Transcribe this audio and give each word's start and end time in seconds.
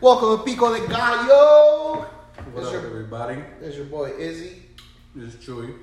Welcome 0.00 0.38
to 0.38 0.44
Pico 0.44 0.72
de 0.74 0.86
Gallo. 0.88 2.06
What 2.52 2.64
up, 2.64 2.72
your- 2.72 2.86
everybody? 2.86 3.42
There's 3.60 3.76
your 3.76 3.86
boy 3.86 4.10
Izzy. 4.18 4.62
This 5.14 5.34
is 5.34 5.44
Chewy. 5.44 5.74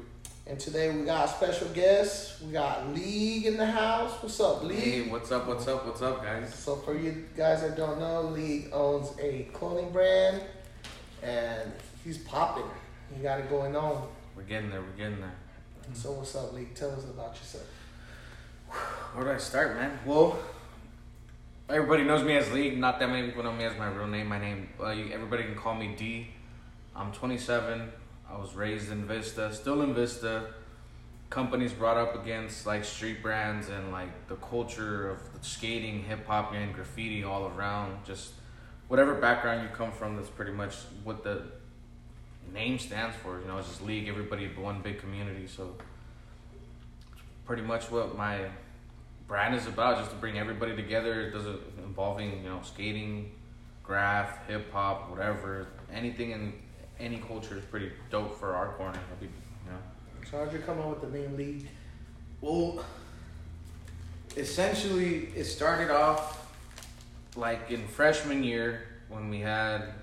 And 0.48 0.60
today 0.60 0.90
we 0.96 1.04
got 1.06 1.26
a 1.26 1.28
special 1.28 1.68
guest. 1.70 2.42
We 2.42 2.52
got 2.54 2.88
League 2.94 3.46
in 3.46 3.58
the 3.58 3.66
house. 3.66 4.12
What's 4.22 4.40
up, 4.40 4.64
League? 4.64 4.80
Hey, 4.80 5.10
what's 5.10 5.32
up? 5.32 5.48
What's 5.48 5.68
up? 5.68 5.86
What's 5.86 6.02
up, 6.02 6.24
guys? 6.24 6.54
So 6.54 6.78
for 6.78 6.98
you 6.98 7.26
guys 7.36 7.62
that 7.62 7.76
don't 7.76 8.00
know, 8.00 8.22
League 8.24 8.70
owns 8.74 9.10
a 9.20 9.44
clothing 9.54 9.92
brand 9.92 10.42
and 11.22 11.72
he's 12.04 12.18
popping. 12.20 12.70
He 13.16 13.22
got 13.22 13.40
it 13.40 13.50
going 13.50 13.76
on. 13.76 14.08
We're 14.36 14.44
getting 14.44 14.70
there. 14.72 14.82
We're 14.82 14.98
getting 14.98 15.20
there. 15.20 15.36
So 15.94 16.14
what's 16.14 16.36
up, 16.36 16.54
League? 16.54 16.74
Tell 16.76 16.92
us 16.92 17.04
about 17.04 17.36
yourself. 17.36 17.66
Where 19.14 19.26
do 19.26 19.32
I 19.32 19.38
start, 19.38 19.76
man? 19.76 20.00
Well, 20.06 20.38
everybody 21.70 22.04
knows 22.04 22.24
me 22.24 22.36
as 22.38 22.50
League. 22.52 22.78
Not 22.78 23.00
that 23.00 23.10
many 23.10 23.28
people 23.28 23.44
know 23.44 23.52
me 23.52 23.66
as 23.66 23.78
my 23.78 23.88
real 23.88 24.08
name. 24.08 24.28
My 24.28 24.40
name, 24.40 24.70
uh, 24.82 24.90
you, 24.90 25.12
everybody 25.12 25.44
can 25.44 25.56
call 25.56 25.76
me 25.76 25.94
D. 25.98 26.28
I'm 26.96 27.12
27. 27.12 27.92
I 28.30 28.38
was 28.38 28.56
raised 28.56 28.92
in 28.92 29.06
Vista, 29.06 29.54
still 29.54 29.82
in 29.82 29.94
Vista. 29.94 30.54
Companies 31.30 31.74
brought 31.74 31.98
up 31.98 32.16
against 32.22 32.66
like 32.66 32.86
street 32.86 33.22
brands 33.22 33.68
and 33.68 33.92
like 33.92 34.28
the 34.28 34.36
culture 34.36 35.10
of 35.10 35.20
the 35.34 35.46
skating, 35.46 36.04
hip 36.04 36.26
hop, 36.26 36.54
and 36.54 36.74
graffiti 36.74 37.24
all 37.24 37.48
around. 37.48 38.06
Just 38.06 38.32
whatever 38.88 39.16
background 39.16 39.62
you 39.62 39.70
come 39.76 39.92
from, 39.92 40.16
that's 40.16 40.30
pretty 40.30 40.54
much 40.54 40.74
what 41.04 41.24
the 41.24 41.44
name 42.54 42.80
stands 42.80 43.16
for. 43.18 43.42
You 43.42 43.48
know, 43.48 43.58
it's 43.58 43.68
just 43.68 43.82
League. 43.82 44.08
Everybody 44.08 44.50
one 44.56 44.82
big 44.82 45.00
community. 45.00 45.48
So 45.48 45.76
pretty 47.46 47.62
much 47.62 47.92
what 47.92 48.18
my 48.18 48.46
brand 49.28 49.56
is 49.56 49.68
about, 49.68 49.98
just 49.98 50.12
to 50.12 50.18
bring 50.18 50.38
everybody 50.40 50.76
together. 50.76 51.22
It 51.22 51.32
doesn't 51.32 51.60
involving 51.80 52.44
you 52.44 52.50
know 52.50 52.62
skating, 52.64 53.32
graph, 53.84 54.46
hip 54.48 54.72
hop, 54.72 55.10
whatever, 55.10 55.68
anything 55.94 56.32
in 56.32 56.54
any 57.00 57.18
culture 57.18 57.58
is 57.58 57.66
pretty 57.66 57.92
dope 58.10 58.40
for 58.40 58.56
our 58.56 58.74
corner. 58.74 59.00
Be. 59.20 59.28
So 60.30 60.40
how'd 60.40 60.52
you 60.52 60.60
come 60.60 60.80
up 60.80 61.02
with 61.02 61.12
the 61.12 61.18
name 61.18 61.38
League? 61.38 61.68
Well, 62.42 62.84
essentially, 64.36 65.30
it 65.36 65.46
started 65.46 65.90
off 65.90 66.54
like 67.38 67.72
in 67.72 67.88
freshman 67.88 68.44
year 68.44 68.82
when 69.08 69.30
we 69.30 69.40
had, 69.40 69.94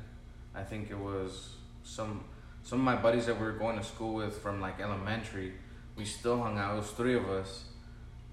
I 0.54 0.62
think 0.62 0.90
it 0.90 0.98
was 0.98 1.56
some 1.82 2.24
some 2.62 2.78
of 2.78 2.84
my 2.84 2.96
buddies 2.96 3.26
that 3.26 3.38
we 3.38 3.44
were 3.44 3.52
going 3.52 3.76
to 3.76 3.84
school 3.84 4.14
with 4.14 4.38
from 4.38 4.62
like 4.62 4.80
elementary. 4.80 5.52
We 5.94 6.06
still 6.06 6.42
hung 6.42 6.56
out. 6.56 6.74
It 6.74 6.78
was 6.78 6.90
three 6.92 7.14
of 7.14 7.28
us, 7.28 7.64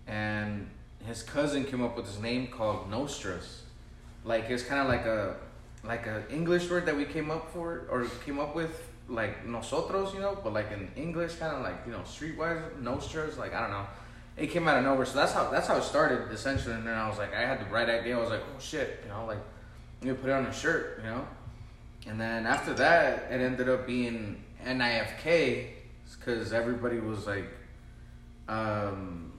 and 0.07 0.69
his 1.05 1.23
cousin 1.23 1.65
came 1.65 1.83
up 1.83 1.95
with 1.95 2.05
this 2.05 2.19
name 2.19 2.47
called 2.47 2.89
Nostras. 2.89 3.63
Like 4.23 4.49
it's 4.49 4.63
kind 4.63 4.81
of 4.81 4.87
like 4.87 5.05
a 5.05 5.35
like 5.83 6.05
a 6.05 6.23
English 6.31 6.69
word 6.69 6.85
that 6.85 6.95
we 6.95 7.05
came 7.05 7.31
up 7.31 7.51
for 7.51 7.87
or 7.89 8.05
came 8.25 8.39
up 8.39 8.55
with 8.55 8.87
like 9.07 9.45
nosotros, 9.45 10.13
you 10.13 10.19
know, 10.19 10.37
but 10.43 10.53
like 10.53 10.71
in 10.71 10.91
English, 10.95 11.35
kind 11.35 11.55
of 11.55 11.63
like 11.63 11.81
you 11.85 11.91
know 11.91 11.99
streetwise 11.99 12.79
Nostras. 12.81 13.37
Like 13.37 13.53
I 13.53 13.61
don't 13.61 13.71
know, 13.71 13.85
it 14.37 14.47
came 14.47 14.67
out 14.67 14.77
of 14.77 14.83
nowhere. 14.83 15.05
So 15.05 15.17
that's 15.17 15.33
how 15.33 15.49
that's 15.49 15.67
how 15.67 15.77
it 15.77 15.83
started 15.83 16.31
essentially. 16.31 16.75
And 16.75 16.85
then 16.85 16.95
I 16.95 17.09
was 17.09 17.17
like, 17.17 17.33
I 17.33 17.41
had 17.41 17.59
the 17.59 17.69
right 17.71 17.89
idea. 17.89 18.17
I 18.17 18.21
was 18.21 18.29
like, 18.29 18.41
oh 18.41 18.59
shit, 18.59 19.01
you 19.03 19.09
know, 19.09 19.25
like 19.25 19.39
you 20.03 20.13
put 20.15 20.29
it 20.29 20.33
on 20.33 20.45
a 20.45 20.53
shirt, 20.53 21.01
you 21.03 21.09
know. 21.09 21.27
And 22.07 22.19
then 22.19 22.45
after 22.45 22.73
that, 22.75 23.31
it 23.31 23.41
ended 23.41 23.69
up 23.69 23.85
being 23.85 24.43
NIFK 24.65 25.67
because 26.17 26.53
everybody 26.53 26.99
was 26.99 27.27
like, 27.27 27.47
um, 28.47 29.30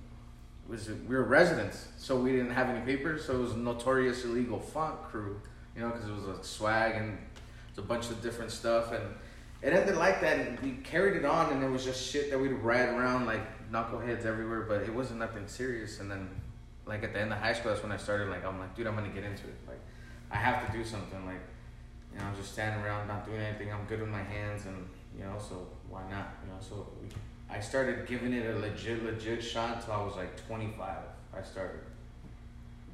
was 0.72 0.88
we 0.88 1.14
were 1.14 1.22
residents, 1.22 1.86
so 1.98 2.16
we 2.16 2.32
didn't 2.32 2.50
have 2.50 2.68
any 2.68 2.80
papers. 2.80 3.24
So 3.26 3.36
it 3.36 3.40
was 3.40 3.54
Notorious 3.54 4.24
Illegal 4.24 4.58
Font 4.58 5.00
Crew, 5.04 5.40
you 5.76 5.82
know, 5.82 5.90
because 5.90 6.08
it 6.08 6.12
was 6.12 6.24
a 6.24 6.42
swag 6.42 6.96
and 6.96 7.18
it's 7.68 7.78
a 7.78 7.82
bunch 7.82 8.10
of 8.10 8.20
different 8.22 8.50
stuff, 8.50 8.92
and 8.92 9.04
it 9.62 9.72
ended 9.72 9.96
like 9.96 10.20
that. 10.22 10.38
And 10.38 10.60
we 10.60 10.72
carried 10.82 11.16
it 11.16 11.24
on, 11.24 11.52
and 11.52 11.62
it 11.62 11.70
was 11.70 11.84
just 11.84 12.10
shit 12.10 12.30
that 12.30 12.38
we'd 12.38 12.52
ride 12.52 12.88
around 12.88 13.26
like 13.26 13.42
knuckleheads 13.70 14.24
everywhere, 14.24 14.62
but 14.62 14.82
it 14.82 14.92
wasn't 14.92 15.20
nothing 15.20 15.46
serious. 15.46 16.00
And 16.00 16.10
then, 16.10 16.28
like 16.86 17.04
at 17.04 17.12
the 17.12 17.20
end 17.20 17.32
of 17.32 17.38
high 17.38 17.52
school, 17.52 17.70
that's 17.70 17.82
when 17.82 17.92
I 17.92 17.96
started. 17.96 18.28
Like 18.28 18.44
I'm 18.44 18.58
like, 18.58 18.74
dude, 18.74 18.86
I'm 18.86 18.96
gonna 18.96 19.08
get 19.08 19.24
into 19.24 19.44
it. 19.44 19.56
Like 19.68 19.80
I 20.30 20.36
have 20.36 20.66
to 20.66 20.76
do 20.76 20.84
something. 20.84 21.24
Like 21.26 21.42
you 22.12 22.18
know, 22.18 22.24
I'm 22.24 22.36
just 22.36 22.52
standing 22.52 22.84
around 22.84 23.08
not 23.08 23.24
doing 23.26 23.40
anything. 23.40 23.72
I'm 23.72 23.84
good 23.84 24.00
with 24.00 24.10
my 24.10 24.22
hands, 24.22 24.66
and 24.66 24.88
you 25.16 25.24
know, 25.24 25.36
so 25.38 25.68
why 25.88 26.02
not? 26.10 26.38
You 26.42 26.52
know, 26.52 26.58
so 26.60 26.88
we, 27.00 27.08
I 27.52 27.60
started 27.60 28.06
giving 28.06 28.32
it 28.32 28.46
a 28.54 28.58
legit, 28.58 29.04
legit 29.04 29.44
shot 29.44 29.76
until 29.76 29.92
I 29.92 30.02
was 30.02 30.16
like 30.16 30.46
25. 30.46 30.96
I 31.34 31.42
started, 31.42 31.80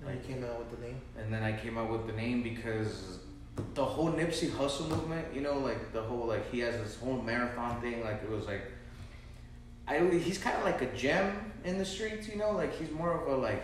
And 0.04 0.14
you 0.14 0.34
came 0.34 0.44
out 0.44 0.58
with 0.58 0.78
the 0.78 0.86
name. 0.86 1.00
and 1.16 1.32
then 1.32 1.42
I 1.42 1.52
came 1.56 1.78
up 1.78 1.88
with 1.88 2.06
the 2.06 2.12
name 2.12 2.42
because 2.42 3.18
the 3.74 3.84
whole 3.84 4.12
Nipsey 4.12 4.50
Hussle 4.50 4.88
movement. 4.88 5.26
You 5.34 5.40
know, 5.42 5.58
like 5.58 5.92
the 5.92 6.02
whole 6.02 6.26
like 6.26 6.50
he 6.50 6.60
has 6.60 6.76
this 6.76 6.96
whole 6.96 7.20
marathon 7.22 7.80
thing. 7.80 8.02
Like 8.02 8.22
it 8.22 8.30
was 8.30 8.46
like. 8.46 8.62
I, 9.86 10.00
he's 10.10 10.36
kind 10.36 10.54
of 10.58 10.64
like 10.64 10.82
a 10.82 10.94
gem 10.94 11.52
in 11.64 11.78
the 11.78 11.84
streets, 11.84 12.28
you 12.28 12.36
know. 12.36 12.52
Like 12.52 12.78
he's 12.78 12.90
more 12.90 13.12
of 13.12 13.26
a 13.26 13.36
like, 13.36 13.62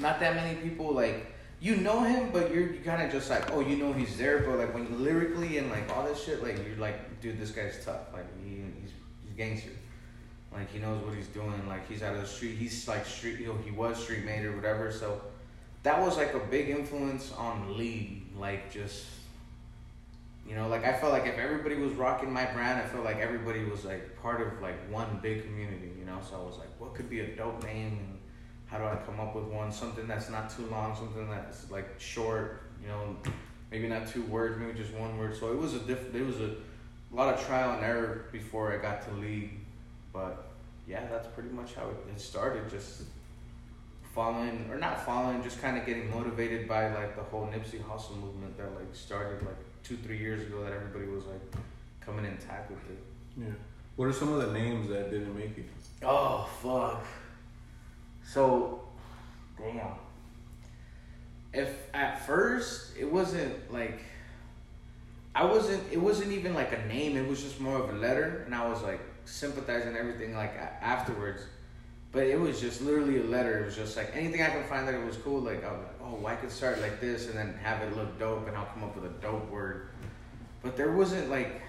not 0.00 0.20
that 0.20 0.34
many 0.34 0.54
people 0.56 0.92
like 0.92 1.26
you 1.60 1.76
know 1.76 2.02
him, 2.02 2.30
but 2.32 2.52
you're 2.52 2.72
you 2.72 2.80
kind 2.84 3.02
of 3.02 3.10
just 3.12 3.30
like, 3.30 3.52
oh, 3.52 3.60
you 3.60 3.76
know 3.76 3.92
he's 3.92 4.16
there, 4.16 4.40
but 4.40 4.58
like 4.58 4.74
when 4.74 5.02
lyrically 5.02 5.58
and 5.58 5.70
like 5.70 5.94
all 5.94 6.04
this 6.04 6.22
shit, 6.24 6.42
like 6.42 6.56
you're 6.66 6.76
like, 6.76 7.20
dude, 7.20 7.38
this 7.38 7.50
guy's 7.50 7.84
tough. 7.84 8.12
Like 8.12 8.26
he, 8.42 8.62
gangster. 9.36 9.70
Like 10.52 10.72
he 10.72 10.78
knows 10.78 11.04
what 11.04 11.14
he's 11.14 11.28
doing. 11.28 11.66
Like 11.68 11.88
he's 11.88 12.02
out 12.02 12.14
of 12.14 12.22
the 12.22 12.26
street. 12.26 12.56
He's 12.56 12.88
like 12.88 13.04
street. 13.04 13.40
You 13.40 13.48
know, 13.48 13.58
he 13.64 13.70
was 13.70 14.02
street 14.02 14.24
made 14.24 14.44
or 14.44 14.56
whatever. 14.56 14.90
So 14.90 15.20
that 15.82 16.00
was 16.00 16.16
like 16.16 16.34
a 16.34 16.38
big 16.38 16.70
influence 16.70 17.32
on 17.32 17.76
Lee. 17.76 18.22
Like 18.36 18.70
just. 18.70 19.04
You 20.48 20.54
know, 20.54 20.68
like 20.68 20.84
I 20.84 20.92
felt 20.92 21.12
like 21.12 21.26
if 21.26 21.38
everybody 21.38 21.74
was 21.74 21.92
rocking 21.94 22.32
my 22.32 22.44
brand, 22.44 22.80
I 22.80 22.86
felt 22.86 23.04
like 23.04 23.16
everybody 23.16 23.64
was 23.64 23.84
like 23.84 24.16
part 24.22 24.40
of 24.40 24.62
like 24.62 24.76
one 24.90 25.18
big 25.20 25.44
community. 25.44 25.90
You 25.98 26.04
know, 26.04 26.18
so 26.28 26.36
I 26.36 26.44
was 26.44 26.56
like, 26.56 26.68
what 26.78 26.94
could 26.94 27.10
be 27.10 27.20
a 27.20 27.26
dope 27.34 27.64
name 27.64 27.98
and 27.98 28.18
how 28.66 28.78
do 28.78 28.84
I 28.84 28.96
come 29.04 29.18
up 29.20 29.34
with 29.34 29.44
one? 29.44 29.72
Something 29.72 30.06
that's 30.06 30.30
not 30.30 30.48
too 30.48 30.66
long, 30.66 30.94
something 30.94 31.28
that's 31.28 31.68
like 31.70 31.98
short, 31.98 32.62
you 32.80 32.88
know, 32.88 33.16
maybe 33.72 33.88
not 33.88 34.08
two 34.08 34.22
words, 34.24 34.56
maybe 34.58 34.78
just 34.78 34.92
one 34.92 35.18
word. 35.18 35.36
So 35.36 35.50
it 35.52 35.58
was 35.58 35.74
a 35.74 35.80
different. 35.80 36.14
it 36.14 36.24
was 36.24 36.40
a 36.40 36.54
lot 37.14 37.32
of 37.32 37.46
trial 37.46 37.74
and 37.74 37.84
error 37.84 38.26
before 38.32 38.72
I 38.72 38.78
got 38.78 39.06
to 39.08 39.14
league. 39.14 39.52
But 40.12 40.48
yeah, 40.86 41.06
that's 41.10 41.28
pretty 41.28 41.50
much 41.50 41.74
how 41.74 41.88
it, 41.88 41.96
it 42.14 42.20
started. 42.20 42.68
Just 42.70 43.02
following 44.14 44.66
or 44.70 44.78
not 44.78 45.04
following, 45.04 45.42
just 45.42 45.60
kind 45.60 45.76
of 45.76 45.84
getting 45.84 46.10
motivated 46.10 46.66
by 46.66 46.92
like 46.94 47.14
the 47.16 47.22
whole 47.22 47.46
Nipsey 47.46 47.82
Hussle 47.82 48.18
movement 48.18 48.56
that 48.56 48.74
like 48.74 48.94
started 48.94 49.44
like 49.44 49.56
two, 49.82 49.96
three 49.96 50.18
years 50.18 50.40
ago 50.46 50.64
that 50.64 50.72
everybody 50.72 51.06
was 51.06 51.24
like 51.26 51.42
coming 52.00 52.24
intact 52.24 52.70
with 52.70 52.80
it. 52.90 52.98
Yeah. 53.36 53.46
What 53.96 54.06
are 54.06 54.12
some 54.12 54.32
of 54.32 54.40
the 54.40 54.58
names 54.58 54.88
that 54.88 55.10
didn't 55.10 55.36
make 55.36 55.58
it? 55.58 55.66
Oh 56.02 56.48
fuck. 56.62 57.04
So, 58.24 58.80
damn. 59.58 59.92
If 61.52 61.74
at 61.94 62.26
first 62.26 62.96
it 62.98 63.10
wasn't 63.10 63.72
like 63.72 64.00
I 65.36 65.44
wasn't 65.44 65.82
it 65.92 66.00
wasn't 66.00 66.32
even 66.32 66.54
like 66.54 66.72
a 66.72 66.84
name, 66.86 67.16
it 67.16 67.28
was 67.28 67.42
just 67.42 67.60
more 67.60 67.78
of 67.78 67.90
a 67.90 67.98
letter 67.98 68.42
and 68.46 68.54
I 68.54 68.66
was 68.68 68.82
like 68.82 69.00
sympathizing 69.26 69.96
everything 69.96 70.34
like 70.34 70.54
afterwards. 70.80 71.42
But 72.12 72.28
it 72.28 72.40
was 72.40 72.60
just 72.60 72.80
literally 72.80 73.20
a 73.20 73.24
letter. 73.24 73.58
It 73.62 73.66
was 73.66 73.76
just 73.76 73.96
like 73.96 74.10
anything 74.14 74.42
I 74.42 74.48
can 74.48 74.64
find 74.64 74.88
that 74.88 74.94
it 74.94 75.04
was 75.04 75.18
cool. 75.18 75.40
Like, 75.40 75.62
I 75.64 75.72
was 75.72 75.80
like, 75.82 76.00
oh, 76.02 76.26
I 76.26 76.34
could 76.36 76.50
start 76.50 76.80
like 76.80 76.98
this 76.98 77.26
and 77.26 77.36
then 77.36 77.58
have 77.62 77.82
it 77.82 77.94
look 77.94 78.18
dope, 78.18 78.48
and 78.48 78.56
I'll 78.56 78.64
come 78.66 78.84
up 78.84 78.94
with 78.94 79.04
a 79.04 79.14
dope 79.20 79.50
word. 79.50 79.88
But 80.62 80.78
there 80.78 80.92
wasn't 80.92 81.28
like 81.28 81.60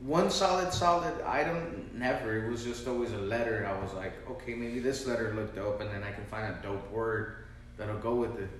one 0.00 0.28
solid, 0.28 0.72
solid 0.72 1.20
item. 1.22 1.90
Never. 1.94 2.46
It 2.46 2.50
was 2.50 2.64
just 2.64 2.88
always 2.88 3.12
a 3.12 3.18
letter. 3.18 3.64
I 3.64 3.80
was 3.80 3.94
like, 3.94 4.12
okay, 4.28 4.54
maybe 4.54 4.80
this 4.80 5.06
letter 5.06 5.34
looked 5.34 5.54
dope, 5.54 5.80
and 5.80 5.90
then 5.90 6.02
I 6.02 6.10
can 6.10 6.24
find 6.24 6.52
a 6.52 6.58
dope 6.62 6.90
word 6.90 7.44
that'll 7.76 7.98
go 7.98 8.16
with 8.16 8.40
it. 8.40 8.50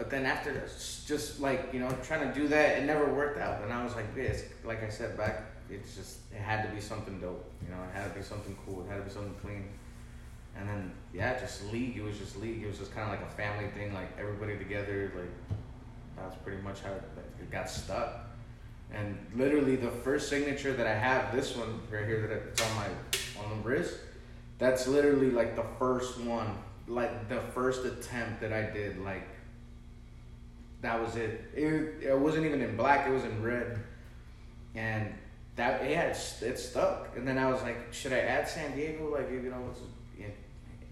But 0.00 0.08
then 0.08 0.24
after 0.24 0.50
this, 0.50 1.04
just 1.06 1.40
like 1.40 1.74
you 1.74 1.78
know, 1.78 1.94
trying 2.02 2.26
to 2.26 2.34
do 2.34 2.48
that, 2.48 2.78
it 2.78 2.86
never 2.86 3.12
worked 3.12 3.38
out. 3.38 3.62
And 3.62 3.70
I 3.70 3.84
was 3.84 3.94
like, 3.94 4.14
this, 4.14 4.44
like 4.64 4.82
I 4.82 4.88
said 4.88 5.14
back, 5.14 5.42
it's 5.68 5.94
just 5.94 6.20
it 6.34 6.40
had 6.40 6.66
to 6.66 6.74
be 6.74 6.80
something 6.80 7.20
dope. 7.20 7.44
You 7.62 7.68
know, 7.68 7.82
it 7.82 7.94
had 7.94 8.10
to 8.10 8.18
be 8.18 8.24
something 8.24 8.56
cool. 8.64 8.82
It 8.82 8.90
had 8.90 8.96
to 8.96 9.02
be 9.02 9.10
something 9.10 9.34
clean. 9.42 9.68
And 10.56 10.66
then 10.66 10.92
yeah, 11.12 11.38
just 11.38 11.70
league. 11.70 11.98
It 11.98 12.02
was 12.02 12.16
just 12.16 12.40
league. 12.40 12.62
It 12.62 12.66
was 12.66 12.78
just 12.78 12.94
kind 12.94 13.12
of 13.12 13.20
like 13.20 13.28
a 13.28 13.34
family 13.34 13.68
thing, 13.72 13.92
like 13.92 14.08
everybody 14.18 14.56
together. 14.56 15.12
Like 15.14 15.58
that's 16.16 16.36
pretty 16.44 16.62
much 16.62 16.80
how 16.80 16.92
it, 16.92 17.02
it 17.38 17.50
got 17.50 17.68
stuck. 17.68 18.20
And 18.94 19.18
literally, 19.36 19.76
the 19.76 19.90
first 19.90 20.30
signature 20.30 20.72
that 20.72 20.86
I 20.86 20.94
have, 20.94 21.36
this 21.36 21.54
one 21.54 21.78
right 21.92 22.06
here, 22.06 22.26
that 22.26 22.48
it's 22.48 22.62
on 22.62 22.74
my 22.74 22.86
on 23.44 23.50
the 23.50 23.68
wrist. 23.68 23.98
That's 24.56 24.88
literally 24.88 25.30
like 25.30 25.56
the 25.56 25.66
first 25.78 26.18
one, 26.20 26.56
like 26.88 27.28
the 27.28 27.40
first 27.52 27.84
attempt 27.84 28.40
that 28.40 28.54
I 28.54 28.62
did. 28.62 28.96
Like 29.04 29.28
that 30.82 31.00
was 31.00 31.16
it. 31.16 31.44
It, 31.54 32.02
it 32.02 32.18
wasn't 32.18 32.46
even 32.46 32.62
in 32.62 32.76
black. 32.76 33.06
It 33.06 33.12
was 33.12 33.24
in 33.24 33.42
red, 33.42 33.78
and 34.74 35.12
that 35.56 35.88
yeah, 35.88 36.02
it's, 36.02 36.42
it 36.42 36.58
stuck. 36.58 37.16
And 37.16 37.26
then 37.26 37.38
I 37.38 37.50
was 37.50 37.62
like, 37.62 37.92
should 37.92 38.12
I 38.12 38.20
add 38.20 38.48
San 38.48 38.74
Diego? 38.74 39.12
Like 39.12 39.30
you 39.30 39.42
know, 39.42 39.68
it's, 39.70 39.80
it, 40.18 40.36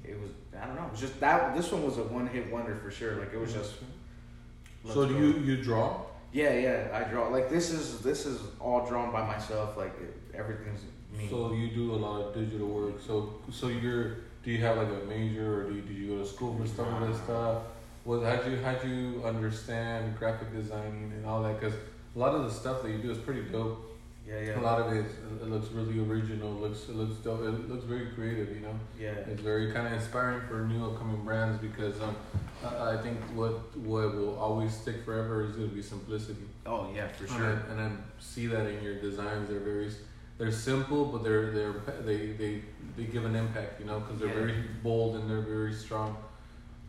it 0.04 0.20
was 0.20 0.30
I 0.60 0.66
don't 0.66 0.76
know. 0.76 0.86
It 0.86 0.92
was 0.92 1.00
just 1.00 1.18
that 1.20 1.56
this 1.56 1.72
one 1.72 1.84
was 1.84 1.98
a 1.98 2.02
one 2.04 2.26
hit 2.26 2.52
wonder 2.52 2.76
for 2.76 2.90
sure. 2.90 3.16
Like 3.16 3.32
it 3.32 3.38
was 3.38 3.52
just. 3.52 3.76
Mm-hmm. 3.76 4.92
So 4.92 5.06
do 5.06 5.14
go. 5.14 5.20
you 5.20 5.32
you 5.44 5.62
draw? 5.62 6.02
Yeah, 6.32 6.52
yeah, 6.52 6.88
I 6.92 7.10
draw. 7.10 7.28
Like 7.28 7.48
this 7.48 7.70
is 7.70 8.00
this 8.00 8.26
is 8.26 8.40
all 8.60 8.86
drawn 8.86 9.10
by 9.10 9.26
myself. 9.26 9.76
Like 9.76 9.94
it, 10.00 10.36
everything's 10.36 10.82
me. 11.16 11.28
So 11.30 11.52
you 11.52 11.68
do 11.68 11.94
a 11.94 11.96
lot 11.96 12.20
of 12.20 12.34
digital 12.34 12.68
work. 12.68 13.00
So 13.04 13.34
so 13.50 13.68
you're 13.68 14.18
do 14.44 14.50
you 14.50 14.58
have 14.58 14.76
like 14.76 14.88
a 14.88 15.06
major 15.06 15.62
or 15.62 15.70
do 15.70 15.76
you, 15.76 15.82
did 15.82 15.96
you 15.96 16.08
go 16.08 16.22
to 16.22 16.26
school 16.26 16.56
for 16.56 16.66
some 16.66 17.02
of 17.02 17.08
this 17.08 17.20
stuff? 17.22 17.62
What 18.08 18.22
how'd 18.22 18.50
you 18.50 18.56
how'd 18.64 18.82
you 18.88 19.22
understand 19.22 20.18
graphic 20.18 20.50
designing 20.50 21.12
and 21.14 21.26
all 21.26 21.42
that? 21.42 21.60
Because 21.60 21.74
a 22.16 22.18
lot 22.18 22.34
of 22.34 22.44
the 22.44 22.50
stuff 22.50 22.82
that 22.82 22.90
you 22.90 22.96
do 22.96 23.10
is 23.10 23.18
pretty 23.18 23.42
dope. 23.42 23.84
yeah, 24.26 24.40
yeah, 24.40 24.58
A 24.58 24.62
lot 24.62 24.80
of 24.80 24.90
it, 24.94 25.04
it 25.42 25.48
looks 25.50 25.70
really 25.72 25.98
original. 26.00 26.50
Looks 26.52 26.88
it 26.88 26.96
looks 26.96 27.16
dope. 27.16 27.42
It 27.42 27.68
looks 27.68 27.84
very 27.84 28.06
creative. 28.14 28.48
You 28.48 28.62
know. 28.62 28.74
yeah, 28.98 29.10
It's 29.30 29.42
very 29.42 29.72
kind 29.72 29.86
of 29.88 29.92
inspiring 29.92 30.40
for 30.48 30.64
new 30.64 30.86
upcoming 30.86 31.22
brands 31.22 31.60
because 31.60 32.00
um, 32.00 32.16
I, 32.64 32.96
think 32.96 33.18
what 33.34 33.76
what 33.76 34.14
will 34.16 34.38
always 34.38 34.72
stick 34.72 35.04
forever 35.04 35.44
is 35.44 35.52
going 35.56 35.68
to 35.68 35.74
be 35.74 35.82
simplicity. 35.82 36.46
Oh 36.64 36.90
yeah, 36.94 37.08
for 37.08 37.24
And 37.24 37.32
sure. 37.34 37.62
I, 37.68 37.72
and 37.72 37.80
I 37.82 37.90
see 38.20 38.46
that 38.46 38.66
in 38.66 38.82
your 38.82 38.94
designs. 39.02 39.50
They're 39.50 39.60
very 39.60 39.90
they're 40.38 40.50
simple, 40.50 41.04
but 41.12 41.22
they're 41.24 41.50
they're 41.52 41.74
they 42.06 42.28
they, 42.28 42.62
they 42.96 43.04
give 43.04 43.26
an 43.26 43.36
impact. 43.36 43.80
You 43.80 43.84
know, 43.84 44.00
because 44.00 44.18
they're 44.18 44.28
Yeah. 44.28 44.46
very 44.46 44.64
bold 44.82 45.16
and 45.16 45.28
they're 45.28 45.42
very 45.58 45.74
strong. 45.74 46.16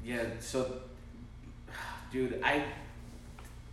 Yeah, 0.02 0.24
so, 0.40 0.80
dude, 2.12 2.42
I 2.44 2.64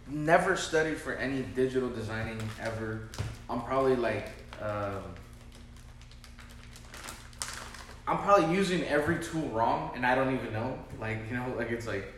never 0.09 0.57
studied 0.57 0.99
for 0.99 1.15
any 1.15 1.43
digital 1.43 1.89
designing 1.89 2.39
ever. 2.61 3.09
I'm 3.51 3.63
probably 3.63 3.97
like, 3.97 4.31
um, 4.61 5.03
I'm 8.07 8.19
probably 8.19 8.55
using 8.55 8.85
every 8.85 9.23
tool 9.23 9.49
wrong, 9.49 9.91
and 9.95 10.07
I 10.07 10.15
don't 10.15 10.35
even 10.35 10.53
know. 10.53 10.79
Like, 11.01 11.19
you 11.29 11.37
know, 11.37 11.55
like 11.57 11.71
it's 11.71 11.87
like, 11.87 12.13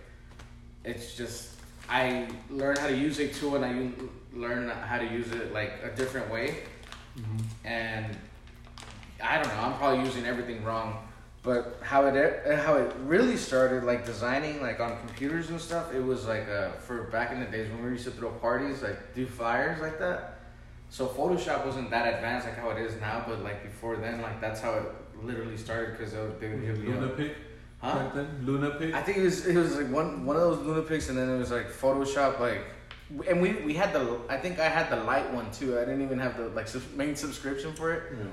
it's 0.84 1.14
just 1.14 1.52
I 1.88 2.28
learn 2.50 2.76
how 2.76 2.88
to 2.88 2.96
use 2.96 3.18
a 3.18 3.28
tool, 3.28 3.56
and 3.56 3.64
I 3.64 3.90
learn 4.36 4.68
how 4.68 4.98
to 4.98 5.06
use 5.06 5.30
it 5.32 5.52
like 5.52 5.72
a 5.82 5.90
different 5.96 6.30
way 6.30 6.64
and 7.64 8.16
I 9.22 9.42
don't 9.42 9.48
know. 9.48 9.60
I'm 9.60 9.74
probably 9.74 10.04
using 10.04 10.24
everything 10.24 10.62
wrong, 10.64 11.07
but 11.42 11.78
how 11.82 12.06
it 12.06 12.58
how 12.58 12.74
it 12.74 12.92
really 13.04 13.36
started, 13.36 13.84
like 13.84 14.04
designing, 14.04 14.60
like 14.60 14.80
on 14.80 14.98
computers 15.06 15.50
and 15.50 15.60
stuff. 15.60 15.94
It 15.94 16.00
was 16.00 16.26
like 16.26 16.48
uh, 16.48 16.72
for 16.72 17.04
back 17.04 17.30
in 17.32 17.40
the 17.40 17.46
days 17.46 17.70
when 17.70 17.84
we 17.84 17.90
used 17.92 18.04
to 18.04 18.10
throw 18.10 18.30
parties, 18.30 18.82
like 18.82 19.14
do 19.14 19.26
flyers 19.26 19.80
like 19.80 19.98
that. 19.98 20.40
So 20.90 21.06
Photoshop 21.06 21.66
wasn't 21.66 21.90
that 21.90 22.14
advanced 22.14 22.46
like 22.46 22.56
how 22.56 22.70
it 22.70 22.78
is 22.78 22.98
now, 23.00 23.24
but 23.26 23.42
like 23.42 23.62
before 23.62 23.96
then, 23.96 24.20
like 24.22 24.40
that's 24.40 24.60
how 24.60 24.74
it 24.74 24.84
literally 25.22 25.56
started 25.56 25.96
because 25.96 26.12
they 26.12 26.18
would 26.20 26.40
me 26.60 26.72
Luna. 26.72 27.08
Pic, 27.08 27.36
Huh? 27.80 27.94
back 27.94 28.14
then. 28.14 28.40
Luna 28.44 28.70
Pic. 28.70 28.94
I 28.94 29.02
think 29.02 29.18
it 29.18 29.24
was 29.24 29.46
it 29.46 29.56
was 29.56 29.76
like 29.76 29.90
one 29.90 30.24
one 30.26 30.36
of 30.36 30.42
those 30.42 30.58
Lunapics, 30.58 31.08
and 31.08 31.16
then 31.18 31.28
it 31.30 31.38
was 31.38 31.50
like 31.50 31.70
Photoshop, 31.70 32.40
like, 32.40 32.64
and 33.28 33.40
we 33.40 33.52
we 33.64 33.74
had 33.74 33.92
the 33.92 34.18
I 34.28 34.38
think 34.38 34.58
I 34.58 34.68
had 34.68 34.90
the 34.90 34.96
light 35.04 35.32
one 35.32 35.50
too. 35.52 35.78
I 35.78 35.84
didn't 35.84 36.02
even 36.02 36.18
have 36.18 36.36
the 36.36 36.48
like 36.48 36.68
main 36.96 37.14
subscription 37.14 37.74
for 37.74 37.92
it. 37.92 38.02
Yeah. 38.18 38.24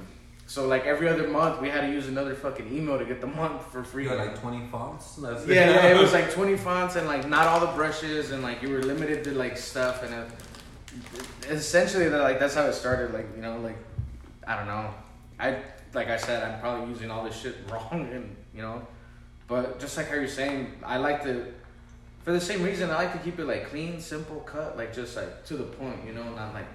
So 0.48 0.68
like 0.68 0.86
every 0.86 1.10
other 1.10 1.28
month, 1.28 1.60
we 1.60 1.70
had 1.70 1.82
to 1.82 1.92
use 1.92 2.08
another 2.08 2.36
fucking 2.36 2.72
email 2.72 3.00
to 3.00 3.06
get 3.06 3.20
the 3.20 3.28
month 3.28 3.66
for 3.72 3.84
free. 3.84 4.04
You 4.04 4.10
got 4.10 4.20
like 4.20 4.40
twenty 4.40 4.66
fonts. 4.68 5.16
That's 5.16 5.46
yeah, 5.48 5.72
yeah, 5.72 5.88
it 5.88 6.00
was 6.00 6.14
like 6.20 6.32
twenty 6.32 6.56
fonts 6.56 6.96
and 6.96 7.08
like 7.08 7.28
not 7.28 7.48
all 7.48 7.60
the 7.60 7.72
brushes 7.74 8.32
and 8.32 8.44
like 8.44 8.62
you 8.62 8.70
were 8.70 8.82
limited 8.82 9.24
to 9.24 9.32
like 9.32 9.58
stuff 9.58 10.04
and 10.04 10.14
it, 10.14 11.50
essentially 11.50 12.10
that 12.10 12.22
like 12.22 12.40
that's 12.40 12.54
how 12.54 12.66
it 12.66 12.74
started. 12.74 13.14
Like 13.14 13.28
you 13.36 13.42
know 13.42 13.58
like 13.60 13.78
I 14.46 14.56
don't 14.56 14.68
know. 14.68 14.94
I 15.40 15.58
like 15.94 16.10
I 16.10 16.18
said 16.18 16.44
I'm 16.44 16.60
probably 16.60 16.90
using 16.90 17.10
all 17.10 17.24
this 17.24 17.36
shit 17.36 17.56
wrong 17.72 18.08
and 18.14 18.36
you 18.54 18.62
know, 18.62 18.86
but 19.48 19.80
just 19.80 19.98
like 19.98 20.10
how 20.10 20.16
you're 20.16 20.28
saying, 20.28 20.74
I 20.84 20.98
like 20.98 21.24
to. 21.24 21.54
For 22.22 22.32
the 22.32 22.42
same 22.42 22.64
reason, 22.64 22.90
I 22.90 22.96
like 22.96 23.14
to 23.14 23.20
keep 23.20 23.38
it 23.38 23.46
like 23.46 23.70
clean, 23.70 24.00
simple, 24.00 24.40
cut, 24.42 24.78
like 24.78 24.94
just 24.94 25.16
like 25.16 25.46
to 25.46 25.58
the 25.58 25.64
point, 25.64 26.00
you 26.08 26.14
know, 26.14 26.24
not 26.34 26.54
like 26.54 26.68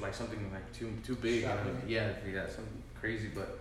like 0.00 0.14
something 0.14 0.38
like 0.52 0.72
too 0.72 0.92
too 1.04 1.16
big. 1.16 1.42
You 1.42 1.48
know? 1.48 1.56
Yeah, 1.86 2.10
yeah, 2.28 2.46
something 2.46 2.82
crazy. 3.02 3.28
But 3.34 3.58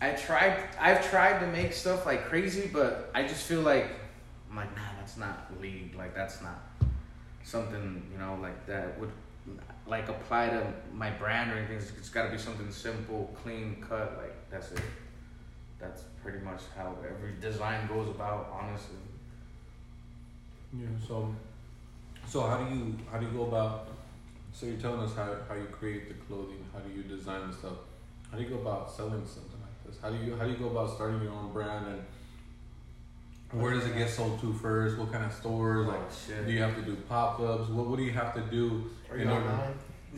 I 0.00 0.10
tried. 0.10 0.62
I've 0.78 1.08
tried 1.10 1.40
to 1.40 1.46
make 1.48 1.72
stuff 1.72 2.06
like 2.06 2.26
crazy, 2.26 2.70
but 2.72 3.10
I 3.14 3.26
just 3.26 3.44
feel 3.46 3.62
like 3.62 3.88
I'm 4.50 4.56
like, 4.56 4.76
nah, 4.76 4.82
that's 5.00 5.16
not 5.16 5.50
league. 5.60 5.96
Like 5.96 6.14
that's 6.14 6.40
not 6.42 6.62
something 7.42 8.02
you 8.12 8.18
know 8.18 8.38
like 8.40 8.66
that 8.66 8.98
would 8.98 9.10
like 9.86 10.08
apply 10.08 10.48
to 10.48 10.72
my 10.92 11.10
brand 11.10 11.50
or 11.50 11.56
anything. 11.56 11.76
It's, 11.76 11.90
it's 11.98 12.10
got 12.10 12.26
to 12.26 12.30
be 12.30 12.38
something 12.38 12.70
simple, 12.70 13.34
clean 13.42 13.84
cut. 13.86 14.16
Like 14.22 14.34
that's 14.50 14.70
it. 14.72 14.80
That's 15.80 16.04
pretty 16.22 16.38
much 16.38 16.60
how 16.76 16.96
every 17.04 17.32
design 17.40 17.88
goes 17.88 18.08
about. 18.08 18.50
Honestly. 18.60 18.96
Yeah. 20.78 20.86
So, 21.06 21.34
so 22.26 22.42
how 22.42 22.58
do 22.58 22.74
you 22.74 22.96
how 23.10 23.18
do 23.18 23.26
you 23.26 23.32
go 23.32 23.44
about? 23.44 23.88
So 24.52 24.66
you're 24.66 24.76
telling 24.76 25.00
us 25.00 25.14
how 25.14 25.34
how 25.48 25.54
you 25.54 25.66
create 25.66 26.08
the 26.08 26.14
clothing. 26.26 26.64
How 26.72 26.80
do 26.80 26.90
you 26.94 27.02
design 27.04 27.48
the 27.48 27.56
stuff? 27.56 27.78
How 28.34 28.40
do 28.40 28.46
you 28.46 28.50
go 28.56 28.62
about 28.62 28.90
selling 28.90 29.24
something 29.24 29.60
like 29.62 29.86
this? 29.86 29.96
How 30.02 30.10
do 30.10 30.16
you 30.16 30.34
how 30.34 30.42
do 30.42 30.50
you 30.50 30.56
go 30.56 30.66
about 30.66 30.92
starting 30.92 31.22
your 31.22 31.30
own 31.30 31.52
brand 31.52 31.86
and 31.86 32.02
where 33.62 33.72
does 33.74 33.86
it 33.86 33.96
get 33.96 34.10
sold 34.10 34.40
to 34.40 34.52
first? 34.54 34.98
What 34.98 35.12
kind 35.12 35.24
of 35.24 35.32
stores? 35.32 35.86
Like, 35.86 36.00
oh, 36.00 36.12
shit. 36.26 36.44
do 36.44 36.50
you 36.50 36.60
have 36.60 36.74
to 36.74 36.82
do 36.82 36.96
pop 37.08 37.38
ups? 37.38 37.68
What 37.70 37.86
what 37.86 37.96
do 37.96 38.02
you 38.02 38.10
have 38.10 38.34
to 38.34 38.40
do? 38.50 38.90
Are 39.08 39.16
in 39.16 39.28
you 39.28 39.32
order- 39.34 39.46
online? 39.48 39.74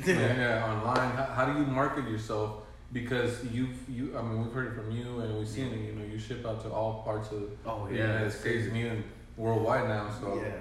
yeah, 0.07 0.15
yeah, 0.39 0.65
online. 0.67 1.11
How, 1.15 1.25
how 1.25 1.45
do 1.53 1.59
you 1.61 1.67
market 1.67 2.09
yourself? 2.09 2.63
Because 2.91 3.45
you've 3.53 3.77
you, 3.87 4.17
I 4.17 4.23
mean, 4.23 4.43
we've 4.43 4.53
heard 4.55 4.69
it 4.69 4.75
from 4.75 4.91
you, 4.91 5.21
and 5.21 5.37
we've 5.37 5.47
seen 5.47 5.67
it. 5.75 5.81
You 5.85 5.93
know, 5.93 6.07
you 6.11 6.19
ship 6.19 6.47
out 6.47 6.63
to 6.63 6.71
all 6.73 7.03
parts 7.03 7.31
of 7.33 7.43
Oh 7.67 7.87
the 7.87 7.97
yeah, 7.97 8.07
United 8.07 8.31
States 8.33 8.67
and 8.69 8.79
even 8.79 9.05
worldwide 9.37 9.89
now. 9.91 10.09
So, 10.19 10.41
Yeah. 10.43 10.53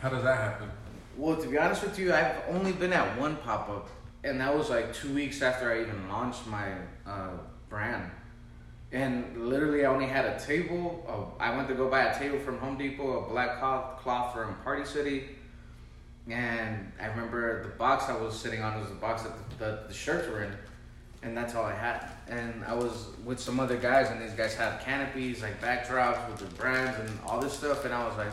how 0.00 0.08
does 0.08 0.24
that 0.24 0.36
happen? 0.36 0.68
Well, 1.16 1.36
to 1.36 1.46
be 1.46 1.58
honest 1.58 1.84
with 1.84 1.96
you, 1.96 2.12
I've 2.12 2.42
only 2.48 2.72
been 2.72 2.92
at 2.92 3.16
one 3.20 3.36
pop 3.36 3.68
up, 3.68 3.88
and 4.24 4.40
that 4.40 4.56
was 4.56 4.70
like 4.70 4.94
two 4.94 5.12
weeks 5.12 5.42
after 5.42 5.72
I 5.72 5.80
even 5.80 6.08
launched 6.08 6.46
my 6.46 6.72
uh, 7.06 7.30
brand. 7.68 8.10
And 8.92 9.48
literally, 9.48 9.86
I 9.86 9.88
only 9.88 10.06
had 10.06 10.26
a 10.26 10.38
table. 10.38 11.34
I 11.40 11.56
went 11.56 11.68
to 11.68 11.74
go 11.74 11.88
buy 11.88 12.04
a 12.04 12.18
table 12.18 12.38
from 12.38 12.58
Home 12.58 12.76
Depot, 12.76 13.24
a 13.24 13.28
black 13.28 13.58
cloth, 13.58 14.00
cloth 14.00 14.34
from 14.34 14.54
Party 14.56 14.84
City. 14.84 15.30
And 16.28 16.92
I 17.00 17.06
remember 17.06 17.62
the 17.64 17.70
box 17.70 18.04
I 18.08 18.16
was 18.16 18.38
sitting 18.38 18.62
on 18.62 18.78
was 18.78 18.90
the 18.90 18.94
box 18.96 19.22
that 19.22 19.32
the, 19.58 19.64
the, 19.64 19.82
the 19.88 19.94
shirts 19.94 20.28
were 20.28 20.44
in. 20.44 20.52
And 21.22 21.36
that's 21.36 21.54
all 21.54 21.64
I 21.64 21.74
had. 21.74 22.10
And 22.28 22.64
I 22.64 22.74
was 22.74 23.06
with 23.24 23.40
some 23.40 23.60
other 23.60 23.76
guys, 23.76 24.10
and 24.10 24.20
these 24.20 24.34
guys 24.34 24.54
had 24.54 24.80
canopies, 24.80 25.40
like 25.40 25.60
backdrops 25.60 26.28
with 26.28 26.40
their 26.40 26.48
brands 26.50 26.98
and 26.98 27.18
all 27.26 27.40
this 27.40 27.54
stuff. 27.54 27.84
And 27.84 27.94
I 27.94 28.06
was 28.06 28.16
like, 28.18 28.32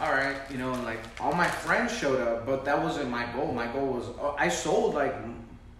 all 0.00 0.10
right, 0.10 0.36
you 0.50 0.58
know, 0.58 0.72
and 0.72 0.84
like 0.84 0.98
all 1.20 1.32
my 1.32 1.46
friends 1.46 1.96
showed 1.96 2.20
up, 2.20 2.46
but 2.46 2.64
that 2.64 2.82
wasn't 2.82 3.10
my 3.10 3.26
goal. 3.32 3.52
My 3.52 3.66
goal 3.66 3.86
was 3.86 4.06
oh, 4.20 4.34
I 4.38 4.48
sold 4.48 4.94
like 4.94 5.14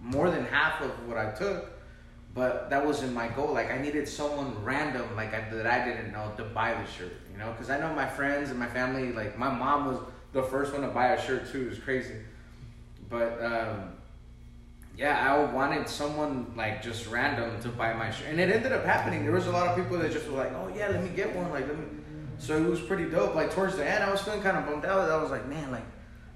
more 0.00 0.30
than 0.30 0.44
half 0.46 0.80
of 0.82 0.90
what 1.08 1.16
I 1.16 1.32
took, 1.32 1.70
but 2.34 2.70
that 2.70 2.84
wasn't 2.84 3.12
my 3.12 3.28
goal. 3.28 3.52
Like 3.52 3.72
I 3.72 3.78
needed 3.78 4.08
someone 4.08 4.62
random, 4.62 5.16
like 5.16 5.34
I, 5.34 5.48
that 5.50 5.66
I 5.66 5.84
didn't 5.84 6.12
know, 6.12 6.32
to 6.36 6.44
buy 6.44 6.74
the 6.74 6.90
shirt. 6.90 7.12
You 7.32 7.38
know, 7.38 7.50
because 7.52 7.70
I 7.70 7.80
know 7.80 7.92
my 7.94 8.06
friends 8.06 8.50
and 8.50 8.58
my 8.58 8.68
family. 8.68 9.12
Like 9.12 9.36
my 9.36 9.50
mom 9.50 9.86
was 9.86 9.98
the 10.32 10.42
first 10.42 10.72
one 10.72 10.82
to 10.82 10.88
buy 10.88 11.08
a 11.08 11.20
shirt 11.20 11.50
too. 11.50 11.62
It 11.62 11.70
was 11.70 11.78
crazy, 11.78 12.14
but. 13.08 13.42
um 13.44 13.90
yeah, 14.96 15.28
I 15.28 15.52
wanted 15.52 15.88
someone 15.88 16.52
like 16.56 16.80
just 16.82 17.08
random 17.08 17.60
to 17.62 17.68
buy 17.68 17.92
my 17.94 18.10
shirt, 18.10 18.28
and 18.28 18.38
it 18.38 18.48
ended 18.50 18.70
up 18.72 18.84
happening. 18.84 19.24
There 19.24 19.32
was 19.32 19.48
a 19.48 19.50
lot 19.50 19.66
of 19.66 19.76
people 19.76 19.98
that 19.98 20.12
just 20.12 20.28
were 20.28 20.38
like, 20.38 20.52
"Oh 20.52 20.70
yeah, 20.74 20.88
let 20.88 21.02
me 21.02 21.08
get 21.08 21.34
one." 21.34 21.50
Like, 21.50 21.66
let 21.66 21.76
me. 21.76 21.84
So 22.38 22.56
it 22.56 22.68
was 22.68 22.80
pretty 22.80 23.06
dope. 23.10 23.34
Like 23.34 23.52
towards 23.52 23.76
the 23.76 23.88
end, 23.88 24.02
I 24.04 24.10
was 24.10 24.20
feeling 24.22 24.42
kind 24.42 24.56
of 24.56 24.66
bummed 24.66 24.84
out. 24.84 25.10
I 25.10 25.22
was 25.22 25.30
like, 25.30 25.46
"Man, 25.48 25.70
like, 25.70 25.86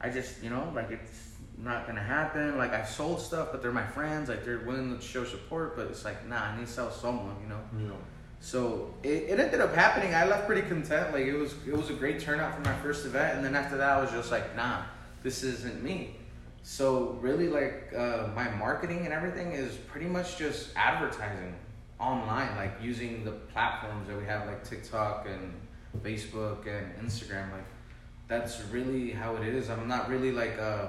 I 0.00 0.08
just, 0.08 0.42
you 0.42 0.50
know, 0.50 0.70
like 0.74 0.90
it's 0.90 1.28
not 1.56 1.86
gonna 1.86 2.02
happen. 2.02 2.56
Like 2.56 2.72
I've 2.72 2.88
sold 2.88 3.20
stuff, 3.20 3.48
but 3.52 3.62
they're 3.62 3.72
my 3.72 3.86
friends. 3.86 4.28
Like 4.28 4.44
they're 4.44 4.60
willing 4.60 4.96
to 4.96 5.02
show 5.04 5.24
support, 5.24 5.76
but 5.76 5.86
it's 5.88 6.04
like, 6.04 6.26
nah, 6.28 6.40
I 6.42 6.56
need 6.56 6.66
to 6.66 6.72
sell 6.72 6.90
someone, 6.90 7.36
you 7.42 7.48
know." 7.48 7.60
Know, 7.88 7.96
So 8.40 8.94
it, 9.02 9.24
it 9.30 9.40
ended 9.40 9.60
up 9.60 9.74
happening. 9.74 10.14
I 10.14 10.24
left 10.26 10.46
pretty 10.46 10.62
content. 10.62 11.12
Like 11.12 11.26
it 11.26 11.36
was 11.36 11.54
it 11.66 11.76
was 11.76 11.90
a 11.90 11.94
great 11.94 12.20
turnout 12.20 12.54
for 12.54 12.60
my 12.62 12.74
first 12.76 13.04
event, 13.06 13.36
and 13.36 13.44
then 13.44 13.54
after 13.56 13.76
that, 13.78 13.98
I 13.98 14.00
was 14.00 14.10
just 14.10 14.30
like, 14.30 14.54
nah, 14.56 14.82
this 15.22 15.42
isn't 15.42 15.82
me. 15.82 16.14
So 16.62 17.18
really, 17.20 17.48
like 17.48 17.92
uh, 17.96 18.28
my 18.34 18.48
marketing 18.50 19.00
and 19.04 19.12
everything 19.12 19.52
is 19.52 19.74
pretty 19.76 20.06
much 20.06 20.36
just 20.36 20.70
advertising 20.76 21.54
online, 21.98 22.54
like 22.56 22.74
using 22.80 23.24
the 23.24 23.32
platforms 23.32 24.06
that 24.08 24.16
we 24.16 24.24
have, 24.26 24.46
like 24.46 24.62
TikTok 24.68 25.26
and 25.28 25.52
Facebook 25.98 26.66
and 26.66 27.06
Instagram. 27.06 27.50
Like 27.52 27.66
that's 28.26 28.62
really 28.70 29.10
how 29.10 29.36
it 29.36 29.46
is. 29.46 29.70
I'm 29.70 29.88
not 29.88 30.08
really 30.08 30.32
like 30.32 30.58
uh, 30.58 30.86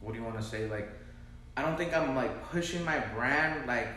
what 0.00 0.12
do 0.12 0.18
you 0.18 0.24
want 0.24 0.38
to 0.38 0.44
say? 0.44 0.68
Like 0.68 0.90
I 1.56 1.62
don't 1.62 1.76
think 1.76 1.96
I'm 1.96 2.14
like 2.14 2.50
pushing 2.50 2.84
my 2.84 2.98
brand 2.98 3.66
like 3.66 3.88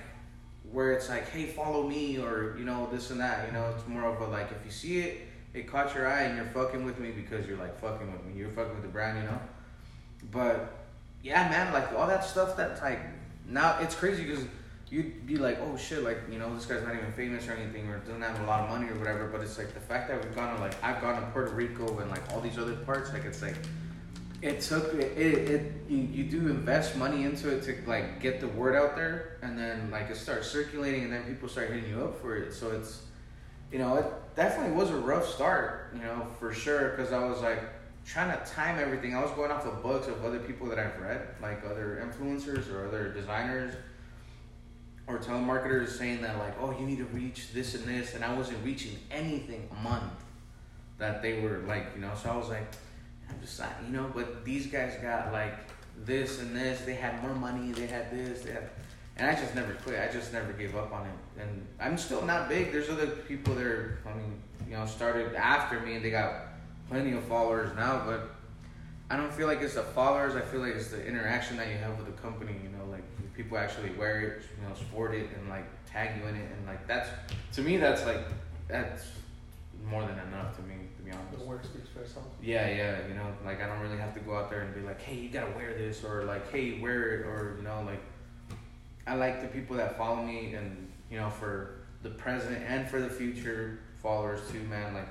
where 0.71 0.93
it's 0.93 1.09
like, 1.09 1.29
hey, 1.29 1.45
follow 1.45 1.87
me 1.87 2.17
or 2.17 2.55
you 2.57 2.65
know 2.65 2.87
this 2.91 3.11
and 3.11 3.19
that. 3.19 3.47
You 3.47 3.53
know, 3.53 3.71
it's 3.75 3.87
more 3.87 4.05
of 4.05 4.21
a 4.21 4.25
like 4.25 4.51
if 4.51 4.65
you 4.65 4.71
see 4.71 4.99
it, 4.99 5.27
it 5.53 5.67
caught 5.67 5.93
your 5.93 6.07
eye 6.07 6.23
and 6.23 6.37
you're 6.37 6.45
fucking 6.47 6.85
with 6.85 6.99
me 6.99 7.11
because 7.11 7.45
you're 7.45 7.57
like 7.57 7.79
fucking 7.79 8.11
with 8.11 8.23
me. 8.25 8.39
You're 8.39 8.49
fucking 8.49 8.73
with 8.73 8.83
the 8.83 8.89
brand, 8.89 9.17
you 9.17 9.23
know. 9.25 9.39
But 10.31 10.73
yeah, 11.23 11.49
man, 11.49 11.73
like 11.73 11.91
all 11.93 12.07
that 12.07 12.23
stuff 12.23 12.55
that's 12.55 12.81
like 12.81 12.99
now 13.47 13.77
it's 13.79 13.95
crazy 13.95 14.23
because 14.23 14.45
you'd 14.91 15.25
be 15.25 15.37
like, 15.37 15.57
oh 15.61 15.75
shit, 15.77 16.03
like 16.03 16.19
you 16.29 16.37
know 16.37 16.53
this 16.53 16.65
guy's 16.65 16.83
not 16.83 16.93
even 16.93 17.11
famous 17.13 17.47
or 17.47 17.53
anything 17.53 17.87
or 17.87 17.97
doesn't 17.99 18.21
have 18.21 18.39
a 18.41 18.45
lot 18.45 18.61
of 18.61 18.69
money 18.69 18.91
or 18.91 18.95
whatever. 18.95 19.25
But 19.25 19.41
it's 19.41 19.57
like 19.57 19.73
the 19.73 19.79
fact 19.79 20.09
that 20.09 20.23
we've 20.23 20.35
gone 20.35 20.55
to 20.55 20.61
like 20.61 20.75
I've 20.83 21.01
gone 21.01 21.19
to 21.19 21.27
Puerto 21.31 21.51
Rico 21.53 21.99
and 21.99 22.11
like 22.11 22.31
all 22.31 22.41
these 22.41 22.59
other 22.59 22.75
parts, 22.75 23.11
like 23.13 23.25
it's 23.25 23.41
like 23.41 23.55
it 24.41 24.59
took 24.59 24.93
it, 24.93 25.17
it, 25.17 25.49
it 25.49 25.73
you, 25.87 25.97
you 25.97 26.23
do 26.23 26.39
invest 26.47 26.95
money 26.97 27.23
into 27.23 27.49
it 27.49 27.63
to 27.63 27.75
like 27.87 28.19
get 28.19 28.41
the 28.41 28.47
word 28.49 28.75
out 28.75 28.95
there 28.95 29.37
and 29.41 29.57
then 29.57 29.89
like 29.91 30.09
it 30.09 30.17
starts 30.17 30.47
circulating 30.47 31.03
and 31.03 31.13
then 31.13 31.23
people 31.23 31.47
start 31.47 31.69
hitting 31.69 31.89
you 31.89 32.03
up 32.03 32.19
for 32.19 32.35
it 32.35 32.51
so 32.51 32.71
it's 32.71 33.03
you 33.71 33.77
know 33.77 33.95
it 33.97 34.05
definitely 34.35 34.75
was 34.75 34.89
a 34.89 34.95
rough 34.95 35.27
start 35.27 35.91
you 35.93 36.01
know 36.01 36.25
for 36.39 36.51
sure 36.51 36.89
because 36.89 37.13
i 37.13 37.23
was 37.23 37.39
like 37.41 37.61
trying 38.03 38.35
to 38.35 38.51
time 38.51 38.79
everything 38.79 39.15
i 39.15 39.21
was 39.21 39.29
going 39.31 39.51
off 39.51 39.65
of 39.67 39.83
books 39.83 40.07
of 40.07 40.25
other 40.25 40.39
people 40.39 40.67
that 40.67 40.79
i've 40.79 40.99
read 40.99 41.21
like 41.39 41.63
other 41.63 42.03
influencers 42.03 42.73
or 42.73 42.87
other 42.87 43.09
designers 43.09 43.75
or 45.07 45.17
telemarketers 45.17 45.89
saying 45.89 46.21
that 46.21 46.37
like 46.37 46.53
oh 46.61 46.71
you 46.79 46.85
need 46.85 46.97
to 46.97 47.05
reach 47.05 47.51
this 47.53 47.75
and 47.75 47.85
this 47.85 48.15
and 48.15 48.23
i 48.23 48.33
wasn't 48.33 48.57
reaching 48.63 48.97
anything 49.09 49.67
a 49.71 49.83
month 49.83 50.13
that 50.97 51.21
they 51.21 51.39
were 51.41 51.63
like 51.67 51.87
you 51.95 52.01
know 52.01 52.11
so 52.21 52.29
i 52.29 52.35
was 52.35 52.49
like 52.49 52.65
I'm 53.31 53.41
just 53.41 53.59
like, 53.59 53.69
you 53.85 53.93
know, 53.93 54.11
but 54.13 54.43
these 54.43 54.67
guys 54.67 54.95
got 55.01 55.31
like 55.31 55.53
this 56.05 56.39
and 56.39 56.55
this. 56.55 56.81
They 56.81 56.95
had 56.95 57.21
more 57.21 57.33
money. 57.33 57.71
They 57.71 57.87
had 57.87 58.11
this. 58.11 58.41
They 58.41 58.51
had, 58.51 58.69
and 59.17 59.29
I 59.29 59.39
just 59.39 59.55
never 59.55 59.73
quit. 59.73 59.99
I 59.99 60.11
just 60.11 60.33
never 60.33 60.51
gave 60.53 60.75
up 60.75 60.91
on 60.91 61.05
it. 61.05 61.41
And 61.41 61.65
I'm 61.79 61.97
still 61.97 62.21
not 62.23 62.49
big. 62.49 62.71
There's 62.71 62.89
other 62.89 63.07
people 63.07 63.55
that 63.55 63.65
are, 63.65 63.99
I 64.05 64.13
mean, 64.13 64.41
you 64.67 64.75
know, 64.75 64.85
started 64.85 65.33
after 65.35 65.79
me 65.79 65.95
and 65.95 66.05
they 66.05 66.11
got 66.11 66.33
plenty 66.89 67.13
of 67.13 67.23
followers 67.23 67.75
now. 67.75 68.03
But 68.05 68.29
I 69.09 69.17
don't 69.17 69.33
feel 69.33 69.47
like 69.47 69.61
it's 69.61 69.75
the 69.75 69.83
followers. 69.83 70.35
I 70.35 70.41
feel 70.41 70.61
like 70.61 70.75
it's 70.75 70.89
the 70.89 71.05
interaction 71.05 71.57
that 71.57 71.69
you 71.69 71.77
have 71.77 71.97
with 71.97 72.07
the 72.07 72.21
company. 72.21 72.55
You 72.63 72.69
know, 72.69 72.85
like 72.91 73.03
people 73.41 73.57
actually 73.57 73.89
wear 73.91 74.21
it, 74.21 74.43
you 74.57 74.67
know, 74.67 74.75
sport 74.75 75.15
it, 75.15 75.29
and 75.35 75.49
like 75.49 75.65
tag 75.85 76.19
you 76.19 76.27
in 76.27 76.35
it, 76.35 76.51
and 76.55 76.67
like 76.67 76.87
that's 76.87 77.09
to 77.53 77.61
me 77.61 77.77
that's 77.77 78.05
like 78.05 78.23
that's 78.67 79.05
more 79.89 80.01
than 80.01 80.19
enough 80.19 80.55
to 80.55 80.61
me 80.63 80.75
to 80.97 81.03
be 81.03 81.11
honest. 81.11 81.39
The 81.39 81.45
work 81.45 81.63
speaks 81.65 81.89
for 81.89 82.01
itself. 82.01 82.25
Yeah, 82.41 82.67
yeah, 82.69 83.07
you 83.07 83.15
know, 83.15 83.27
like 83.43 83.61
I 83.61 83.67
don't 83.67 83.79
really 83.79 83.97
have 83.97 84.13
to 84.13 84.19
go 84.19 84.35
out 84.35 84.49
there 84.49 84.61
and 84.61 84.75
be 84.75 84.81
like, 84.81 85.01
hey, 85.01 85.15
you 85.15 85.29
gotta 85.29 85.51
wear 85.55 85.73
this, 85.73 86.03
or 86.03 86.23
like, 86.23 86.51
hey, 86.51 86.79
wear 86.79 87.13
it, 87.13 87.25
or 87.25 87.55
you 87.57 87.63
know, 87.63 87.83
like, 87.85 88.01
I 89.07 89.15
like 89.15 89.41
the 89.41 89.47
people 89.47 89.75
that 89.77 89.97
follow 89.97 90.23
me, 90.23 90.53
and 90.53 90.91
you 91.09 91.17
know, 91.17 91.29
for 91.29 91.81
the 92.03 92.09
present 92.09 92.63
and 92.67 92.87
for 92.87 92.99
the 92.99 93.09
future 93.09 93.79
followers 94.01 94.41
too, 94.51 94.61
man. 94.63 94.93
Like, 94.93 95.09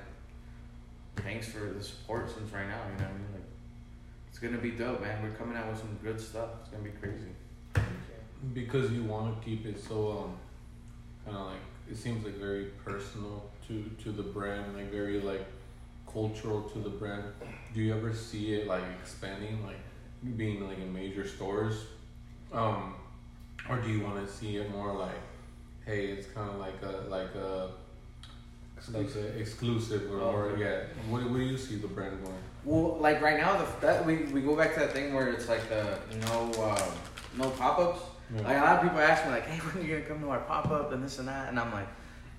thanks 1.17 1.47
for 1.49 1.59
the 1.59 1.83
support 1.83 2.31
since 2.31 2.51
right 2.53 2.67
now. 2.67 2.79
You 2.91 2.97
know, 2.97 3.09
what 3.09 3.15
I 3.15 3.17
mean, 3.17 3.27
like, 3.33 3.49
it's 4.29 4.39
gonna 4.39 4.57
be 4.57 4.71
dope, 4.71 5.01
man. 5.01 5.21
We're 5.21 5.31
coming 5.31 5.57
out 5.57 5.67
with 5.67 5.79
some 5.79 5.99
good 6.01 6.19
stuff. 6.19 6.49
It's 6.61 6.69
gonna 6.69 6.83
be 6.83 6.91
crazy. 6.91 7.27
Because 8.53 8.91
you 8.91 9.03
want 9.03 9.39
to 9.39 9.45
keep 9.45 9.65
it 9.65 9.79
so 9.81 10.25
um, 10.25 10.37
kind 11.25 11.37
of 11.37 11.47
like 11.47 11.61
it 11.89 11.97
seems 11.97 12.25
like 12.25 12.35
very 12.35 12.65
personal 12.83 13.49
to 13.67 13.89
to 14.03 14.11
the 14.11 14.23
brand, 14.23 14.75
like 14.75 14.91
very 14.91 15.19
like 15.19 15.45
cultural 16.11 16.61
to 16.63 16.79
the 16.79 16.89
brand. 16.89 17.23
Do 17.73 17.81
you 17.81 17.93
ever 17.95 18.13
see 18.13 18.53
it 18.55 18.67
like 18.67 18.83
expanding, 19.01 19.63
like 19.65 19.79
being 20.37 20.67
like 20.67 20.79
in 20.79 20.93
major 20.93 21.27
stores, 21.27 21.85
um, 22.51 22.95
or 23.69 23.77
do 23.77 23.89
you 23.89 24.01
want 24.03 24.25
to 24.25 24.31
see 24.31 24.57
it 24.57 24.71
more 24.71 24.93
like, 24.93 25.21
hey, 25.85 26.07
it's 26.07 26.27
kind 26.27 26.49
of 26.49 26.57
like 26.57 26.81
a 26.81 27.09
like 27.09 27.35
a 27.35 27.69
like 28.93 29.15
a 29.15 29.39
exclusive 29.39 30.11
or, 30.11 30.21
Oh, 30.21 30.31
or 30.31 30.57
yeah. 30.57 30.81
What, 31.09 31.29
where 31.29 31.39
do 31.39 31.45
you 31.45 31.57
see 31.57 31.75
the 31.75 31.87
brand 31.87 32.23
going? 32.23 32.37
Well, 32.65 32.97
like 32.99 33.21
right 33.21 33.37
now, 33.37 33.57
the 33.57 33.67
that 33.81 34.05
we, 34.05 34.17
we 34.25 34.41
go 34.41 34.55
back 34.55 34.73
to 34.73 34.79
that 34.81 34.93
thing 34.93 35.13
where 35.13 35.29
it's 35.29 35.47
like 35.47 35.67
the 35.69 35.99
no 36.27 36.51
uh, 36.59 36.91
no 37.37 37.49
pop 37.51 37.79
ups. 37.79 38.01
Yeah. 38.33 38.41
Like 38.43 38.57
a 38.57 38.61
lot 38.61 38.75
of 38.77 38.83
people 38.83 38.99
ask 38.99 39.25
me 39.25 39.31
like, 39.31 39.45
hey, 39.45 39.57
when 39.59 39.83
are 39.83 39.87
you 39.87 39.95
gonna 39.95 40.07
come 40.07 40.21
to 40.21 40.29
our 40.29 40.39
pop 40.39 40.69
up 40.71 40.91
and 40.93 41.03
this 41.03 41.19
and 41.19 41.27
that, 41.27 41.49
and 41.49 41.59
I'm 41.59 41.71
like, 41.71 41.87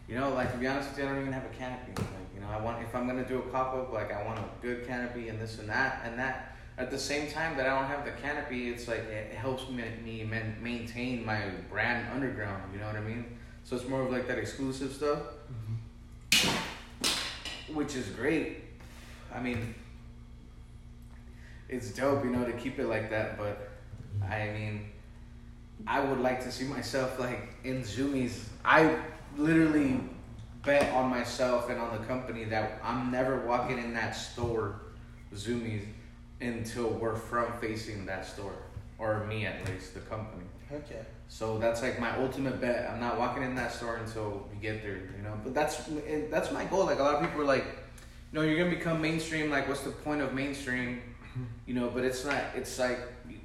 you 0.09 0.15
know, 0.19 0.31
like 0.31 0.51
to 0.53 0.59
be 0.59 0.67
honest 0.67 0.91
with 0.91 0.99
you, 0.99 1.05
I 1.05 1.09
don't 1.09 1.21
even 1.21 1.33
have 1.33 1.45
a 1.45 1.55
canopy. 1.55 1.93
Like, 1.97 2.35
you 2.35 2.41
know, 2.41 2.49
I 2.49 2.61
want 2.61 2.83
if 2.83 2.95
I'm 2.95 3.07
gonna 3.07 3.27
do 3.27 3.39
a 3.39 3.43
pop 3.43 3.75
up, 3.75 3.93
like 3.93 4.13
I 4.13 4.25
want 4.25 4.39
a 4.39 4.45
good 4.61 4.87
canopy 4.87 5.29
and 5.29 5.41
this 5.41 5.59
and 5.59 5.69
that 5.69 6.03
and 6.05 6.19
that. 6.19 6.57
At 6.79 6.91
the 6.91 6.99
same 6.99 7.31
time 7.31 7.57
that 7.59 7.67
I 7.67 7.79
don't 7.79 7.89
have 7.89 8.07
the 8.07 8.13
canopy, 8.13 8.71
it's 8.71 8.89
like 8.89 9.01
it 9.01 9.35
helps 9.35 9.69
me, 9.69 9.85
me 10.03 10.25
man, 10.25 10.57
maintain 10.63 11.25
my 11.25 11.51
brand 11.71 12.07
underground. 12.13 12.73
You 12.73 12.81
know 12.81 12.87
what 12.87 12.97
I 12.97 13.01
mean? 13.01 13.27
So 13.65 13.77
it's 13.77 13.87
more 13.87 14.03
of 14.03 14.11
like 14.11 14.27
that 14.27 14.39
exclusive 14.39 14.93
stuff, 14.93 15.21
mm-hmm. 16.33 17.75
which 17.75 17.95
is 17.95 18.09
great. 18.09 18.65
I 19.33 19.41
mean, 19.41 19.75
it's 21.69 21.91
dope, 21.91 22.25
you 22.25 22.31
know, 22.31 22.45
to 22.45 22.53
keep 22.53 22.79
it 22.79 22.87
like 22.87 23.11
that. 23.11 23.39
But 23.39 23.71
I 24.27 24.51
mean, 24.51 24.92
I 25.87 26.01
would 26.01 26.21
like 26.21 26.43
to 26.45 26.53
see 26.53 26.65
myself 26.65 27.19
like 27.19 27.55
in 27.65 27.83
Zumiez. 27.83 28.45
I 28.65 28.97
literally 29.37 30.01
bet 30.65 30.93
on 30.95 31.11
myself 31.11 31.71
and 31.71 31.81
on 31.81 31.99
the 32.01 32.07
company 32.07 32.45
that 32.45 32.81
I'm 32.85 33.11
never 33.11 33.47
walking 33.47 33.79
in 33.79 33.95
that 33.95 34.13
store, 34.13 34.81
Zumiez, 35.35 35.85
until 36.41 36.89
we're 36.89 37.17
front 37.17 37.61
facing 37.61 38.07
that 38.07 38.27
store, 38.27 38.55
or 38.99 39.27
me 39.27 39.47
at 39.47 39.69
least, 39.69 39.95
the 39.95 40.01
company. 40.01 40.45
Okay. 40.73 41.01
So 41.29 41.59
that's 41.59 41.83
like 41.83 41.99
my 41.99 42.17
ultimate 42.19 42.61
bet. 42.61 42.91
I'm 42.91 43.01
not 43.01 43.19
walking 43.19 43.43
in 43.43 43.55
that 43.57 43.73
store 43.73 43.97
until 43.97 44.47
we 44.53 44.61
get 44.61 44.83
there, 44.83 44.97
you 44.97 45.23
know. 45.23 45.35
But 45.43 45.55
that's 45.55 45.81
eh, 46.07 46.23
that's 46.31 46.53
my 46.53 46.65
goal. 46.67 46.87
Like 46.87 46.99
a 46.99 47.03
lot 47.03 47.15
of 47.17 47.21
people 47.23 47.41
are 47.41 47.47
like, 47.47 47.65
you 47.65 48.39
know, 48.39 48.43
you're 48.43 48.59
gonna 48.59 48.75
become 48.75 49.01
mainstream. 49.01 49.51
Like, 49.51 49.69
what's 49.69 49.81
the 49.83 49.91
point 49.91 50.21
of 50.21 50.35
mainstream? 50.35 51.03
You 51.65 51.73
know, 51.73 51.89
but 51.89 52.05
it's 52.05 52.27
not. 52.27 52.43
It's 52.55 52.79
like 52.79 52.99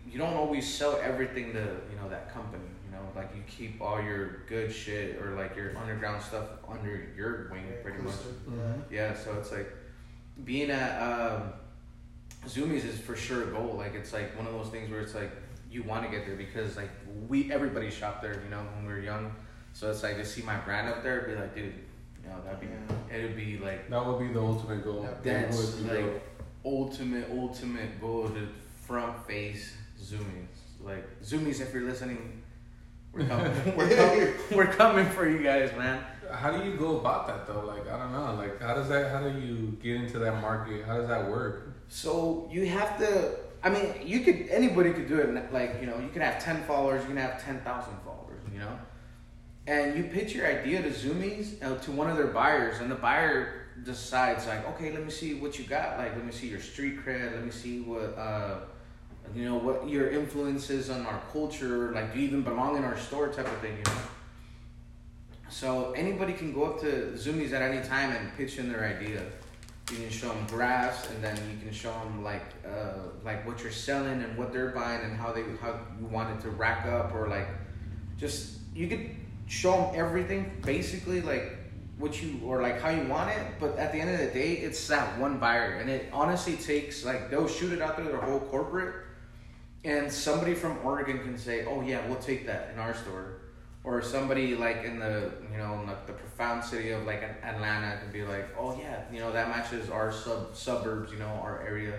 you 0.09 0.17
don't 0.17 0.33
always 0.33 0.71
sell 0.71 0.99
everything 1.03 1.53
to 1.53 1.59
you 1.59 1.97
know 2.01 2.09
that 2.09 2.33
company. 2.33 2.63
You 2.85 2.91
know, 2.95 3.01
like 3.15 3.31
you 3.35 3.41
keep 3.47 3.81
all 3.81 4.01
your 4.01 4.43
good 4.47 4.71
shit 4.71 5.21
or 5.21 5.35
like 5.35 5.55
your 5.55 5.77
underground 5.77 6.21
stuff 6.23 6.45
under 6.67 7.09
your 7.15 7.49
wing, 7.51 7.65
pretty 7.83 7.99
much. 8.01 8.13
Exclusive, 8.13 8.83
Yeah, 8.89 9.13
so 9.15 9.33
it's 9.39 9.51
like 9.51 9.71
being 10.45 10.69
at 10.71 10.99
um, 11.01 11.53
Zumiez 12.45 12.85
is 12.85 12.99
for 12.99 13.15
sure 13.15 13.43
a 13.43 13.47
goal. 13.47 13.75
Like 13.77 13.93
it's 13.95 14.13
like 14.13 14.35
one 14.37 14.47
of 14.47 14.53
those 14.53 14.69
things 14.69 14.89
where 14.89 15.01
it's 15.01 15.15
like 15.15 15.31
you 15.71 15.83
want 15.83 16.05
to 16.05 16.09
get 16.09 16.25
there 16.25 16.35
because 16.35 16.77
like 16.77 16.89
we 17.27 17.51
everybody 17.51 17.89
shopped 17.89 18.21
there, 18.21 18.41
you 18.43 18.49
know, 18.49 18.59
when 18.75 18.85
we 18.87 18.93
were 18.93 18.99
young. 19.01 19.33
So 19.73 19.91
it's 19.91 20.01
like 20.01 20.15
to 20.17 20.25
see 20.25 20.41
my 20.41 20.55
brand 20.57 20.87
up 20.89 21.03
there, 21.03 21.21
be 21.21 21.35
like, 21.35 21.53
dude, 21.53 21.65
you 22.23 22.29
know, 22.29 22.35
that'd 22.43 22.59
be 22.61 22.67
it'd 23.13 23.35
be 23.35 23.57
like 23.57 23.89
That 23.89 24.05
would 24.05 24.19
be 24.19 24.33
the 24.33 24.41
ultimate 24.41 24.83
goal. 24.83 25.01
Yeah, 25.03 25.09
It 25.11 25.23
that's 25.23 25.79
like 25.81 25.91
dope. 26.05 26.21
ultimate 26.65 27.29
ultimate 27.31 27.99
goal 28.01 28.29
to 28.29 28.47
front 28.85 29.27
face 29.27 29.73
Zumiez. 30.07 30.47
Like 30.81 31.21
Zumiez, 31.21 31.59
if 31.59 31.73
you're 31.73 31.83
listening, 31.83 32.41
we're 33.11 33.25
coming, 33.27 33.75
we're 33.75 33.95
coming, 33.95 34.33
we're 34.55 34.73
coming 34.73 35.05
for 35.07 35.29
you 35.29 35.43
guys, 35.43 35.71
man. 35.77 36.03
How 36.31 36.55
do 36.55 36.69
you 36.69 36.77
go 36.77 36.99
about 36.99 37.27
that 37.27 37.47
though? 37.47 37.65
Like 37.65 37.87
I 37.89 37.97
don't 37.97 38.13
know. 38.13 38.35
Like 38.35 38.61
how 38.61 38.73
does 38.73 38.89
that? 38.89 39.11
How 39.11 39.27
do 39.27 39.39
you 39.39 39.77
get 39.81 39.95
into 39.95 40.19
that 40.19 40.41
market? 40.41 40.85
How 40.85 40.97
does 40.97 41.07
that 41.07 41.29
work? 41.29 41.75
So 41.89 42.49
you 42.51 42.67
have 42.67 42.97
to. 42.99 43.35
I 43.63 43.69
mean, 43.69 43.93
you 44.05 44.21
could 44.21 44.47
anybody 44.49 44.93
could 44.93 45.07
do 45.07 45.17
it. 45.17 45.53
Like 45.53 45.77
you 45.81 45.87
know, 45.87 45.99
you 45.99 46.09
can 46.09 46.21
have 46.21 46.41
ten 46.41 46.63
followers, 46.63 47.01
you 47.01 47.09
can 47.09 47.17
have 47.17 47.43
ten 47.43 47.59
thousand 47.61 47.95
followers. 48.05 48.41
You 48.53 48.59
know, 48.59 48.79
and 49.67 49.97
you 49.97 50.05
pitch 50.05 50.33
your 50.33 50.47
idea 50.47 50.81
to 50.81 50.89
Zumiez 50.89 51.61
uh, 51.63 51.77
to 51.79 51.91
one 51.91 52.09
of 52.09 52.17
their 52.17 52.27
buyers, 52.27 52.79
and 52.79 52.89
the 52.89 52.95
buyer 52.95 53.67
decides 53.83 54.47
like, 54.47 54.67
okay, 54.69 54.91
let 54.91 55.03
me 55.03 55.11
see 55.11 55.35
what 55.35 55.59
you 55.59 55.65
got. 55.65 55.97
Like, 55.97 56.15
let 56.15 56.25
me 56.25 56.31
see 56.31 56.47
your 56.47 56.59
street 56.59 57.03
cred. 57.05 57.33
Let 57.33 57.43
me 57.43 57.51
see 57.51 57.81
what 57.81 58.17
uh, 58.17 58.59
you 59.35 59.45
know, 59.45 59.55
what 59.55 59.87
your 59.87 60.09
influences 60.09 60.89
on 60.89 61.05
our 61.05 61.21
culture. 61.31 61.91
Like, 61.91 62.13
do 62.13 62.19
you 62.19 62.27
even 62.27 62.41
belong 62.43 62.77
in 62.77 62.83
our 62.83 62.97
store? 62.97 63.29
Type 63.29 63.47
of 63.47 63.59
thing. 63.59 63.77
You 63.77 63.83
know. 63.83 63.99
So 65.49 65.91
anybody 65.91 66.33
can 66.33 66.53
go 66.53 66.65
up 66.65 66.81
to 66.81 67.13
Zumiez 67.15 67.53
at 67.53 67.61
any 67.61 67.85
time 67.87 68.11
and 68.11 68.35
pitch 68.35 68.57
in 68.57 68.71
their 68.71 68.85
idea. 68.85 69.23
You 69.91 69.97
can 69.97 70.09
show 70.09 70.27
them 70.27 70.45
graphs, 70.47 71.09
and 71.09 71.23
then 71.23 71.37
you 71.49 71.57
can 71.63 71.71
show 71.71 71.91
them 71.91 72.23
like 72.23 72.43
uh, 72.65 73.09
like 73.23 73.47
what 73.47 73.63
you're 73.63 73.71
selling 73.71 74.21
and 74.21 74.37
what 74.37 74.51
they're 74.51 74.69
buying 74.71 75.01
and 75.01 75.17
how 75.17 75.31
they 75.31 75.43
how 75.61 75.79
you 75.99 76.07
want 76.07 76.37
it 76.37 76.41
to 76.43 76.49
rack 76.49 76.85
up 76.85 77.13
or 77.15 77.29
like 77.29 77.47
just 78.17 78.57
you 78.75 78.87
could 78.87 79.09
show 79.47 79.71
them 79.71 79.91
everything 79.95 80.51
basically 80.65 81.21
like 81.21 81.57
what 81.97 82.21
you 82.21 82.39
or 82.43 82.61
like 82.61 82.81
how 82.81 82.89
you 82.89 83.07
want 83.07 83.29
it. 83.29 83.47
But 83.59 83.77
at 83.77 83.91
the 83.91 83.99
end 83.99 84.09
of 84.09 84.19
the 84.19 84.27
day, 84.27 84.53
it's 84.53 84.85
that 84.87 85.17
one 85.17 85.37
buyer, 85.37 85.77
and 85.79 85.89
it 85.89 86.09
honestly 86.13 86.55
takes 86.57 87.05
like 87.05 87.29
they'll 87.29 87.47
shoot 87.47 87.73
it 87.73 87.81
out 87.81 87.97
there 87.97 88.05
their 88.05 88.21
whole 88.21 88.39
corporate, 88.39 88.95
and 89.83 90.11
somebody 90.11 90.53
from 90.53 90.77
Oregon 90.83 91.19
can 91.19 91.37
say, 91.37 91.65
"Oh 91.65 91.81
yeah, 91.81 92.05
we'll 92.07 92.19
take 92.19 92.45
that 92.47 92.71
in 92.73 92.79
our 92.79 92.93
store." 92.93 93.41
or 93.87 94.01
somebody 94.01 94.53
like 94.53 94.83
in 94.83 94.99
the 94.99 95.31
you 95.49 95.57
know 95.57 95.79
in 95.79 95.87
the, 95.87 95.95
the 96.07 96.13
profound 96.13 96.63
city 96.63 96.91
of 96.91 97.05
like 97.05 97.23
Atlanta 97.41 97.97
can 97.97 98.11
be 98.11 98.23
like, 98.23 98.49
oh 98.59 98.77
yeah, 98.77 99.01
you 99.11 99.19
know 99.19 99.31
that 99.31 99.47
matches 99.47 99.89
our 99.89 100.11
sub 100.11 100.53
suburbs, 100.53 101.11
you 101.11 101.19
know 101.19 101.39
our 101.41 101.61
area, 101.65 101.97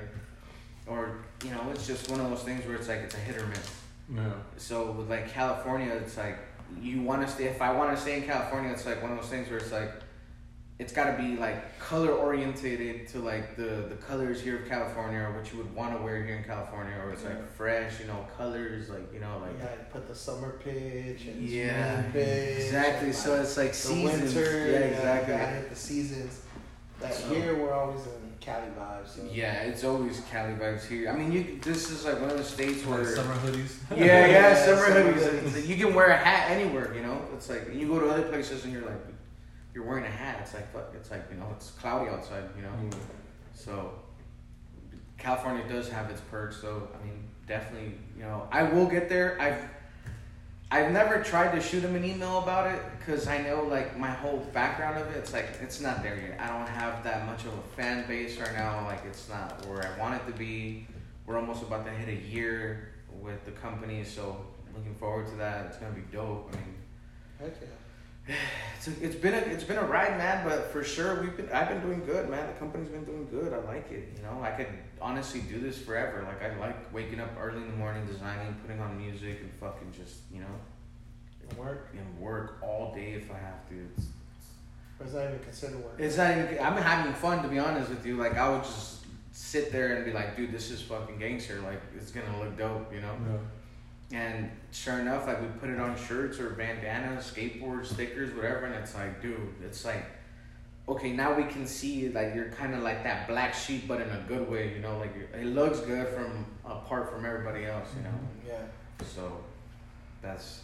or 0.86 1.16
you 1.42 1.50
know 1.50 1.62
it's 1.72 1.86
just 1.86 2.10
one 2.10 2.20
of 2.20 2.28
those 2.28 2.42
things 2.42 2.64
where 2.66 2.76
it's 2.76 2.88
like 2.88 3.00
it's 3.00 3.14
a 3.14 3.18
hit 3.18 3.38
or 3.38 3.46
miss. 3.46 3.70
Yeah. 4.14 4.32
So 4.58 4.92
with 4.92 5.08
like 5.08 5.32
California, 5.32 5.92
it's 5.94 6.18
like 6.18 6.38
you 6.78 7.00
want 7.00 7.26
to 7.26 7.32
stay. 7.32 7.44
If 7.44 7.62
I 7.62 7.72
want 7.72 7.96
to 7.96 8.00
stay 8.00 8.18
in 8.18 8.24
California, 8.24 8.70
it's 8.70 8.84
like 8.84 9.02
one 9.02 9.10
of 9.10 9.18
those 9.18 9.30
things 9.30 9.48
where 9.48 9.58
it's 9.58 9.72
like 9.72 9.90
it's 10.78 10.92
got 10.92 11.16
to 11.16 11.20
be 11.22 11.36
like 11.36 11.76
color 11.80 12.12
orientated 12.12 13.08
to 13.08 13.18
like 13.18 13.56
the 13.56 13.86
the 13.88 13.96
colors 13.96 14.40
here 14.40 14.58
of 14.62 14.68
California 14.68 15.18
or 15.20 15.32
what 15.32 15.50
you 15.52 15.58
would 15.58 15.74
want 15.74 15.96
to 15.96 16.02
wear 16.02 16.22
here 16.24 16.36
in 16.36 16.44
California, 16.44 16.94
or 17.04 17.10
it's 17.12 17.24
like 17.24 17.50
fresh, 17.56 17.98
you 18.00 18.06
know, 18.06 18.24
colors 18.36 18.88
like 18.88 19.12
you 19.12 19.18
know 19.20 19.38
like 19.42 19.52
Yeah, 19.58 19.72
you 19.72 19.78
put 19.92 20.06
the 20.06 20.14
summer 20.14 20.52
pitch 20.62 21.26
and 21.26 21.42
Yeah, 21.48 22.02
pitch. 22.12 22.58
exactly. 22.66 23.12
So 23.12 23.40
it's 23.40 23.56
like 23.56 23.70
the 23.70 23.74
seasons. 23.76 24.34
winter. 24.34 24.70
yeah, 24.70 24.78
exactly. 24.78 25.34
I 25.34 25.46
hit 25.54 25.70
the 25.70 25.76
seasons. 25.76 26.42
That 27.00 27.14
So- 27.14 27.28
here 27.34 27.54
we're 27.56 27.72
always 27.72 28.04
in 28.06 28.32
Cali 28.40 28.68
vibes. 28.78 29.08
So. 29.16 29.22
Yeah, 29.30 29.62
it's 29.64 29.82
always 29.84 30.20
Cali 30.30 30.54
vibes 30.54 30.86
here. 30.86 31.08
I 31.10 31.12
mean, 31.16 31.30
you 31.32 31.58
this 31.62 31.90
is 31.90 32.04
like 32.04 32.20
one 32.20 32.30
of 32.30 32.38
the 32.38 32.44
states 32.44 32.84
where 32.86 32.98
Like 33.04 33.14
summer 33.16 33.34
hoodies. 33.34 33.74
yeah, 33.96 34.04
yeah, 34.04 34.26
Yeah, 34.28 34.64
summer 34.64 34.86
summer 34.86 35.12
hoodies. 35.12 35.40
hoodies. 35.40 35.66
You 35.66 35.76
can 35.76 35.92
wear 35.94 36.06
a 36.10 36.16
hat 36.16 36.50
anywhere, 36.52 36.94
you 36.94 37.02
know. 37.02 37.20
It's 37.34 37.48
like 37.50 37.74
you 37.74 37.88
go 37.88 37.98
to 38.00 38.08
other 38.10 38.22
places 38.28 38.62
and 38.64 38.72
you're 38.72 38.82
like, 38.82 39.00
you're 39.78 39.86
wearing 39.86 40.04
a 40.04 40.10
hat. 40.10 40.38
It's 40.42 40.54
like 40.54 40.72
fuck. 40.72 40.92
It's 40.92 41.12
like 41.12 41.22
you 41.30 41.38
know, 41.38 41.46
it's 41.54 41.70
cloudy 41.70 42.10
outside, 42.10 42.42
you 42.56 42.62
know. 42.62 42.68
Mm. 42.68 42.94
So 43.54 43.92
California 45.18 45.62
does 45.68 45.88
have 45.88 46.10
its 46.10 46.20
perks, 46.20 46.60
So 46.60 46.88
I 47.00 47.06
mean, 47.06 47.22
definitely, 47.46 47.92
you 48.16 48.24
know, 48.24 48.48
I 48.50 48.64
will 48.64 48.86
get 48.86 49.08
there. 49.08 49.40
I've 49.40 49.62
I've 50.72 50.90
never 50.90 51.22
tried 51.22 51.54
to 51.54 51.60
shoot 51.60 51.84
him 51.84 51.94
an 51.94 52.04
email 52.04 52.38
about 52.38 52.74
it 52.74 52.82
because 52.98 53.28
I 53.28 53.38
know 53.38 53.62
like 53.62 53.96
my 53.96 54.10
whole 54.10 54.38
background 54.52 54.98
of 54.98 55.06
it. 55.14 55.16
It's 55.16 55.32
like 55.32 55.46
it's 55.62 55.80
not 55.80 56.02
there 56.02 56.16
yet. 56.16 56.40
I 56.40 56.48
don't 56.48 56.68
have 56.68 57.04
that 57.04 57.24
much 57.24 57.44
of 57.44 57.52
a 57.52 57.62
fan 57.76 58.04
base 58.08 58.36
right 58.38 58.54
now. 58.54 58.84
Like 58.84 59.04
it's 59.06 59.28
not 59.28 59.64
where 59.66 59.86
I 59.86 59.96
want 59.96 60.20
it 60.20 60.26
to 60.26 60.36
be. 60.36 60.88
We're 61.24 61.38
almost 61.38 61.62
about 61.62 61.84
to 61.84 61.92
hit 61.92 62.08
a 62.08 62.26
year 62.28 62.94
with 63.20 63.44
the 63.44 63.52
company, 63.52 64.02
so 64.02 64.44
looking 64.74 64.96
forward 64.96 65.28
to 65.28 65.36
that. 65.36 65.66
It's 65.66 65.76
gonna 65.76 65.94
be 65.94 66.02
dope. 66.10 66.50
I 66.52 66.56
mean, 66.56 66.74
Heck 67.38 67.54
yeah. 67.62 67.68
it's, 68.76 68.88
a, 68.88 68.92
it's 69.04 69.14
been 69.16 69.34
a 69.34 69.38
it's 69.38 69.64
been 69.64 69.78
a 69.78 69.82
ride, 69.84 70.16
man. 70.18 70.46
But 70.46 70.70
for 70.72 70.84
sure, 70.84 71.20
we've 71.22 71.36
been 71.36 71.48
I've 71.52 71.68
been 71.68 71.80
doing 71.80 72.04
good, 72.04 72.28
man. 72.28 72.46
The 72.46 72.58
company's 72.58 72.88
been 72.88 73.04
doing 73.04 73.26
good. 73.30 73.52
I 73.52 73.58
like 73.58 73.90
it. 73.90 74.08
You 74.16 74.22
know, 74.22 74.42
I 74.42 74.50
could 74.50 74.68
honestly 75.00 75.40
do 75.40 75.58
this 75.60 75.78
forever. 75.78 76.24
Like 76.26 76.42
I 76.42 76.56
like 76.58 76.92
waking 76.92 77.20
up 77.20 77.30
early 77.40 77.58
in 77.58 77.66
the 77.70 77.76
morning, 77.76 78.06
designing, 78.06 78.54
putting 78.62 78.80
on 78.80 78.96
music, 78.98 79.40
and 79.40 79.50
fucking 79.60 79.92
just 79.96 80.16
you 80.32 80.40
know, 80.40 80.46
And 81.48 81.58
work. 81.58 81.88
and 81.92 82.18
work 82.20 82.58
all 82.62 82.92
day 82.94 83.12
if 83.12 83.30
I 83.30 83.38
have 83.38 83.68
to. 83.70 83.74
It's, 83.96 84.06
Or 85.00 85.06
is 85.06 85.12
that 85.12 85.28
even 85.28 85.40
considered 85.44 85.82
work? 85.84 85.94
it's 85.98 86.16
not 86.16 86.30
even. 86.36 86.58
I'm 86.60 86.76
having 86.76 87.12
fun 87.14 87.42
to 87.42 87.48
be 87.48 87.58
honest 87.58 87.88
with 87.90 88.04
you. 88.04 88.16
Like 88.16 88.36
I 88.36 88.48
would 88.50 88.62
just 88.64 88.96
sit 89.32 89.70
there 89.72 89.96
and 89.96 90.04
be 90.04 90.12
like, 90.12 90.36
dude, 90.36 90.52
this 90.52 90.70
is 90.70 90.82
fucking 90.82 91.18
gangster. 91.18 91.60
Like 91.60 91.80
it's 91.96 92.10
gonna 92.10 92.38
look 92.38 92.56
dope, 92.58 92.92
you 92.92 93.00
know. 93.00 93.16
Yeah. 93.26 93.38
And 94.12 94.50
sure 94.72 94.98
enough, 95.00 95.26
like 95.26 95.40
we 95.42 95.48
put 95.60 95.68
it 95.68 95.78
on 95.78 95.96
shirts 95.98 96.38
or 96.40 96.50
bandanas, 96.50 97.30
skateboard 97.34 97.84
stickers, 97.84 98.34
whatever, 98.34 98.64
and 98.66 98.74
it's 98.74 98.94
like, 98.94 99.20
dude, 99.20 99.54
it's 99.62 99.84
like, 99.84 100.04
okay, 100.88 101.12
now 101.12 101.34
we 101.34 101.44
can 101.44 101.66
see 101.66 102.08
like 102.08 102.34
you're 102.34 102.50
kind 102.52 102.74
of 102.74 102.82
like 102.82 103.04
that 103.04 103.28
black 103.28 103.52
sheep, 103.52 103.86
but 103.86 104.00
in 104.00 104.08
a 104.08 104.24
good 104.26 104.48
way, 104.50 104.72
you 104.74 104.80
know, 104.80 104.98
like 104.98 105.14
you're- 105.14 105.28
it 105.42 105.46
looks 105.46 105.80
good 105.80 106.08
from 106.08 106.46
apart 106.64 107.12
from 107.12 107.26
everybody 107.26 107.66
else, 107.66 107.88
you 107.96 108.02
know. 108.02 108.08
Mm-hmm. 108.08 108.48
Yeah. 108.48 109.04
So 109.14 109.44
that's 110.22 110.62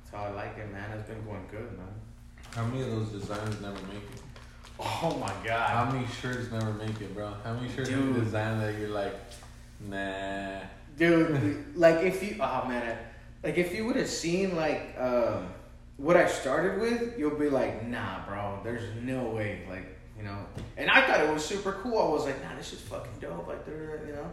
that's 0.00 0.14
how 0.14 0.24
I 0.24 0.30
like 0.32 0.58
it, 0.58 0.70
man. 0.70 0.90
It's 0.98 1.08
been 1.08 1.24
going 1.24 1.46
good, 1.50 1.72
man. 1.78 1.88
How 2.54 2.64
many 2.64 2.82
of 2.82 2.90
those 2.90 3.08
designs 3.08 3.60
never 3.62 3.80
make 3.86 4.02
it? 4.14 4.22
Oh 4.80 5.16
my 5.18 5.32
god. 5.44 5.70
How 5.70 5.90
many 5.90 6.06
shirts 6.20 6.50
never 6.52 6.72
make 6.74 7.00
it, 7.00 7.14
bro? 7.14 7.32
How 7.42 7.54
many 7.54 7.68
shirts 7.74 7.88
Dude. 7.88 8.14
you 8.16 8.22
design 8.22 8.60
that 8.60 8.78
you're 8.78 8.90
like, 8.90 9.14
nah? 9.80 10.60
Dude! 10.98 11.76
like 11.76 12.02
if 12.04 12.22
you, 12.22 12.36
oh 12.40 12.66
man, 12.68 12.98
like 13.42 13.56
if 13.56 13.74
you 13.74 13.84
would 13.86 13.96
have 13.96 14.08
seen 14.08 14.56
like 14.56 14.94
um, 14.98 15.48
what 15.96 16.16
I 16.16 16.28
started 16.28 16.80
with, 16.80 17.18
you'll 17.18 17.38
be 17.38 17.48
like, 17.48 17.86
nah, 17.86 18.26
bro. 18.26 18.60
There's 18.64 18.82
no 19.02 19.30
way, 19.30 19.64
like 19.68 19.98
you 20.16 20.24
know. 20.24 20.38
And 20.76 20.90
I 20.90 21.06
thought 21.06 21.20
it 21.20 21.32
was 21.32 21.44
super 21.44 21.72
cool. 21.82 21.98
I 21.98 22.08
was 22.08 22.24
like, 22.24 22.42
nah, 22.42 22.54
this 22.56 22.72
is 22.72 22.80
fucking 22.80 23.12
dope. 23.20 23.46
Like, 23.46 23.66
you 23.66 24.12
know. 24.12 24.30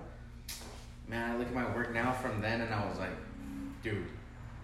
Man, 1.08 1.32
I 1.32 1.38
look 1.38 1.48
at 1.48 1.54
my 1.54 1.76
work 1.76 1.94
now 1.94 2.12
from 2.12 2.42
then, 2.42 2.62
and 2.62 2.74
I 2.74 2.88
was 2.88 2.98
like, 2.98 3.12
dude. 3.84 4.06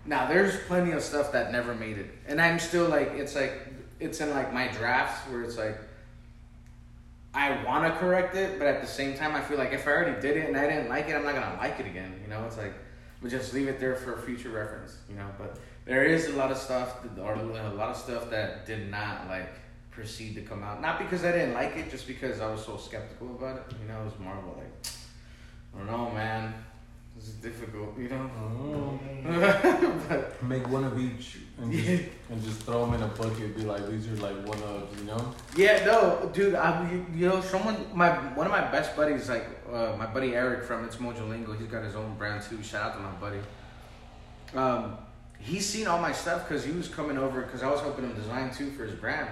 Now 0.06 0.28
there's 0.28 0.60
plenty 0.62 0.94
of 0.94 1.04
stuff 1.04 1.32
that 1.34 1.52
never 1.52 1.76
made 1.76 2.00
it, 2.00 2.10
and 2.28 2.42
I'm 2.42 2.58
still 2.58 2.88
like, 2.88 3.12
it's 3.12 3.36
like, 3.36 3.54
it's 4.00 4.20
in 4.20 4.32
like 4.32 4.52
my 4.52 4.68
drafts 4.70 5.30
where 5.30 5.44
it's 5.44 5.58
like. 5.58 5.78
I 7.42 7.64
want 7.64 7.92
to 7.92 8.00
correct 8.00 8.36
it, 8.36 8.60
but 8.60 8.68
at 8.68 8.82
the 8.82 8.88
same 8.88 9.18
time, 9.18 9.36
I 9.36 9.42
feel 9.42 9.58
like 9.58 9.74
if 9.74 9.88
I 9.88 9.92
already 9.92 10.22
did 10.22 10.38
it 10.38 10.48
and 10.48 10.56
I 10.56 10.68
didn't 10.68 10.90
like 10.90 11.10
it, 11.10 11.16
I'm 11.16 11.24
not 11.24 11.34
gonna 11.34 11.58
like 11.58 11.80
it 11.80 11.88
again. 11.88 12.20
You 12.22 12.30
know, 12.30 12.46
it's 12.46 12.58
like 12.58 12.74
we 13.20 13.32
just 13.32 13.52
leave 13.52 13.68
it 13.68 13.80
there 13.80 13.96
for 13.96 14.16
future 14.18 14.50
reference. 14.50 14.98
You 15.10 15.16
know, 15.16 15.28
but 15.40 15.58
there 15.86 16.04
is 16.04 16.28
a 16.28 16.34
lot 16.34 16.52
of 16.52 16.58
stuff, 16.58 16.98
or 17.20 17.34
a 17.34 17.44
lot 17.74 17.90
of 17.90 17.98
stuff 17.98 18.30
that 18.30 18.68
did 18.68 18.92
not 18.92 19.28
like 19.28 19.50
proceed 19.90 20.36
to 20.36 20.42
come 20.42 20.62
out. 20.62 20.84
Not 20.84 21.00
because 21.00 21.26
I 21.26 21.32
didn't 21.32 21.56
like 21.56 21.76
it, 21.78 21.90
just 21.90 22.06
because 22.06 22.42
I 22.42 22.52
was 22.52 22.64
so 22.64 22.78
skeptical 22.78 23.32
about 23.32 23.58
it. 23.58 23.76
You 23.82 23.88
know, 23.88 24.02
it 24.02 24.06
was 24.06 24.20
more 24.20 24.38
of 24.38 24.46
like, 24.58 24.74
I 25.74 25.80
don't 25.80 25.88
know, 25.88 26.12
man. 26.12 26.54
This 27.16 27.28
is 27.28 27.36
difficult. 27.36 27.98
You 27.98 28.10
know. 28.10 28.30
Oh. 28.38 29.00
but, 30.10 30.44
Make 30.44 30.68
one 30.70 30.84
of 30.84 31.00
each 31.00 31.38
and 31.60 31.72
just, 31.72 32.04
and 32.30 32.44
just 32.44 32.62
throw 32.62 32.86
them 32.86 32.96
in 32.96 33.04
a 33.04 33.08
bucket. 33.08 33.56
Be 33.56 33.64
like, 33.64 33.88
these 33.88 34.08
are 34.08 34.16
like 34.16 34.36
one 34.48 34.62
of, 34.64 34.98
you 35.00 35.06
know? 35.06 35.34
Yeah, 35.56 35.86
no, 35.86 36.30
dude. 36.34 36.56
I, 36.56 36.90
you, 36.92 37.06
you 37.14 37.30
know, 37.30 37.42
someone, 37.42 37.86
my 37.94 38.10
one 38.36 38.48
of 38.48 38.52
my 38.52 38.70
best 38.72 38.96
buddies, 38.96 39.30
like 39.30 39.46
uh, 39.72 39.96
my 39.98 40.08
buddy 40.08 40.36
Eric 40.36 40.64
from 40.64 40.86
It's 40.86 40.96
Mojo 40.96 41.30
Lingo. 41.30 41.54
He's 41.54 41.68
got 41.68 41.84
his 41.84 41.96
own 41.96 42.16
brand 42.16 42.44
too. 42.44 42.62
Shout 42.64 42.92
out 42.92 42.94
to 42.96 43.00
my 43.00 43.12
buddy. 43.12 43.40
Um, 44.56 44.98
he's 45.40 45.66
seen 45.66 45.88
all 45.88 46.00
my 46.00 46.12
stuff 46.12 46.48
because 46.48 46.64
he 46.64 46.72
was 46.72 46.88
coming 46.88 47.18
over 47.18 47.42
because 47.42 47.64
I 47.64 47.70
was 47.70 47.82
helping 47.82 48.06
him 48.06 48.16
design 48.16 48.52
too 48.54 48.72
for 48.72 48.86
his 48.86 48.96
brand. 48.96 49.30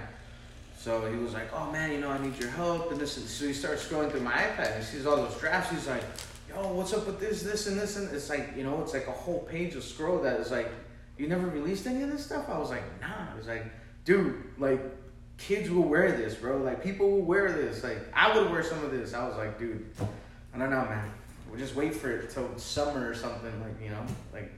So 0.77 1.11
he 1.11 1.17
was 1.17 1.33
like, 1.33 1.49
"Oh 1.53 1.69
man, 1.71 1.91
you 1.91 1.99
know, 1.99 2.09
I 2.09 2.19
need 2.19 2.37
your 2.39 2.49
help." 2.51 2.91
And 2.91 2.99
this, 2.99 3.17
and 3.17 3.27
so 3.27 3.47
he 3.47 3.53
starts 3.53 3.85
scrolling 3.85 4.11
through 4.11 4.21
my 4.21 4.31
iPad 4.31 4.73
and 4.73 4.83
he 4.83 4.83
sees 4.83 5.05
all 5.05 5.17
those 5.17 5.37
drafts. 5.37 5.71
He's 5.71 5.87
like, 5.87 6.03
"Yo, 6.49 6.73
what's 6.73 6.93
up 6.93 7.05
with 7.05 7.19
this, 7.19 7.41
this, 7.43 7.67
and 7.67 7.79
this?" 7.79 7.95
And 7.97 8.09
it's 8.13 8.29
like, 8.29 8.53
you 8.57 8.63
know, 8.63 8.81
it's 8.81 8.93
like 8.93 9.07
a 9.07 9.11
whole 9.11 9.39
page 9.39 9.75
of 9.75 9.83
scroll 9.83 10.19
that 10.23 10.39
is 10.39 10.51
like, 10.51 10.71
"You 11.17 11.27
never 11.27 11.47
released 11.47 11.85
any 11.87 12.01
of 12.03 12.09
this 12.11 12.25
stuff?" 12.25 12.45
I 12.49 12.57
was 12.57 12.69
like, 12.69 12.83
"Nah." 13.01 13.31
I 13.33 13.37
was 13.37 13.47
like, 13.47 13.65
"Dude, 14.05 14.41
like." 14.57 14.81
kids 15.37 15.69
will 15.69 15.83
wear 15.87 16.11
this, 16.11 16.35
bro. 16.35 16.57
Like 16.57 16.83
people 16.83 17.09
will 17.09 17.21
wear 17.21 17.49
this. 17.53 17.81
Like 17.81 17.99
I 18.13 18.37
would 18.37 18.51
wear 18.51 18.61
some 18.61 18.83
of 18.83 18.91
this. 18.91 19.13
I 19.13 19.25
was 19.25 19.37
like, 19.37 19.57
dude, 19.57 19.85
I 20.53 20.57
don't 20.57 20.69
know, 20.69 20.83
man. 20.83 21.09
We'll 21.49 21.57
just 21.57 21.75
wait 21.75 21.95
for 21.95 22.11
it 22.11 22.29
till 22.29 22.57
summer 22.57 23.09
or 23.09 23.13
something. 23.15 23.57
Like 23.61 23.81
you 23.81 23.89
know, 23.89 24.03
like 24.33 24.51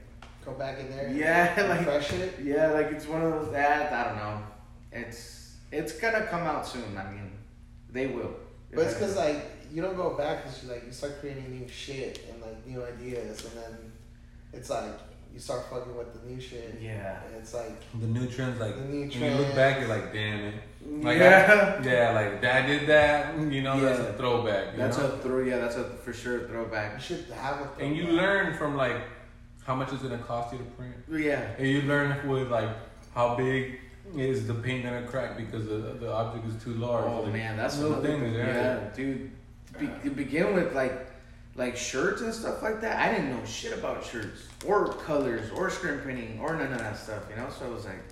Go 0.44 0.50
back 0.54 0.80
in 0.80 0.90
there. 0.90 1.06
and 1.06 1.16
Yeah, 1.16 1.54
like- 1.68 1.78
refresh 1.86 2.12
it. 2.14 2.34
yeah, 2.42 2.72
like 2.72 2.86
it's 2.90 3.06
one 3.06 3.22
of 3.22 3.30
those. 3.30 3.52
That 3.52 3.92
I 3.92 4.08
don't 4.08 4.16
know. 4.16 4.42
It's 4.90 5.54
it's 5.70 5.92
gonna 5.92 6.26
come 6.26 6.42
out 6.42 6.66
soon. 6.66 6.98
I 6.98 7.08
mean, 7.12 7.30
they 7.92 8.08
will. 8.08 8.34
But 8.74 8.86
it's 8.86 8.94
because 8.94 9.14
like 9.16 9.61
you 9.72 9.82
don't 9.82 9.96
go 9.96 10.10
back 10.16 10.42
because 10.44 10.62
you 10.62 10.70
like 10.70 10.84
you 10.86 10.92
start 10.92 11.20
creating 11.20 11.50
new 11.58 11.68
shit 11.68 12.20
and 12.30 12.40
like 12.42 12.66
new 12.66 12.84
ideas, 12.84 13.44
and 13.46 13.54
then 13.62 13.92
it's 14.52 14.70
like 14.70 14.92
you 15.32 15.40
start 15.40 15.62
fucking 15.70 15.96
with 15.96 16.12
the 16.20 16.28
new 16.28 16.38
shit. 16.38 16.78
yeah. 16.80 17.20
And 17.24 17.34
it's 17.36 17.54
like 17.54 17.72
The 17.98 18.06
new 18.06 18.26
trends, 18.28 18.60
like, 18.60 18.76
The 18.76 18.82
new 18.82 19.08
when 19.08 19.32
you 19.32 19.38
look 19.38 19.54
back, 19.54 19.80
you're 19.80 19.88
like, 19.88 20.12
damn 20.12 20.40
it. 20.40 20.54
Like, 21.02 21.16
yeah. 21.16 21.78
I, 21.80 21.82
yeah, 21.86 22.12
like, 22.20 22.44
I 22.44 22.66
did 22.66 22.86
that, 22.88 23.38
you 23.50 23.62
know, 23.62 23.80
that's 23.80 23.98
a 24.00 24.12
throwback. 24.12 24.72
You 24.72 24.78
That's 24.80 24.98
know? 24.98 25.06
a 25.06 25.18
throw. 25.20 25.38
Yeah, 25.38 25.56
that's 25.56 25.76
a 25.76 25.84
for 25.84 26.12
sure 26.12 26.46
throwback. 26.48 26.96
you 26.96 27.00
should 27.00 27.24
have 27.34 27.62
a. 27.62 27.82
And 27.82 27.96
you 27.96 28.08
learn 28.08 28.52
from, 28.58 28.76
like, 28.76 28.98
how 29.64 29.74
much 29.74 29.90
is 29.94 30.02
it 30.04 30.10
gonna 30.10 30.22
cost 30.22 30.52
you 30.52 30.58
to 30.58 30.64
print. 30.64 30.94
Yeah. 31.10 31.40
And 31.56 31.66
you 31.66 31.80
learn 31.82 32.28
with, 32.28 32.50
like, 32.50 32.68
how 33.14 33.34
big 33.34 33.78
is 34.14 34.46
the 34.46 34.52
paint 34.52 34.84
gonna 34.84 35.06
crack 35.06 35.38
because 35.38 35.66
the, 35.66 35.96
the 35.98 36.12
object 36.12 36.46
is 36.46 36.62
too 36.62 36.74
large. 36.74 37.06
Oh 37.06 37.22
Like, 37.22 37.32
man, 37.32 37.56
that's 37.56 37.78
little 37.78 37.94
another 37.94 38.08
things, 38.08 38.22
thing. 38.22 38.34
yeah. 38.34 38.46
Yeah, 38.54 38.80
dude. 38.94 39.30
Be, 39.78 39.88
to 40.04 40.10
begin 40.10 40.54
with, 40.54 40.74
like, 40.74 41.06
like 41.54 41.76
shirts 41.76 42.22
and 42.22 42.32
stuff 42.32 42.62
like 42.62 42.80
that. 42.80 42.98
I 42.98 43.14
didn't 43.14 43.30
know 43.30 43.44
shit 43.44 43.72
about 43.76 44.04
shirts 44.04 44.46
or 44.66 44.88
colors 44.88 45.50
or 45.50 45.70
screen 45.70 45.98
printing 46.00 46.40
or 46.40 46.54
none 46.56 46.72
of 46.72 46.78
that 46.78 46.96
stuff. 46.96 47.22
You 47.30 47.36
know, 47.36 47.48
so 47.50 47.66
I 47.66 47.68
was 47.68 47.84
like, 47.84 48.02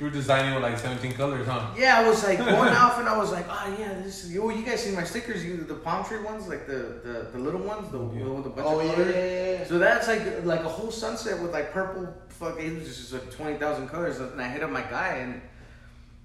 You 0.00 0.06
were 0.06 0.12
designing 0.12 0.54
with, 0.54 0.62
like, 0.62 0.78
17 0.78 1.12
colors, 1.14 1.46
huh? 1.46 1.66
yeah, 1.76 1.98
I 1.98 2.08
was 2.08 2.22
like 2.24 2.38
going 2.38 2.72
off 2.84 2.98
and 3.00 3.08
I 3.08 3.16
was 3.18 3.32
like, 3.32 3.46
oh 3.50 3.76
yeah, 3.78 3.94
this 4.02 4.24
is. 4.24 4.38
Oh, 4.38 4.48
you 4.50 4.64
guys 4.64 4.82
see 4.84 4.92
my 4.94 5.04
stickers? 5.04 5.44
You 5.44 5.56
the 5.58 5.74
palm 5.74 6.04
tree 6.04 6.22
ones, 6.22 6.46
like 6.48 6.66
the 6.66 7.00
the, 7.04 7.28
the 7.32 7.38
little 7.38 7.60
ones, 7.60 7.90
the, 7.90 7.98
Yeah. 7.98 8.24
the 8.24 8.30
with 8.30 8.46
a 8.46 8.50
bunch 8.50 8.66
Oh 8.68 8.78
of 8.80 8.86
yeah, 8.86 8.94
colors. 8.94 9.14
yeah, 9.14 9.52
yeah. 9.58 9.64
So 9.66 9.78
that's 9.78 10.06
like 10.08 10.44
like 10.44 10.60
a 10.60 10.68
whole 10.68 10.90
sunset 10.92 11.42
with 11.42 11.52
like 11.52 11.72
purple 11.72 12.14
fucking 12.28 12.64
it 12.76 12.78
was 12.78 12.96
just 12.96 13.12
like 13.12 13.30
twenty 13.32 13.58
thousand 13.58 13.88
colors. 13.88 14.20
And 14.20 14.40
I 14.40 14.48
hit 14.48 14.62
up 14.62 14.70
my 14.70 14.82
guy 14.82 15.16
and 15.16 15.40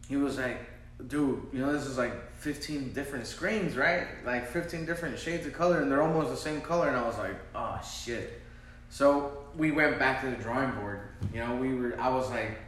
he 0.07 0.17
was 0.17 0.37
like, 0.37 0.59
dude, 1.07 1.41
you 1.51 1.59
know 1.59 1.73
this 1.73 1.85
is 1.87 1.97
like 1.97 2.13
fifteen 2.43 2.91
different 2.93 3.25
screens, 3.25 3.75
right? 3.75 4.07
Like 4.25 4.47
fifteen 4.47 4.85
different 4.85 5.17
shades 5.17 5.45
of 5.47 5.53
color 5.53 5.81
and 5.81 5.91
they're 5.91 6.01
almost 6.01 6.29
the 6.29 6.37
same 6.37 6.61
color. 6.61 6.87
And 6.87 6.97
I 6.97 7.05
was 7.05 7.17
like, 7.17 7.35
oh 7.55 7.79
shit. 7.83 8.41
So 8.89 9.37
we 9.57 9.71
went 9.71 9.97
back 9.97 10.21
to 10.21 10.29
the 10.29 10.35
drawing 10.35 10.71
board. 10.71 11.01
You 11.33 11.39
know, 11.39 11.55
we 11.55 11.73
were. 11.73 11.99
I 11.99 12.09
was 12.09 12.29
like, 12.29 12.59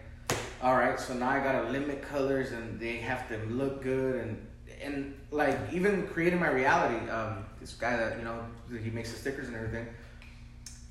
all 0.61 0.75
right. 0.75 0.99
So 0.99 1.13
now 1.13 1.29
I 1.29 1.39
gotta 1.39 1.69
limit 1.69 2.01
colors 2.01 2.51
and 2.51 2.79
they 2.79 2.97
have 2.97 3.27
to 3.29 3.37
look 3.49 3.83
good 3.83 4.15
and 4.15 4.47
and 4.81 5.17
like 5.31 5.57
even 5.71 6.07
creating 6.07 6.39
my 6.39 6.49
reality. 6.49 7.09
Um, 7.09 7.45
this 7.59 7.73
guy 7.73 7.95
that 7.97 8.17
you 8.17 8.23
know 8.23 8.45
he 8.81 8.89
makes 8.89 9.11
the 9.11 9.17
stickers 9.17 9.47
and 9.47 9.55
everything 9.55 9.87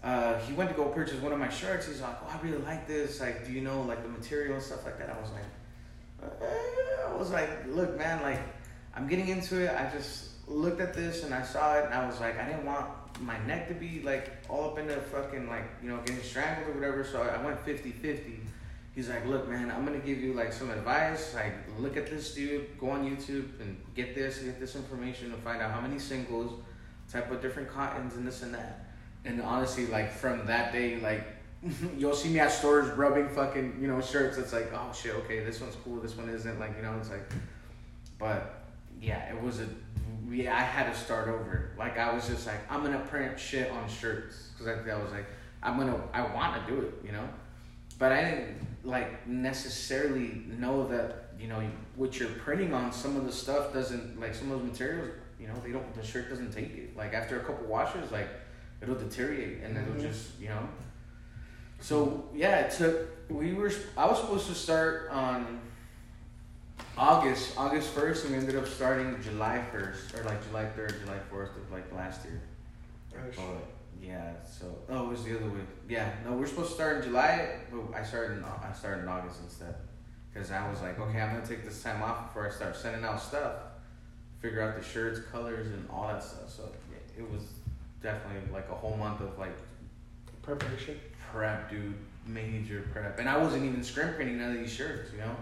uh, 0.04 0.38
he 0.40 0.52
went 0.52 0.68
to 0.68 0.76
go 0.76 0.84
purchase 0.84 1.18
one 1.20 1.32
of 1.32 1.38
my 1.38 1.48
shirts. 1.48 1.86
He's 1.86 2.02
like, 2.02 2.16
"Oh, 2.22 2.38
I 2.38 2.46
really 2.46 2.62
like 2.62 2.86
this. 2.86 3.20
Like, 3.20 3.46
do 3.46 3.52
you 3.52 3.62
know 3.62 3.80
like 3.82 4.02
the 4.02 4.08
material 4.10 4.54
and 4.54 4.62
stuff 4.62 4.84
like 4.84 4.98
that?" 4.98 5.08
I 5.08 5.18
was 5.18 5.30
like, 5.30 5.42
uh, 6.22 7.10
"I 7.10 7.16
was 7.16 7.30
like, 7.30 7.48
look, 7.68 7.96
man, 7.96 8.20
like, 8.22 8.40
I'm 8.96 9.08
getting 9.08 9.28
into 9.28 9.60
it. 9.60 9.74
I 9.74 9.90
just 9.90 10.28
looked 10.46 10.80
at 10.80 10.94
this 10.94 11.24
and 11.24 11.34
I 11.34 11.42
saw 11.42 11.74
it, 11.78 11.86
and 11.86 11.94
I 11.94 12.06
was 12.06 12.20
like, 12.20 12.38
I 12.38 12.46
didn't 12.46 12.64
want 12.64 12.88
my 13.20 13.38
neck 13.46 13.68
to 13.68 13.74
be 13.74 14.02
like 14.02 14.32
all 14.48 14.70
up 14.70 14.78
in 14.78 14.88
the 14.88 14.96
fucking 14.96 15.48
like 15.48 15.64
you 15.82 15.88
know 15.88 15.98
getting 16.04 16.22
strangled 16.22 16.68
or 16.68 16.80
whatever. 16.80 17.04
So 17.04 17.22
I 17.22 17.42
went 17.42 17.64
50-50. 17.64 18.38
he's 18.94 19.08
like, 19.08 19.26
look, 19.26 19.48
man, 19.48 19.70
I'm 19.70 19.84
gonna 19.84 19.98
give 19.98 20.20
you 20.20 20.32
like 20.34 20.52
some 20.52 20.70
advice. 20.70 21.34
Like, 21.34 21.54
look 21.78 21.96
at 21.96 22.08
this 22.08 22.34
dude, 22.34 22.78
go 22.78 22.90
on 22.90 23.08
YouTube 23.08 23.60
and 23.60 23.76
get 23.94 24.14
this, 24.14 24.38
get 24.38 24.60
this 24.60 24.76
information 24.76 25.30
to 25.30 25.36
find 25.38 25.62
out 25.62 25.70
how 25.70 25.80
many 25.80 25.98
singles, 25.98 26.60
type 27.10 27.30
of 27.30 27.40
different 27.40 27.68
cottons 27.68 28.14
and 28.14 28.26
this 28.26 28.42
and 28.42 28.54
that. 28.54 28.86
And 29.24 29.40
honestly, 29.40 29.86
like 29.86 30.12
from 30.12 30.46
that 30.46 30.72
day, 30.72 31.00
like 31.00 31.24
you'll 31.96 32.14
see 32.14 32.28
me 32.28 32.40
at 32.40 32.52
stores 32.52 32.88
rubbing 32.96 33.28
fucking, 33.28 33.78
you 33.80 33.88
know, 33.88 34.00
shirts. 34.00 34.38
It's 34.38 34.52
like, 34.52 34.70
oh 34.74 34.92
shit, 34.92 35.14
okay, 35.14 35.44
this 35.44 35.60
one's 35.60 35.76
cool, 35.84 36.00
this 36.00 36.16
one 36.16 36.28
isn't. 36.28 36.58
Like, 36.60 36.76
you 36.76 36.82
know, 36.82 36.96
it's 36.98 37.10
like, 37.10 37.32
but 38.18 38.63
yeah, 39.00 39.32
it 39.32 39.40
was 39.42 39.60
a, 39.60 39.66
yeah, 40.30 40.54
I 40.56 40.60
had 40.60 40.92
to 40.92 40.98
start 40.98 41.28
over. 41.28 41.70
Like, 41.78 41.98
I 41.98 42.12
was 42.14 42.26
just 42.28 42.46
like, 42.46 42.60
I'm 42.70 42.82
gonna 42.82 43.00
print 43.00 43.38
shit 43.38 43.70
on 43.70 43.88
shirts 43.88 44.48
because 44.52 44.66
I, 44.68 44.90
I 44.90 45.02
was 45.02 45.12
like, 45.12 45.26
I'm 45.62 45.78
gonna, 45.78 46.00
I 46.12 46.22
want 46.34 46.66
to 46.66 46.72
do 46.74 46.80
it, 46.82 46.94
you 47.04 47.12
know, 47.12 47.28
but 47.98 48.12
I 48.12 48.24
didn't 48.30 48.66
like 48.82 49.26
necessarily 49.26 50.42
know 50.58 50.86
that, 50.88 51.30
you 51.38 51.48
know, 51.48 51.62
what 51.96 52.18
you're 52.18 52.28
printing 52.30 52.74
on, 52.74 52.92
some 52.92 53.16
of 53.16 53.24
the 53.24 53.32
stuff 53.32 53.72
doesn't 53.72 54.20
like 54.20 54.34
some 54.34 54.50
of 54.52 54.60
those 54.60 54.70
materials, 54.70 55.10
you 55.40 55.46
know, 55.46 55.54
they 55.64 55.72
don't, 55.72 55.94
the 55.94 56.02
shirt 56.04 56.28
doesn't 56.28 56.52
take 56.52 56.74
it. 56.76 56.96
Like 56.96 57.14
after 57.14 57.40
a 57.40 57.44
couple 57.44 57.66
washes, 57.66 58.10
like 58.12 58.28
it'll 58.82 58.94
deteriorate 58.94 59.62
and 59.62 59.76
it'll 59.76 59.94
Mhm. 59.94 60.02
just, 60.02 60.38
you 60.40 60.48
know. 60.48 60.68
So 61.80 62.28
yeah, 62.34 62.60
it 62.60 62.70
took. 62.72 63.08
We 63.30 63.52
were. 63.54 63.70
I 63.96 64.06
was 64.06 64.18
supposed 64.20 64.46
to 64.48 64.54
start 64.54 65.10
on 65.10 65.60
August, 66.96 67.54
August 67.58 67.88
first, 67.90 68.24
and 68.24 68.32
we 68.34 68.38
ended 68.38 68.56
up 68.56 68.66
starting 68.68 69.20
July 69.22 69.62
first, 69.72 70.14
or 70.14 70.22
like 70.24 70.44
July 70.46 70.66
third, 70.66 70.94
July 71.04 71.18
fourth 71.28 71.50
of 71.56 71.70
like 71.72 71.90
last 71.92 72.24
year. 72.24 72.40
Oh, 73.12 73.30
shit. 73.30 73.36
But 73.36 73.66
yeah, 74.00 74.32
so 74.44 74.66
oh, 74.88 75.06
it 75.06 75.08
was 75.08 75.24
the 75.24 75.36
other 75.36 75.46
way. 75.46 75.60
Yeah, 75.88 76.10
no, 76.24 76.32
we're 76.34 76.46
supposed 76.46 76.68
to 76.68 76.74
start 76.74 76.98
in 76.98 77.02
July, 77.10 77.56
but 77.72 77.98
I 77.98 78.04
started 78.04 78.38
in 78.38 78.44
I 78.44 78.72
started 78.72 79.02
in 79.02 79.08
August 79.08 79.40
instead, 79.42 79.74
because 80.32 80.50
I 80.52 80.68
was 80.70 80.82
like, 80.82 80.98
okay, 81.00 81.20
I'm 81.20 81.34
gonna 81.34 81.46
take 81.46 81.64
this 81.64 81.82
time 81.82 82.02
off 82.02 82.28
before 82.28 82.46
I 82.46 82.50
start 82.50 82.76
sending 82.76 83.04
out 83.04 83.20
stuff, 83.20 83.54
figure 84.40 84.62
out 84.62 84.76
the 84.76 84.84
shirts, 84.84 85.20
colors, 85.32 85.66
and 85.66 85.88
all 85.90 86.06
that 86.06 86.22
stuff. 86.22 86.48
So 86.48 86.70
yeah, 86.92 87.24
it 87.24 87.28
was 87.28 87.42
definitely 88.02 88.52
like 88.52 88.68
a 88.70 88.74
whole 88.74 88.96
month 88.96 89.20
of 89.20 89.36
like 89.36 89.56
Preparation. 90.42 91.00
prep, 91.32 91.70
dude, 91.70 91.94
major 92.26 92.84
prep, 92.92 93.18
and 93.18 93.28
I 93.28 93.36
wasn't 93.38 93.64
even 93.64 93.82
screen 93.82 94.12
printing 94.14 94.38
none 94.38 94.52
of 94.52 94.58
these 94.58 94.72
shirts, 94.72 95.10
you 95.12 95.18
know. 95.18 95.34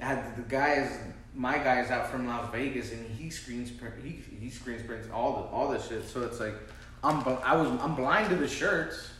I 0.00 0.04
had 0.04 0.36
the 0.36 0.42
guys, 0.42 0.98
my 1.34 1.58
guys 1.58 1.90
out 1.90 2.10
from 2.10 2.26
Las 2.26 2.50
Vegas, 2.52 2.92
and 2.92 3.10
he 3.10 3.30
screens 3.30 3.70
print, 3.70 3.94
he 4.02 4.22
he 4.38 4.50
screens 4.50 4.82
prints 4.82 5.08
all 5.12 5.32
the 5.34 5.48
all 5.48 5.70
the 5.70 5.80
shit. 5.80 6.08
So 6.08 6.22
it's 6.22 6.40
like, 6.40 6.54
I'm 7.02 7.26
I 7.44 7.54
was 7.54 7.68
I'm 7.80 7.94
blind 7.94 8.30
to 8.30 8.36
the 8.36 8.48
shirts, 8.48 9.10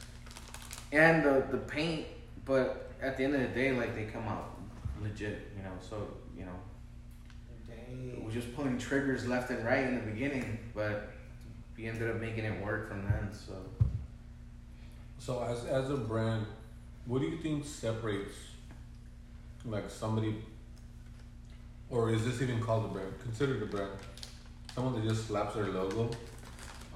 and 0.93 1.23
the 1.23 1.45
the 1.51 1.59
paint, 1.59 2.07
but 2.45 2.91
at 3.03 3.17
the 3.17 3.25
end 3.25 3.35
of 3.35 3.41
the 3.41 3.49
day, 3.49 3.73
like 3.73 3.95
they 3.95 4.05
come 4.05 4.25
out 4.25 4.59
legit, 5.03 5.51
you 5.57 5.63
know. 5.63 5.73
So 5.81 6.09
you 6.37 6.45
know, 6.45 8.23
we're 8.23 8.33
just 8.33 8.55
pulling 8.55 8.79
triggers 8.79 9.27
left 9.27 9.51
and 9.51 9.65
right 9.65 9.85
in 9.85 9.95
the 9.97 10.11
beginning, 10.13 10.59
but 10.75 11.11
we 11.77 11.87
ended 11.87 12.11
up 12.11 12.21
making 12.21 12.45
it 12.45 12.65
work 12.65 12.89
from 12.89 13.05
then. 13.05 13.31
So. 13.33 13.55
So 15.19 15.43
as 15.43 15.67
as 15.67 15.91
a 15.91 15.99
brand, 15.99 16.47
what 17.05 17.21
do 17.21 17.29
you 17.29 17.37
think 17.37 17.67
separates 17.67 18.33
like 19.67 19.91
somebody 19.91 20.37
or 21.91 22.11
is 22.11 22.25
this 22.25 22.41
even 22.43 22.61
called 22.61 22.85
a 22.87 22.89
brand? 22.89 23.13
Considered 23.23 23.63
a 23.63 23.67
brand. 23.67 23.91
Someone 24.75 24.95
that 24.95 25.09
just 25.09 25.27
slaps 25.27 25.55
their 25.55 25.67
logo 25.67 26.11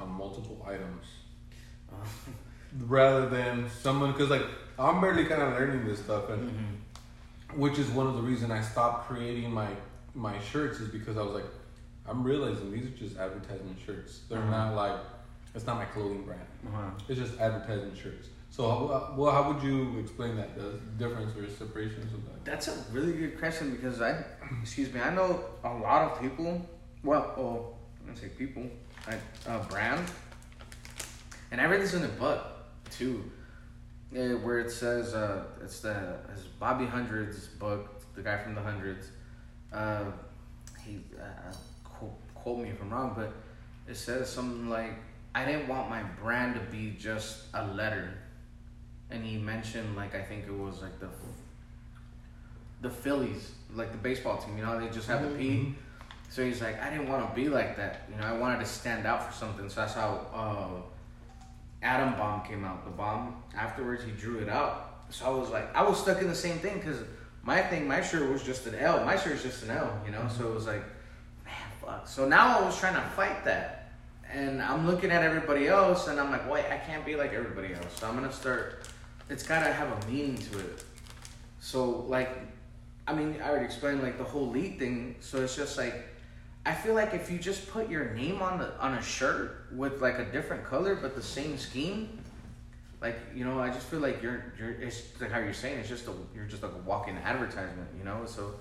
on 0.00 0.09
multiple 0.11 0.64
items. 0.68 1.04
Uh, 1.92 1.96
Rather 2.87 3.28
than 3.28 3.68
someone 3.70 4.11
because 4.12 4.30
like 4.30 4.42
I'm 4.78 5.00
barely 5.00 5.26
kind 5.26 5.42
of 5.42 5.52
learning 5.52 5.85
this 5.87 6.00
stuff 6.00 6.28
and 6.30 6.50
mhm. 6.50 7.57
which 7.59 7.78
is 7.78 7.88
one 7.90 8.09
of 8.09 8.14
the 8.16 8.22
reason 8.22 8.50
I 8.50 8.62
stopped 8.62 9.07
creating 9.09 9.52
my 9.52 9.68
my 10.14 10.38
shirts 10.40 10.80
is 10.80 10.88
because 10.88 11.16
I 11.16 11.22
was 11.22 11.35
like, 11.35 11.44
I'm 12.09 12.24
realizing 12.24 12.72
these 12.72 12.87
are 12.87 12.96
just 12.96 13.16
advertisement 13.16 13.78
shirts. 13.85 14.20
They're 14.28 14.38
Mhm. 14.40 14.50
not 14.50 14.74
like 14.74 14.98
it's 15.55 15.67
not 15.67 15.77
my 15.77 15.85
clothing 15.85 16.23
brand. 16.25 16.40
Uh-huh. 16.67 16.90
It's 17.09 17.21
just 17.21 17.38
advertisement 17.40 17.97
shirts. 17.97 18.29
So, 18.51 18.69
how, 18.69 18.87
uh, 18.87 19.14
well, 19.17 19.33
how 19.33 19.53
would 19.53 19.62
you 19.62 19.99
explain 19.99 20.37
that? 20.37 20.57
The 20.57 20.79
difference 20.97 21.37
or 21.37 21.49
separation 21.51 22.03
of 22.03 22.25
that? 22.27 22.45
That's 22.45 22.69
a 22.69 22.85
really 22.93 23.12
good 23.12 23.38
question 23.38 23.75
because 23.75 24.01
I, 24.01 24.25
excuse 24.62 24.93
me, 24.93 25.01
I 25.01 25.12
know 25.12 25.45
a 25.64 25.75
lot 25.75 26.12
of 26.12 26.21
people. 26.21 26.64
Well, 27.03 27.35
oh, 27.37 27.75
I'm 28.01 28.07
gonna 28.07 28.19
say 28.19 28.29
people, 28.29 28.64
I, 29.09 29.17
uh, 29.51 29.62
brand, 29.64 30.07
and 31.51 31.61
everything's 31.61 31.95
in 31.95 32.03
the 32.03 32.09
book 32.09 32.47
too, 32.90 33.31
uh, 34.17 34.38
where 34.38 34.61
it 34.61 34.71
says 34.71 35.14
uh, 35.14 35.45
it's 35.62 35.81
the 35.81 36.17
it's 36.33 36.43
Bobby 36.43 36.87
Hundreds 36.87 37.47
book, 37.47 38.01
the 38.14 38.23
guy 38.23 38.38
from 38.38 38.55
the 38.55 38.62
Hundreds. 38.62 39.09
Uh, 39.73 40.05
he 40.85 41.01
uh, 41.21 41.53
quote, 41.83 42.35
quote 42.35 42.59
me 42.59 42.71
if 42.71 42.81
I'm 42.81 42.90
wrong, 42.90 43.14
but 43.17 43.33
it 43.88 43.97
says 43.97 44.31
something 44.31 44.69
like, 44.69 44.95
"I 45.35 45.44
didn't 45.44 45.68
want 45.68 45.90
my 45.90 46.03
brand 46.03 46.55
to 46.55 46.61
be 46.61 46.97
just 46.99 47.44
a 47.55 47.66
letter." 47.66 48.14
And 49.11 49.25
he 49.25 49.37
mentioned 49.38 49.97
like 49.97 50.14
I 50.14 50.23
think 50.23 50.47
it 50.47 50.55
was 50.55 50.83
like 50.83 50.99
the 51.01 51.09
the 52.81 52.90
Phillies, 52.90 53.53
like 53.75 53.92
the 53.92 53.99
baseball 53.99 54.37
team, 54.38 54.59
you 54.59 54.64
know, 54.64 54.79
they 54.79 54.88
just 54.88 55.09
have 55.09 55.23
the 55.23 55.37
P. 55.37 55.75
So 56.29 56.44
he's 56.44 56.61
like, 56.61 56.81
I 56.83 56.90
didn't 56.90 57.09
want 57.09 57.29
to 57.29 57.35
be 57.35 57.49
like 57.49 57.77
that. 57.77 58.09
You 58.11 58.16
know, 58.16 58.27
I 58.27 58.37
wanted 58.37 58.61
to 58.61 58.66
stand 58.66 59.07
out 59.07 59.25
for 59.25 59.33
something. 59.33 59.68
So 59.68 59.81
that's 59.81 59.94
how 59.94 60.27
uh, 60.35 60.83
Adam 61.83 62.14
Bomb 62.14 62.44
came 62.44 62.64
out. 62.64 62.85
The 62.85 62.90
bomb. 62.90 63.42
Afterwards, 63.57 64.05
he 64.05 64.11
drew 64.11 64.38
it 64.38 64.49
out. 64.49 65.05
So 65.11 65.27
I 65.27 65.29
was 65.31 65.51
like, 65.51 65.75
I 65.75 65.83
was 65.83 66.01
stuck 66.01 66.20
in 66.20 66.29
the 66.29 66.35
same 66.35 66.59
thing 66.59 66.79
because 66.79 66.99
my 67.42 67.62
thing, 67.62 67.87
my 67.87 68.03
shirt 68.03 68.31
was 68.31 68.42
just 68.42 68.66
an 68.66 68.75
L. 68.75 69.05
My 69.05 69.16
shirt's 69.16 69.42
just 69.42 69.62
an 69.62 69.70
L, 69.70 70.01
you 70.05 70.11
know. 70.11 70.27
So 70.37 70.49
it 70.49 70.55
was 70.55 70.66
like, 70.66 70.83
man, 71.44 71.55
fuck. 71.81 72.09
So 72.09 72.27
now 72.27 72.59
I 72.59 72.64
was 72.64 72.79
trying 72.79 72.94
to 72.94 73.09
fight 73.11 73.44
that, 73.44 73.84
and 74.35 74.61
I'm 74.61 74.87
looking 74.87 75.11
at 75.11 75.23
everybody 75.23 75.68
else, 75.68 76.09
and 76.09 76.18
I'm 76.18 76.31
like, 76.31 76.51
wait, 76.51 76.64
I 76.66 76.77
can't 76.77 77.07
be 77.07 77.14
like 77.14 77.33
everybody 77.33 77.73
else. 77.73 78.01
So 78.01 78.09
I'm 78.09 78.14
gonna 78.14 78.33
start. 78.33 78.87
It's 79.31 79.44
gotta 79.44 79.73
have 79.73 79.88
a 79.88 80.11
meaning 80.11 80.37
to 80.37 80.59
it. 80.59 80.85
So 81.61 82.05
like, 82.09 82.31
I 83.07 83.14
mean, 83.14 83.40
I 83.42 83.49
already 83.49 83.64
explained 83.64 84.03
like 84.03 84.18
the 84.18 84.25
whole 84.25 84.49
lead 84.49 84.79
thing. 84.79 85.16
So 85.20 85.42
it's 85.42 85.55
just 85.57 85.79
like, 85.79 86.09
I 86.66 86.75
feel 86.75 86.94
like 86.94 87.14
if 87.14 87.31
you 87.31 87.38
just 87.38 87.68
put 87.68 87.88
your 87.88 88.11
name 88.14 88.42
on 88.42 88.59
the 88.59 88.77
on 88.79 88.94
a 88.94 89.03
shirt 89.03 89.66
with 89.73 90.03
like 90.03 90.18
a 90.18 90.25
different 90.25 90.64
color 90.64 90.97
but 90.97 91.14
the 91.14 91.23
same 91.23 91.57
scheme, 91.57 92.18
like 93.01 93.18
you 93.35 93.44
know, 93.44 93.61
I 93.61 93.68
just 93.68 93.87
feel 93.87 94.01
like 94.01 94.20
you're 94.20 94.53
you're 94.59 94.73
it's 94.73 95.03
like 95.20 95.31
how 95.31 95.38
you're 95.38 95.55
saying 95.55 95.79
it's 95.79 95.88
just 95.88 96.09
a 96.09 96.12
you're 96.35 96.47
just 96.47 96.62
like 96.62 96.73
a 96.73 96.88
walk-in 96.88 97.16
advertisement, 97.18 97.88
you 97.97 98.05
know. 98.05 98.23
So, 98.27 98.55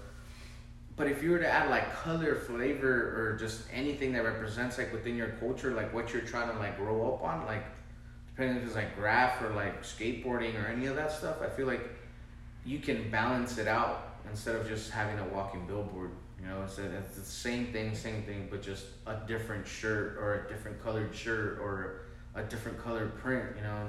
but 0.95 1.07
if 1.07 1.23
you 1.23 1.31
were 1.31 1.39
to 1.39 1.47
add 1.47 1.69
like 1.69 1.91
color, 1.93 2.35
flavor, 2.35 2.91
or 2.91 3.37
just 3.39 3.63
anything 3.73 4.13
that 4.13 4.23
represents 4.23 4.77
like 4.77 4.93
within 4.93 5.15
your 5.15 5.29
culture, 5.39 5.71
like 5.71 5.93
what 5.93 6.13
you're 6.13 6.21
trying 6.21 6.51
to 6.51 6.57
like 6.59 6.77
grow 6.77 7.13
up 7.13 7.23
on, 7.23 7.45
like 7.45 7.63
depending 8.27 8.57
if 8.57 8.67
it's 8.67 8.75
like 8.75 8.95
graph 8.95 9.41
or 9.41 9.49
like 9.49 9.83
skateboarding 9.83 10.61
or 10.61 10.67
any 10.67 10.85
of 10.85 10.95
that 10.95 11.11
stuff, 11.11 11.37
I 11.41 11.49
feel 11.49 11.67
like 11.67 11.89
you 12.65 12.79
can 12.79 13.09
balance 13.09 13.57
it 13.57 13.67
out 13.67 14.17
instead 14.29 14.55
of 14.55 14.67
just 14.67 14.91
having 14.91 15.19
a 15.19 15.25
walking 15.25 15.65
billboard. 15.65 16.11
You 16.39 16.47
know, 16.47 16.63
it's, 16.63 16.77
a, 16.77 16.83
it's 16.83 17.15
the 17.15 17.21
same 17.23 17.67
thing, 17.67 17.95
same 17.95 18.23
thing, 18.23 18.47
but 18.51 18.61
just 18.61 18.85
a 19.07 19.17
different 19.27 19.65
shirt 19.65 20.17
or 20.19 20.45
a 20.45 20.49
different 20.49 20.83
colored 20.83 21.15
shirt 21.15 21.59
or 21.59 22.01
a 22.35 22.43
different 22.43 22.83
colored 22.83 23.17
print. 23.17 23.45
You 23.55 23.63
know, 23.63 23.87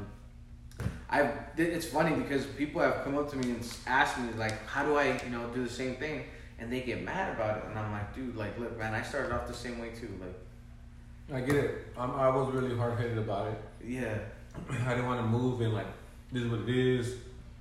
I 1.10 1.30
it's 1.56 1.86
funny 1.86 2.14
because 2.14 2.46
people 2.46 2.80
have 2.80 3.04
come 3.04 3.16
up 3.16 3.30
to 3.30 3.36
me 3.36 3.50
and 3.50 3.76
asked 3.86 4.18
me 4.18 4.28
like, 4.36 4.66
how 4.66 4.84
do 4.84 4.96
I 4.96 5.20
you 5.22 5.30
know 5.30 5.46
do 5.48 5.64
the 5.64 5.70
same 5.70 5.96
thing, 5.96 6.24
and 6.58 6.72
they 6.72 6.80
get 6.80 7.02
mad 7.02 7.34
about 7.34 7.58
it, 7.58 7.64
and 7.68 7.78
I'm 7.78 7.92
like, 7.92 8.14
dude, 8.14 8.36
like, 8.36 8.58
look, 8.58 8.78
man, 8.78 8.94
I 8.94 9.02
started 9.02 9.32
off 9.32 9.46
the 9.46 9.54
same 9.54 9.78
way 9.80 9.90
too. 9.90 10.10
Like, 10.20 11.36
I 11.36 11.40
get 11.44 11.56
it. 11.56 11.86
I'm, 11.96 12.10
I 12.12 12.28
was 12.28 12.52
really 12.54 12.76
hard 12.76 12.98
headed 12.98 13.18
about 13.18 13.48
it. 13.48 13.60
yeah, 13.86 14.18
I 14.86 14.90
didn't 14.90 15.06
want 15.06 15.20
to 15.20 15.26
move 15.26 15.60
and 15.62 15.72
like 15.74 15.86
this 16.32 16.42
is 16.42 16.50
what 16.50 16.60
it 16.60 16.68
is. 16.68 17.14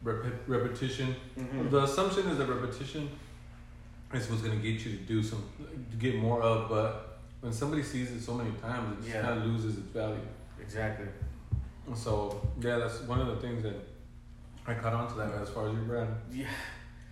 Rep- 0.03 0.25
repetition. 0.47 1.15
Mhm. 1.39 1.71
The 1.71 1.84
assumption 1.84 2.27
is 2.27 2.38
that 2.38 2.47
repetition 2.49 3.10
is 4.13 4.29
what's 4.29 4.41
gonna 4.41 4.58
get 4.58 4.84
you 4.86 4.97
to 4.97 5.03
do 5.03 5.23
some, 5.23 5.41
to 5.91 5.95
get 5.97 6.17
more 6.17 6.41
of. 6.41 6.67
But 6.69 7.19
when 7.39 7.53
somebody 7.53 7.84
sees 7.84 8.12
it 8.12 8.19
so 8.21 8.34
many 8.34 8.51
times, 8.62 8.91
it 8.91 9.01
just 9.03 9.15
Yeah. 9.15 9.21
kind 9.21 9.39
of 9.39 9.45
loses 9.45 9.77
its 9.77 9.88
value. 9.88 10.17
exactly. 10.62 11.08
So 11.95 12.45
yeah, 12.60 12.79
that's 12.79 12.99
one 13.01 13.21
of 13.21 13.27
the 13.27 13.36
things 13.38 13.63
that 13.63 13.75
I 14.67 14.73
caught 14.73 14.93
on 14.93 15.08
to 15.10 15.13
that 15.15 15.34
as 15.41 15.49
far 15.49 15.67
as 15.69 15.73
your 15.73 15.84
brand. 15.84 16.13
Yeah. 16.32 16.47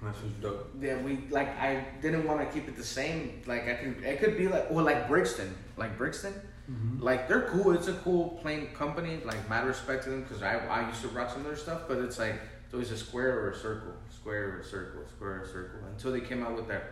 That's 0.03 0.19
just 0.21 0.41
dope. 0.41 0.71
Yeah, 0.81 0.97
we 0.97 1.19
like 1.29 1.49
I 1.59 1.85
didn't 2.01 2.25
want 2.25 2.39
to 2.39 2.47
keep 2.53 2.67
it 2.67 2.75
the 2.75 2.83
same. 2.83 3.41
Like 3.45 3.67
I 3.67 3.73
could, 3.75 4.03
it 4.03 4.19
could 4.19 4.37
be 4.37 4.47
like 4.47 4.67
or 4.71 4.81
like 4.81 5.07
Brixton, 5.07 5.55
like 5.77 5.97
Brixton, 5.97 6.33
Mm-hmm. 6.71 7.03
like 7.03 7.27
they're 7.27 7.49
cool. 7.49 7.71
It's 7.73 7.87
a 7.89 7.93
cool 7.93 8.39
plain 8.41 8.67
company. 8.67 9.19
Like 9.25 9.49
mad 9.49 9.65
respect 9.67 10.03
to 10.05 10.09
them 10.11 10.21
because 10.23 10.41
I 10.41 10.57
I 10.67 10.87
used 10.87 11.01
to 11.01 11.07
rock 11.09 11.29
some 11.29 11.39
of 11.41 11.45
their 11.47 11.55
stuff, 11.57 11.81
but 11.87 11.97
it's 11.97 12.17
like 12.19 12.35
it's 12.65 12.73
always 12.73 12.91
a 12.91 12.97
square 12.97 13.39
or 13.41 13.49
a 13.51 13.55
circle, 13.55 13.91
square 14.09 14.55
or 14.55 14.59
a 14.59 14.63
circle, 14.63 15.01
square 15.09 15.31
or 15.31 15.41
a 15.41 15.47
circle. 15.47 15.79
Until 15.89 16.11
they 16.13 16.21
came 16.21 16.43
out 16.45 16.55
with 16.55 16.67
that 16.69 16.83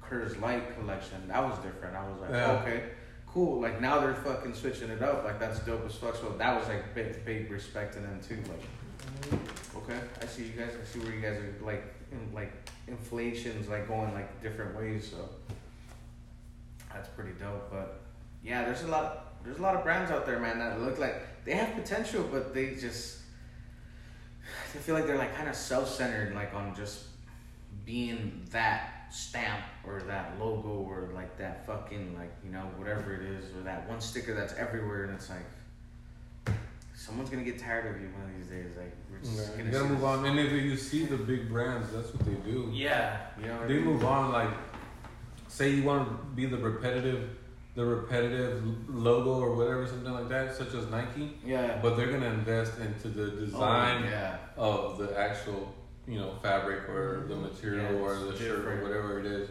Curtis 0.00 0.36
Light 0.38 0.78
collection, 0.78 1.26
that 1.28 1.42
was 1.42 1.58
different. 1.58 1.96
I 1.96 2.06
was 2.08 2.20
like, 2.20 2.30
Yeah. 2.30 2.60
okay, 2.60 2.84
cool. 3.26 3.60
Like 3.60 3.80
now 3.80 3.98
they're 3.98 4.14
fucking 4.14 4.54
switching 4.54 4.90
it 4.90 5.02
up. 5.02 5.24
Like 5.24 5.40
that's 5.40 5.58
dope 5.60 5.84
as 5.86 5.94
fuck. 5.96 6.14
So 6.16 6.34
that 6.38 6.56
was 6.58 6.68
like 6.68 6.94
big 6.94 7.24
big 7.24 7.50
respect 7.50 7.94
to 7.94 8.00
them 8.00 8.20
too. 8.26 8.38
Like 8.48 9.40
Okay, 9.76 9.98
I 10.22 10.26
see 10.26 10.44
you 10.44 10.50
guys. 10.52 10.72
I 10.80 10.84
see 10.84 10.98
where 11.00 11.12
you 11.14 11.20
guys 11.20 11.38
are 11.38 11.54
like, 11.64 11.82
in, 12.12 12.34
like 12.34 12.52
inflation's 12.88 13.68
like 13.68 13.88
going 13.88 14.12
like 14.14 14.42
different 14.42 14.76
ways. 14.76 15.10
So 15.10 15.28
that's 16.92 17.08
pretty 17.08 17.32
dope. 17.38 17.70
But 17.70 18.00
yeah, 18.42 18.64
there's 18.64 18.82
a 18.82 18.88
lot. 18.88 19.42
There's 19.44 19.58
a 19.58 19.62
lot 19.62 19.76
of 19.76 19.84
brands 19.84 20.10
out 20.10 20.24
there, 20.24 20.38
man, 20.38 20.58
that 20.58 20.80
look 20.80 20.98
like 20.98 21.44
they 21.44 21.52
have 21.52 21.74
potential, 21.74 22.26
but 22.32 22.54
they 22.54 22.74
just 22.76 23.18
I 24.74 24.78
feel 24.78 24.94
like 24.94 25.06
they're 25.06 25.18
like 25.18 25.34
kind 25.34 25.48
of 25.48 25.54
self-centered, 25.54 26.34
like 26.34 26.54
on 26.54 26.74
just 26.74 27.04
being 27.84 28.42
that 28.50 29.06
stamp 29.10 29.62
or 29.86 30.02
that 30.06 30.32
logo 30.40 30.68
or 30.68 31.10
like 31.14 31.36
that 31.38 31.66
fucking 31.66 32.16
like 32.16 32.32
you 32.44 32.50
know 32.50 32.68
whatever 32.76 33.14
it 33.14 33.22
is 33.22 33.54
or 33.54 33.60
that 33.60 33.88
one 33.88 34.00
sticker 34.00 34.34
that's 34.34 34.54
everywhere, 34.54 35.04
and 35.04 35.14
it's 35.14 35.30
like 35.30 35.44
someone's 36.94 37.30
gonna 37.30 37.42
get 37.44 37.58
tired 37.58 37.94
of 37.94 38.00
you 38.00 38.08
one 38.08 38.30
of 38.30 38.36
these 38.36 38.46
days. 38.48 38.76
Like 38.76 38.94
we're 39.10 39.18
just 39.18 39.36
Yeah, 39.36 39.50
gonna 39.56 39.64
you 39.64 39.70
gotta 39.70 39.84
move 39.88 40.04
on. 40.04 40.24
And 40.26 40.38
if 40.38 40.52
you 40.52 40.76
see 40.76 41.06
the 41.06 41.16
big 41.16 41.48
brands, 41.48 41.92
that's 41.92 42.12
what 42.14 42.24
they 42.24 42.34
do. 42.50 42.70
Yeah, 42.72 43.20
you 43.40 43.46
know. 43.46 43.54
what 43.54 43.64
I 43.64 43.66
They 43.66 43.74
mean? 43.74 43.84
move 43.84 44.04
on. 44.04 44.32
Like, 44.32 44.50
say 45.48 45.70
you 45.70 45.82
want 45.84 46.08
to 46.08 46.14
be 46.34 46.46
the 46.46 46.56
repetitive, 46.58 47.30
the 47.74 47.84
repetitive 47.84 48.62
logo 48.88 49.38
or 49.40 49.54
whatever, 49.56 49.86
something 49.86 50.12
like 50.12 50.28
that, 50.28 50.54
such 50.54 50.74
as 50.74 50.86
Nike. 50.90 51.36
Yeah. 51.44 51.78
But 51.82 51.96
they're 51.96 52.10
gonna 52.12 52.26
invest 52.30 52.78
into 52.78 53.08
the 53.08 53.24
oh, 53.32 53.36
design 53.40 54.04
Oh, 54.04 54.08
yeah. 54.10 54.36
of 54.56 54.98
the 54.98 55.18
actual, 55.18 55.74
you 56.06 56.18
know, 56.18 56.34
fabric 56.42 56.88
or 56.88 57.18
mm-hmm. 57.18 57.28
the 57.28 57.36
material 57.36 57.92
Yeah, 57.94 57.98
or 58.00 58.14
the 58.16 58.30
it's 58.30 58.38
shirt 58.40 58.64
or 58.66 58.82
whatever 58.82 59.20
it 59.20 59.26
is. 59.26 59.48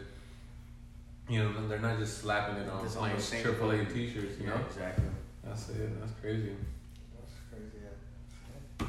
You 1.28 1.42
know, 1.42 1.68
they're 1.68 1.78
not 1.78 1.98
just 1.98 2.18
slapping 2.18 2.56
it 2.56 2.68
on 2.68 2.84
It's 2.84 2.96
like 2.96 3.10
almost 3.12 3.28
same 3.30 3.42
triple 3.42 3.70
A 3.70 3.76
quality. 3.78 4.06
t-shirts. 4.08 4.38
You 4.38 4.44
Yeah, 4.46 4.50
know, 4.56 4.60
exactly. 4.66 5.04
that's 5.42 5.68
it. 5.70 6.00
That's 6.00 6.12
crazy. 6.20 6.50
Yeah. 8.80 8.86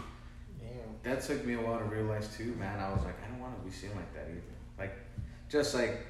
Damn. 0.59 0.94
That 1.05 1.21
took 1.21 1.45
me 1.45 1.53
a 1.53 1.61
while 1.61 1.77
to 1.77 1.85
realize 1.85 2.35
too, 2.35 2.55
man. 2.59 2.79
I 2.79 2.91
was 2.91 3.03
like, 3.05 3.15
I 3.23 3.29
don't 3.29 3.39
want 3.39 3.55
to 3.57 3.63
be 3.63 3.71
seen 3.71 3.91
like 3.95 4.11
that 4.15 4.27
either. 4.27 4.41
Like, 4.77 4.97
just 5.47 5.75
like 5.75 6.03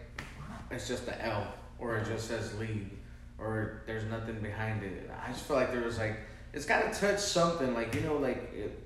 it's 0.71 0.87
just 0.87 1.05
the 1.05 1.25
L, 1.25 1.53
or 1.79 1.97
it 1.97 2.07
just 2.07 2.29
says 2.29 2.57
league, 2.57 2.91
or 3.37 3.83
there's 3.85 4.09
nothing 4.09 4.39
behind 4.39 4.83
it. 4.83 5.11
I 5.21 5.31
just 5.33 5.43
feel 5.43 5.57
like 5.57 5.73
there 5.73 5.83
was 5.83 5.97
like 5.97 6.19
it's 6.53 6.65
got 6.65 6.91
to 6.91 6.97
touch 6.97 7.19
something. 7.19 7.73
Like 7.73 7.93
you 7.93 8.01
know, 8.01 8.15
like 8.15 8.53
it, 8.53 8.81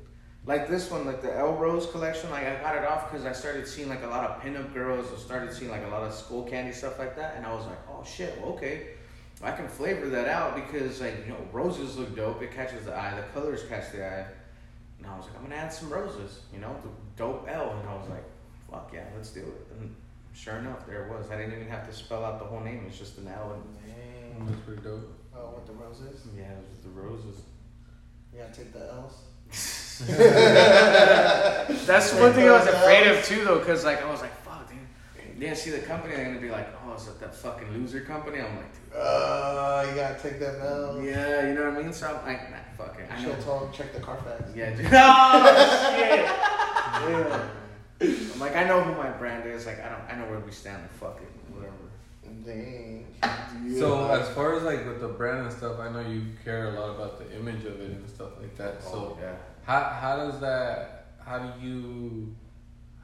like 0.47 0.67
this 0.67 0.89
one, 0.89 1.05
like 1.05 1.21
the 1.21 1.37
L 1.37 1.53
Rose 1.53 1.85
collection. 1.91 2.31
Like 2.31 2.47
I 2.47 2.59
got 2.59 2.75
it 2.75 2.85
off 2.85 3.11
because 3.11 3.27
I 3.27 3.31
started 3.31 3.67
seeing 3.67 3.87
like 3.87 4.01
a 4.01 4.07
lot 4.07 4.27
of 4.27 4.41
pinup 4.41 4.73
girls. 4.73 5.05
I 5.15 5.19
started 5.19 5.53
seeing 5.53 5.69
like 5.69 5.85
a 5.85 5.89
lot 5.89 6.01
of 6.01 6.11
school 6.11 6.41
candy 6.41 6.71
stuff 6.71 6.97
like 6.97 7.15
that, 7.17 7.35
and 7.37 7.45
I 7.45 7.53
was 7.53 7.67
like, 7.67 7.79
oh 7.87 8.03
shit, 8.03 8.35
well, 8.41 8.53
okay. 8.53 8.95
I 9.41 9.51
can 9.51 9.69
flavor 9.69 10.09
that 10.09 10.27
out 10.27 10.55
because 10.55 10.99
like 11.01 11.23
you 11.27 11.33
know 11.33 11.47
roses 11.53 11.97
look 11.97 12.15
dope. 12.15 12.41
It 12.41 12.51
catches 12.51 12.85
the 12.85 12.97
eye. 12.97 13.13
The 13.15 13.39
colors 13.39 13.63
catch 13.69 13.91
the 13.91 14.05
eye. 14.05 14.25
And 15.09 15.15
I 15.15 15.17
was 15.17 15.27
like, 15.27 15.37
I'm 15.37 15.43
gonna 15.49 15.55
add 15.55 15.73
some 15.73 15.89
roses, 15.89 16.41
you 16.53 16.59
know, 16.59 16.75
the 16.83 16.89
dope 17.17 17.47
L. 17.49 17.75
And 17.79 17.89
I 17.89 17.95
was 17.95 18.07
like, 18.09 18.23
fuck 18.69 18.91
yeah, 18.93 19.05
let's 19.15 19.31
do 19.31 19.41
it. 19.41 19.67
And 19.79 19.95
sure 20.33 20.57
enough, 20.57 20.85
there 20.85 21.05
it 21.05 21.11
was. 21.11 21.31
I 21.31 21.37
didn't 21.37 21.53
even 21.55 21.67
have 21.67 21.87
to 21.87 21.93
spell 21.93 22.23
out 22.23 22.37
the 22.39 22.45
whole 22.45 22.59
name. 22.59 22.85
It's 22.87 22.99
just 22.99 23.17
an 23.17 23.27
L. 23.27 23.53
And 23.53 23.63
Damn. 24.37 24.47
That's 24.47 24.61
pretty 24.61 24.83
dope. 24.83 25.11
Oh, 25.35 25.55
with 25.55 25.65
the 25.65 25.73
roses? 25.73 26.21
yeah, 26.37 26.51
it 26.51 26.63
was 26.69 26.79
the 26.83 26.89
roses. 26.89 27.41
You 28.33 28.39
gotta 28.41 28.53
take 28.53 28.71
the 28.71 28.87
L's. 28.93 29.13
That's 31.87 32.13
one 32.13 32.31
thing 32.33 32.47
I 32.47 32.51
was 32.51 32.67
afraid 32.67 33.07
of 33.07 33.25
too, 33.25 33.43
though, 33.43 33.59
because 33.59 33.83
like 33.83 34.01
I 34.03 34.09
was 34.11 34.21
like, 34.21 34.38
fuck, 35.39 35.41
dude. 35.41 35.47
Yeah, 35.49 35.53
see 35.55 35.69
the 35.71 35.79
company, 35.79 36.15
they're 36.15 36.25
gonna 36.25 36.39
be 36.39 36.49
like, 36.49 36.67
oh, 36.85 36.93
is 36.93 37.05
that 37.05 37.19
that 37.19 37.35
fucking 37.35 37.71
loser 37.71 38.01
company? 38.01 38.39
I'm 38.39 38.55
like, 38.57 38.73
dude. 38.73 38.99
Uh, 39.01 39.85
you 39.89 39.95
gotta 39.95 40.19
take 40.21 40.39
them 40.39 40.55
L's. 40.61 41.03
Yeah, 41.05 41.47
you 41.47 41.53
know 41.55 41.69
what 41.71 41.79
I 41.79 41.83
mean. 41.83 41.93
So 41.93 42.07
I'm 42.07 42.25
like, 42.25 42.49
nah, 42.51 42.57
fuck 42.77 42.99
it. 42.99 43.07
I 43.11 43.15
I 43.15 43.21
know. 43.23 43.29
should 43.35 43.41
told 43.43 43.63
him 43.67 43.73
check 43.73 43.93
the 43.93 43.99
Carfax. 43.99 44.51
Yeah. 44.55 44.73
Dude. 44.75 44.85
Oh 44.91 45.95
shit. 45.97 46.25
Yeah. 47.09 47.49
I'm 48.01 48.39
like, 48.39 48.55
I 48.55 48.63
know 48.63 48.81
who 48.81 48.93
my 48.95 49.09
brand 49.09 49.45
is. 49.49 49.65
Like, 49.65 49.79
I 49.83 49.89
don't. 49.89 50.01
I 50.09 50.15
know 50.15 50.29
where 50.29 50.39
we 50.39 50.51
stand. 50.51 50.81
Like, 50.81 50.93
fuck 50.93 51.19
it, 51.21 51.53
whatever. 51.53 51.73
Dang. 52.45 53.05
So 53.77 54.09
as 54.09 54.29
far 54.29 54.55
as 54.55 54.63
like 54.63 54.85
with 54.85 55.01
the 55.01 55.07
brand 55.09 55.45
and 55.47 55.51
stuff, 55.53 55.79
I 55.79 55.89
know 55.91 55.99
you 56.01 56.21
care 56.43 56.69
a 56.75 56.79
lot 56.79 56.95
about 56.95 57.19
the 57.19 57.37
image 57.37 57.65
of 57.65 57.79
it 57.81 57.91
and 57.91 58.09
stuff 58.09 58.29
like 58.39 58.55
that. 58.57 58.81
So 58.83 59.17
Oh, 59.17 59.17
yeah. 59.21 59.35
how 59.63 59.81
how 59.83 60.15
does 60.17 60.39
that? 60.39 61.07
How 61.25 61.39
do 61.39 61.65
you 61.65 62.33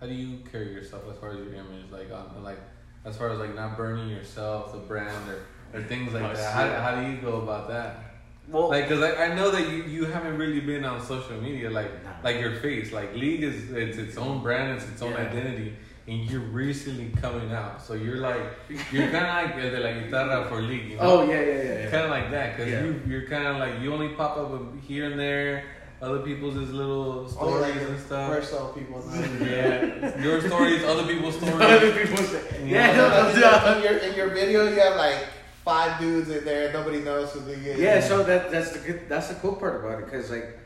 how 0.06 0.12
do 0.12 0.15
you 0.15 0.38
carry 0.52 0.72
yourself 0.72 1.04
as 1.12 1.18
far 1.18 1.32
as 1.32 1.38
your 1.38 1.54
image, 1.56 1.89
like 1.91 2.12
on 2.12 2.44
like 2.44 2.60
as 3.06 3.18
far 3.18 3.30
as 3.32 3.39
like 3.39 3.56
not 3.56 3.76
burning 3.76 4.08
yourself, 4.10 4.72
the 4.72 4.78
brand 4.80 5.30
or 5.30 5.41
or 5.74 5.84
things 5.84 6.13
like 6.13 6.24
Oh, 6.24 6.34
that? 6.34 6.54
How, 6.54 6.91
how 6.91 7.02
do 7.02 7.10
you 7.12 7.18
go 7.18 7.41
about 7.41 7.68
that? 7.70 8.00
Well, 8.48 8.70
Like, 8.70 8.88
cause 8.88 9.02
I, 9.02 9.26
I 9.26 9.36
know 9.36 9.50
that 9.50 9.68
you, 9.72 9.84
you 9.86 10.06
haven't 10.06 10.38
really 10.38 10.60
been 10.60 10.86
on 10.86 11.02
social 11.02 11.41
media, 11.41 11.72
like 11.72 11.91
Nah. 12.04 12.12
like 12.24 12.39
your 12.39 12.56
face, 12.58 12.91
like 12.94 13.15
League 13.15 13.41
is 13.44 13.72
it's 13.72 13.98
its 13.98 14.18
own 14.18 14.44
brand, 14.44 14.78
it's 14.78 14.88
its 14.88 15.02
own 15.02 15.13
Yeah. 15.13 15.22
identity, 15.28 15.76
and 16.08 16.30
you're 16.30 16.41
recently 16.63 17.10
coming 17.20 17.52
out, 17.52 17.82
so 17.82 17.96
you're 17.96 18.18
like 18.18 18.44
you're 18.91 19.10
kind 19.10 19.26
of 19.26 19.34
like 19.41 19.56
el 19.65 19.72
de 19.72 19.80
la 19.80 19.91
guitarra 20.00 20.46
for 20.48 20.62
League, 20.62 20.91
you 20.91 20.98
oh, 21.00 21.04
know? 21.04 21.22
oh 21.24 21.30
yeah, 21.32 21.41
yeah, 21.41 21.54
yeah. 21.56 21.80
yeah. 21.80 21.89
kind 21.89 22.04
of 22.04 22.12
like 22.12 22.30
that, 22.30 22.58
cause 22.58 22.68
Yeah. 22.68 22.84
you 22.84 23.02
you're 23.08 23.26
kind 23.28 23.48
of 23.48 23.58
like 23.58 23.82
you 23.82 23.91
only 23.91 24.10
pop 24.10 24.38
up 24.38 24.52
here 24.88 25.06
and 25.10 25.20
there, 25.20 25.63
other 26.01 26.19
people's 26.19 26.55
is 26.58 26.71
little 26.71 27.19
Only 27.21 27.31
stories 27.31 27.75
like 27.75 27.89
and 27.89 27.99
stuff. 27.99 28.29
personal 28.31 28.67
people. 28.73 29.01
Not 29.05 29.41
Yeah, 29.41 30.21
your 30.25 30.41
stories, 30.41 30.84
other 30.84 31.05
people's 31.08 31.36
stories. 31.38 31.62
Other 31.62 31.91
people 31.93 32.17
say, 32.17 32.41
Yeah. 32.65 32.91
yeah, 32.91 32.97
no, 32.97 33.34
no, 33.71 33.77
in, 33.77 33.84
your, 33.84 33.97
in 33.99 34.13
your 34.15 34.29
video, 34.29 34.67
you 34.69 34.79
have 34.79 34.95
like 34.97 35.17
five 35.63 35.99
dudes 35.99 36.29
in 36.29 36.43
there. 36.45 36.71
Nobody 36.73 36.99
knows 36.99 37.31
who 37.31 37.39
they 37.41 37.53
is. 37.53 37.79
Yeah, 37.79 37.99
so 38.01 38.23
that 38.23 38.51
that's 38.51 38.71
the 38.71 38.79
good, 38.79 39.08
that's 39.10 39.29
the 39.29 39.36
cool 39.36 39.55
part 39.55 39.84
about 39.84 40.01
it, 40.03 40.12
cause 40.12 40.29
like, 40.29 40.60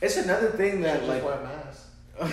it's 0.00 0.16
another 0.16 0.50
thing 0.50 0.80
that 0.82 0.98
just 0.98 1.08
like. 1.08 1.24
wear 1.24 1.40
a 1.40 1.44
mask. 1.44 1.86
a 2.20 2.24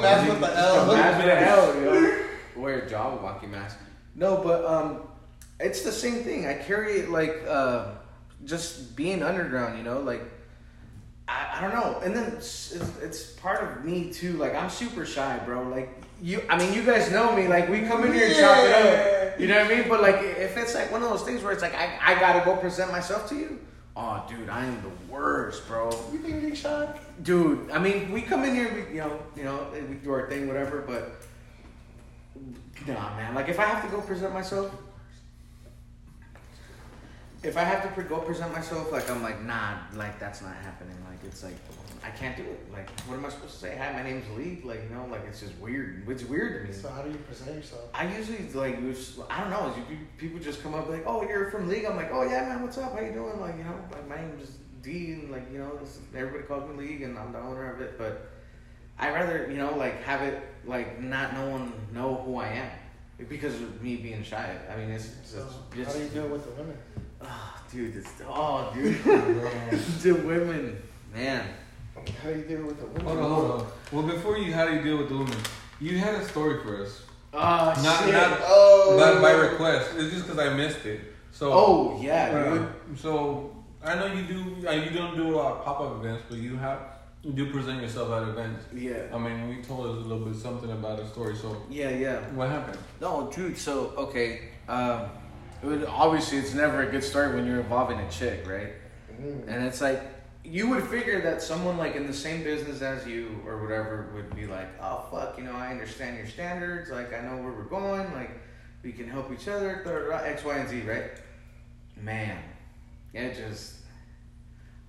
mask 0.00 0.28
with 0.28 0.40
the 0.40 0.56
L. 0.58 0.86
Mask 0.92 1.18
with 1.24 1.32
an 1.32 1.44
L, 1.44 1.74
you 1.76 1.80
know. 1.84 2.18
Wear 2.56 2.78
a 2.80 2.86
Jabberwocky 2.88 3.48
mask. 3.48 3.78
No, 4.14 4.38
but 4.42 4.64
um, 4.64 5.02
it's 5.60 5.82
the 5.82 5.92
same 5.92 6.22
thing. 6.24 6.46
I 6.46 6.54
carry 6.54 7.00
it 7.00 7.10
like 7.10 7.42
uh, 7.48 7.92
just 8.44 8.96
being 8.96 9.22
underground, 9.22 9.78
you 9.78 9.84
know, 9.84 10.00
like 10.00 10.22
I, 11.28 11.58
I 11.58 11.60
don't 11.60 11.74
know. 11.74 12.00
And 12.00 12.16
then 12.16 12.32
it's, 12.32 12.72
it's, 12.72 12.98
it's 12.98 13.22
part 13.32 13.62
of 13.62 13.84
me 13.84 14.12
too. 14.12 14.34
Like 14.34 14.54
I'm 14.54 14.70
super 14.70 15.04
shy, 15.04 15.38
bro. 15.44 15.68
Like 15.68 16.02
you, 16.22 16.42
I 16.48 16.58
mean, 16.58 16.72
you 16.72 16.82
guys 16.82 17.10
know 17.10 17.34
me. 17.36 17.48
Like 17.48 17.68
we 17.68 17.82
come 17.82 18.04
in 18.04 18.12
here 18.12 18.26
and 18.26 18.36
chop 18.36 18.64
it 18.64 18.72
up. 18.72 19.40
You 19.40 19.46
know 19.46 19.62
what 19.62 19.72
I 19.72 19.76
mean? 19.76 19.88
But 19.88 20.00
like 20.00 20.16
if 20.16 20.56
it's 20.56 20.74
like 20.74 20.90
one 20.90 21.02
of 21.02 21.10
those 21.10 21.22
things 21.22 21.42
where 21.42 21.52
it's 21.52 21.62
like 21.62 21.74
I, 21.74 21.98
I 22.02 22.20
gotta 22.20 22.44
go 22.44 22.56
present 22.56 22.90
myself 22.90 23.28
to 23.28 23.36
you. 23.36 23.60
Oh, 24.00 24.24
dude, 24.28 24.48
I 24.48 24.64
am 24.64 24.80
the 24.82 25.12
worst, 25.12 25.66
bro. 25.66 25.90
You 26.12 26.20
think 26.20 26.40
you're 26.42 26.54
shy? 26.54 26.88
Dude, 27.24 27.68
I 27.72 27.80
mean, 27.80 28.12
we 28.12 28.22
come 28.22 28.44
in 28.44 28.54
here, 28.54 28.72
we, 28.72 28.94
you 28.94 29.00
know, 29.00 29.18
you 29.36 29.42
know, 29.42 29.66
we 29.88 29.96
do 29.96 30.12
our 30.12 30.28
thing, 30.28 30.46
whatever. 30.46 30.84
But 30.86 31.20
nah, 32.86 33.16
man. 33.16 33.34
Like, 33.34 33.48
if 33.48 33.58
I 33.58 33.64
have 33.64 33.84
to 33.84 33.90
go 33.90 34.00
present 34.00 34.32
myself, 34.32 34.72
if 37.42 37.56
I 37.56 37.62
have 37.62 37.82
to 37.82 37.88
pre- 37.90 38.04
go 38.04 38.18
present 38.18 38.52
myself, 38.52 38.90
like, 38.92 39.08
I'm 39.10 39.22
like, 39.22 39.42
nah, 39.44 39.78
like 39.94 40.18
that's 40.18 40.42
not 40.42 40.54
happening. 40.56 40.96
Like, 41.08 41.18
it's 41.24 41.44
like 41.44 41.56
I 42.04 42.10
can't 42.10 42.36
do 42.36 42.42
it. 42.44 42.72
Like, 42.72 42.88
what 43.02 43.16
am 43.16 43.26
I 43.26 43.28
supposed 43.28 43.54
to 43.54 43.58
say? 43.58 43.76
Hi, 43.76 43.92
my 43.92 44.02
name's 44.02 44.24
Lee. 44.36 44.60
Like, 44.64 44.82
you 44.88 44.94
know, 44.96 45.06
like 45.10 45.22
it's 45.28 45.40
just 45.40 45.56
weird. 45.58 46.04
It's 46.08 46.24
weird 46.24 46.62
to 46.62 46.68
me. 46.68 46.72
So 46.80 46.88
how 46.88 47.02
do 47.02 47.10
you 47.10 47.16
present 47.18 47.54
yourself? 47.56 47.82
I 47.94 48.06
usually 48.16 48.48
like 48.54 48.80
was- 48.82 49.18
I 49.30 49.40
don't 49.40 49.50
know. 49.50 49.74
you- 49.90 49.98
People 50.16 50.38
just 50.40 50.62
come 50.62 50.74
up 50.74 50.88
like, 50.88 51.04
"Oh, 51.06 51.22
you're 51.28 51.50
from 51.50 51.68
League." 51.68 51.84
I'm 51.84 51.96
like, 51.96 52.10
"Oh 52.12 52.22
yeah, 52.22 52.48
man. 52.48 52.62
What's 52.62 52.78
up? 52.78 52.92
How 52.92 53.00
you 53.00 53.12
doing?" 53.12 53.40
Like 53.40 53.56
you 53.56 53.64
know, 53.64 53.74
like 53.92 54.08
my 54.08 54.16
name 54.16 54.38
is 54.40 54.50
D, 54.82 55.12
and 55.12 55.30
like 55.30 55.50
you 55.52 55.58
know, 55.58 55.76
this, 55.76 56.00
everybody 56.14 56.44
calls 56.44 56.68
me 56.70 56.86
League, 56.86 57.02
and 57.02 57.18
I'm 57.18 57.32
the 57.32 57.40
owner 57.40 57.72
of 57.72 57.80
it. 57.80 57.98
But 57.98 58.30
I 58.98 59.10
rather 59.10 59.48
you 59.50 59.56
know 59.58 59.74
like 59.76 60.02
have 60.02 60.22
it 60.22 60.42
like 60.64 61.00
not 61.00 61.34
no 61.34 61.48
one 61.50 61.72
know 61.92 62.16
who 62.24 62.36
I 62.36 62.48
am 62.48 62.70
because 63.28 63.54
of 63.56 63.82
me 63.82 63.96
being 63.96 64.22
shy. 64.22 64.56
I 64.72 64.76
mean, 64.76 64.90
it's 64.90 65.06
it's, 65.20 65.30
So 65.32 65.46
it's, 65.76 65.86
how 65.86 65.92
do 65.92 66.04
you 66.04 66.08
do 66.10 66.24
it 66.26 66.30
with 66.30 66.44
the 66.44 66.62
women? 66.62 66.76
oh, 67.22 67.54
dude, 67.72 67.96
it's 67.96 68.10
oh, 68.26 68.70
dude, 68.74 69.02
the 69.04 70.12
women, 70.12 70.80
man. 71.14 71.44
How 72.22 72.30
do 72.30 72.36
you 72.38 72.44
do 72.44 72.56
it 72.58 72.64
with 72.66 72.78
the 72.80 72.86
women? 72.86 73.06
Hold 73.06 73.18
on, 73.18 73.30
hold 73.30 73.50
on. 73.60 73.66
Well, 73.92 74.02
before 74.14 74.38
you, 74.38 74.52
how 74.52 74.66
do 74.66 74.74
you 74.74 74.82
deal 74.82 74.98
with 74.98 75.08
the 75.08 75.16
women? 75.18 75.36
You 75.80 75.98
had 75.98 76.14
a 76.14 76.24
story 76.24 76.62
for 76.62 76.82
us, 76.82 77.02
Oh 77.32 77.38
Not- 77.38 77.76
shit. 78.04 78.12
not- 78.12 78.38
Oh. 78.44 78.96
by, 78.98 79.20
by 79.20 79.32
request. 79.32 79.90
It's 79.96 80.12
just 80.14 80.26
because 80.26 80.38
I 80.38 80.54
missed 80.54 80.84
it. 80.86 81.00
So. 81.30 81.52
oh 81.52 82.00
yeah, 82.00 82.32
dude. 82.32 82.62
Uh, 82.62 82.66
so 82.96 83.54
I 83.84 83.94
know 83.96 84.06
you 84.06 84.22
do. 84.24 84.66
Uh, 84.66 84.72
you 84.72 84.90
don't 84.90 85.14
do 85.14 85.34
a 85.34 85.36
lot 85.36 85.58
of 85.58 85.64
pop 85.64 85.80
up 85.80 85.96
events, 86.02 86.24
but 86.28 86.38
you 86.38 86.56
have 86.56 86.78
you 87.22 87.32
do 87.32 87.50
present 87.52 87.82
yourself 87.82 88.10
at 88.12 88.28
events. 88.28 88.64
Yeah. 88.74 89.02
I 89.12 89.18
mean, 89.18 89.48
you 89.56 89.62
told 89.62 89.86
us 89.86 90.04
a 90.04 90.08
little 90.08 90.24
bit 90.24 90.34
something 90.36 90.70
about 90.72 90.98
a 91.00 91.06
story. 91.06 91.36
So 91.36 91.62
Yeah, 91.68 91.90
yeah. 91.90 92.20
what 92.30 92.48
happened? 92.48 92.78
No, 93.00 93.30
dude. 93.32 93.58
So 93.58 93.92
okay, 93.96 94.48
um, 94.68 95.02
it 95.02 95.10
would, 95.62 95.84
obviously 95.84 96.38
it's 96.38 96.54
never 96.54 96.82
a 96.82 96.90
good 96.90 97.04
start 97.04 97.34
when 97.34 97.46
you're 97.46 97.60
involving 97.60 97.98
a 97.98 98.10
chick, 98.10 98.46
right? 98.46 98.72
Mm. 99.20 99.48
And 99.48 99.66
it's 99.66 99.80
like 99.80 100.02
you 100.44 100.68
would 100.70 100.84
figure 100.84 101.20
that 101.20 101.42
someone 101.42 101.76
like 101.76 101.94
in 101.94 102.06
the 102.06 102.12
same 102.12 102.42
business 102.42 102.80
as 102.80 103.06
you 103.06 103.40
or 103.46 103.60
whatever 103.60 104.10
would 104.14 104.34
be 104.34 104.46
like, 104.46 104.68
oh 104.80 105.04
fuck, 105.10 105.36
you 105.36 105.44
know, 105.44 105.52
I 105.52 105.70
understand 105.70 106.16
your 106.16 106.26
standards. 106.26 106.90
Like 106.90 107.12
I 107.12 107.20
know 107.20 107.42
where 107.42 107.52
we're 107.52 107.64
going. 107.64 108.12
Like 108.12 108.30
we 108.82 108.92
can 108.92 109.08
help 109.08 109.32
each 109.32 109.48
other. 109.48 109.82
X, 110.24 110.44
Y, 110.44 110.56
and 110.56 110.68
Z, 110.68 110.82
right? 110.82 111.10
Man, 111.96 112.38
it 113.12 113.36
just. 113.36 113.74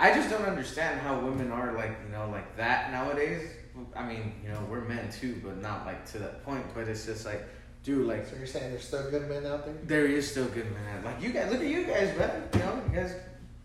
I 0.01 0.13
just 0.13 0.29
don't 0.29 0.45
understand 0.45 1.01
how 1.01 1.19
women 1.19 1.51
are 1.51 1.73
like 1.73 1.97
you 2.05 2.11
know 2.11 2.29
like 2.29 2.55
that 2.55 2.91
nowadays. 2.91 3.49
I 3.95 4.05
mean, 4.05 4.33
you 4.43 4.49
know, 4.49 4.65
we're 4.69 4.81
men 4.81 5.11
too, 5.11 5.41
but 5.43 5.61
not 5.61 5.85
like 5.85 6.09
to 6.11 6.19
that 6.19 6.43
point. 6.45 6.65
But 6.73 6.87
it's 6.87 7.05
just 7.05 7.25
like, 7.25 7.43
dude, 7.83 8.05
like 8.07 8.27
So 8.27 8.35
you're 8.37 8.45
saying 8.47 8.71
there's 8.71 8.83
still 8.85 9.09
good 9.09 9.27
men 9.29 9.45
out 9.45 9.65
there? 9.65 9.75
there 9.85 10.05
is 10.05 10.29
still 10.29 10.45
good 10.47 10.71
men. 10.71 10.83
Out. 10.97 11.05
Like 11.05 11.21
you 11.21 11.31
guys, 11.31 11.51
look 11.51 11.61
at 11.61 11.67
you 11.67 11.85
guys, 11.85 12.17
man. 12.17 12.43
You 12.53 12.59
know, 12.59 12.81
you 12.89 12.95
guys 12.95 13.15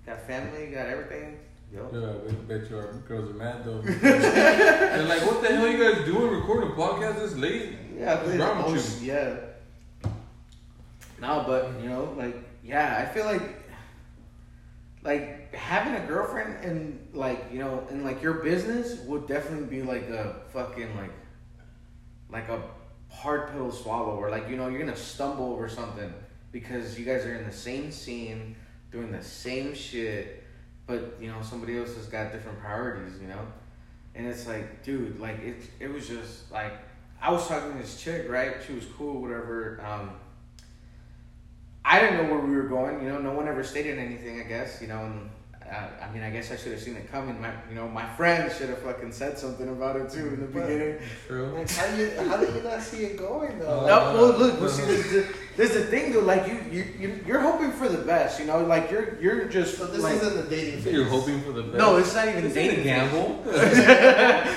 got 0.07 0.20
family, 0.27 0.66
got 0.68 0.87
everything. 0.87 1.38
Yo. 1.72 1.90
Yeah, 1.92 2.09
I 2.11 2.33
bet- 2.35 2.48
bet 2.62 2.70
you 2.70 2.77
our 2.79 2.92
girls 3.09 3.31
are 3.31 3.35
mad 3.35 3.64
though. 3.64 3.81
They're 3.83 5.03
like, 5.09 5.27
what 5.27 5.42
the 5.42 5.48
hell 5.55 5.66
you 5.68 5.79
guys 5.83 6.05
doing 6.05 6.31
recording 6.33 6.70
a 6.70 6.74
podcast 6.74 7.18
this 7.18 7.35
late? 7.37 7.70
Yeah, 7.98 8.14
What's 8.22 8.37
but 8.37 8.38
wrong 8.40 8.57
with 8.59 8.66
oh, 8.66 8.70
most- 8.70 9.03
yeah. 9.03 9.37
No, 11.20 11.44
but 11.46 11.72
you 11.83 11.88
know, 11.88 12.14
like, 12.16 12.37
yeah, 12.62 12.96
I 13.09 13.12
feel 13.12 13.24
like, 13.24 13.42
like 15.03 15.55
having 15.55 15.94
a 16.03 16.07
girlfriend 16.07 16.64
and 16.64 17.09
like 17.12 17.44
you 17.53 17.59
know, 17.59 17.87
and 17.90 18.05
like 18.05 18.22
your 18.22 18.35
business 18.35 19.00
would 19.07 19.27
definitely 19.29 19.66
be 19.66 19.83
like 19.83 20.09
a 20.09 20.37
fucking 20.53 20.96
like, 20.96 21.11
like 22.31 22.48
a 22.48 22.62
hard 23.14 23.53
pill 23.53 23.70
to 23.70 23.77
swallow, 23.77 24.16
or 24.16 24.31
like 24.31 24.48
you 24.48 24.57
know, 24.57 24.68
you're 24.68 24.81
gonna 24.81 24.96
stumble 24.96 25.53
over 25.53 25.68
something 25.68 26.12
because 26.53 26.98
you 26.98 27.05
guys 27.05 27.24
are 27.24 27.35
in 27.35 27.44
the 27.46 27.53
same 27.53 27.90
scene, 27.90 28.57
doing 28.92 29.11
the 29.11 29.22
same 29.22 29.74
shit, 29.74 30.44
but 30.87 31.16
you 31.20 31.29
know, 31.29 31.42
somebody 31.42 31.79
else 31.79 31.94
has 31.96 32.07
got 32.07 32.33
different 32.33 32.59
priorities, 32.61 33.20
you 33.20 33.29
know, 33.29 33.40
and 34.14 34.27
it's 34.27 34.46
like, 34.46 34.83
dude, 34.85 35.18
like 35.18 35.38
it, 35.40 35.57
it 35.81 35.92
was 35.92 36.07
just 36.07 36.50
like 36.53 36.72
I 37.20 37.31
was 37.33 37.46
talking 37.48 37.72
to 37.72 37.79
this 37.79 38.00
chick, 38.00 38.29
right? 38.29 38.57
She 38.66 38.74
was 38.74 38.85
cool, 38.98 39.20
whatever. 39.22 39.83
Um, 39.85 40.11
I 41.85 42.00
didn't 42.00 42.16
know 42.16 42.35
where 42.35 42.44
we 42.44 42.55
were 42.55 42.68
going. 42.68 43.03
You 43.03 43.09
know, 43.09 43.18
no 43.18 43.33
one 43.33 43.48
ever 43.48 43.64
stated 43.64 43.98
anything. 43.98 44.40
I 44.40 44.44
guess 44.44 44.81
you 44.81 44.88
know, 44.88 45.05
and 45.05 45.31
uh, 45.75 46.05
I 46.05 46.13
mean, 46.13 46.23
I 46.23 46.31
guess 46.31 46.51
I 46.53 46.57
should 46.57 46.73
have 46.73 46.81
seen 46.81 46.97
it 46.97 47.11
coming. 47.11 47.41
My, 47.41 47.51
you 47.69 47.75
know, 47.75 47.89
my 47.89 48.07
friends 48.17 48.57
should 48.57 48.69
have 48.69 48.79
fucking 48.79 49.13
said 49.13 49.39
something 49.39 49.69
about 49.69 49.97
it 49.97 50.11
too 50.11 50.29
in 50.29 50.41
the 50.41 50.47
But- 50.47 50.67
beginning. 50.69 50.99
True. 51.27 51.47
Like, 51.57 51.71
how 51.71 51.87
do 51.91 51.97
you 52.03 52.11
how 52.29 52.37
do 52.37 52.47
you 52.53 52.63
not 52.63 52.81
see 52.83 53.05
it 53.05 53.17
going 53.19 53.59
though? 53.59 53.81
Uh, 53.81 53.87
No, 53.87 54.15
well, 54.15 54.39
look, 54.39 54.61
well, 54.61 54.69
see, 54.71 54.85
this, 54.85 55.11
this, 55.11 55.37
this 55.57 55.71
is 55.75 55.85
the 55.85 55.91
thing, 55.91 56.13
though. 56.13 56.21
Like 56.21 56.47
you, 56.47 56.61
you, 56.71 56.85
you, 56.99 57.21
you're 57.27 57.41
hoping 57.41 57.73
for 57.73 57.89
the 57.89 57.99
best. 57.99 58.39
You 58.41 58.47
know, 58.47 58.63
like 58.65 58.91
you're, 58.91 59.21
you're 59.21 59.45
just. 59.47 59.77
so 59.79 59.87
this 59.87 60.03
like, 60.03 60.17
isn't 60.17 60.37
the 60.37 60.49
dating 60.55 60.79
So 60.81 60.85
phase. 60.85 60.93
you're 60.95 61.05
hoping 61.09 61.41
for 61.43 61.53
the 61.53 61.63
best. 61.63 61.77
No, 61.77 61.97
it's 61.97 62.15
not 62.15 62.29
even 62.29 62.45
This 62.45 62.57
ain't 62.57 62.73
a 62.73 62.77
dating. 62.77 62.85
gamble. 62.85 63.43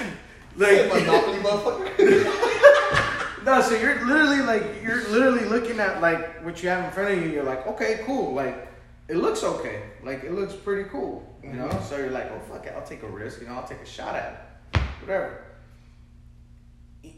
Like, 0.58 0.90
like, 0.92 1.06
Monopoly 1.06 1.38
motherfucker. 1.40 2.44
No, 3.46 3.62
so 3.62 3.76
you're 3.76 4.04
literally 4.06 4.42
like 4.42 4.64
you're 4.84 5.08
literally 5.08 5.46
looking 5.46 5.80
at 5.80 6.02
like 6.02 6.44
what 6.44 6.62
you 6.62 6.68
have 6.68 6.84
in 6.84 6.92
front 6.92 7.14
of 7.18 7.24
you. 7.24 7.30
You're 7.32 7.46
like, 7.46 7.66
okay, 7.66 8.02
cool. 8.06 8.34
Like 8.34 8.67
it 9.10 9.16
looks 9.18 9.44
okay. 9.44 9.84
Like 10.04 10.24
it 10.24 10.34
looks 10.34 10.54
pretty 10.54 10.90
cool. 10.90 11.24
You 11.44 11.54
know. 11.54 11.68
Mhm. 11.68 11.84
So 11.84 11.98
you're 11.98 12.12
like, 12.12 12.32
oh 12.32 12.40
fuck 12.40 12.66
it, 12.66 12.74
I'll 12.76 12.86
take 12.86 13.04
a 13.04 13.08
risk. 13.08 13.42
You 13.42 13.48
know, 13.48 13.54
I'll 13.54 13.68
take 13.68 13.82
a 13.82 13.86
shot 13.86 14.16
at 14.16 14.60
it. 14.74 14.80
Whatever. 15.02 15.44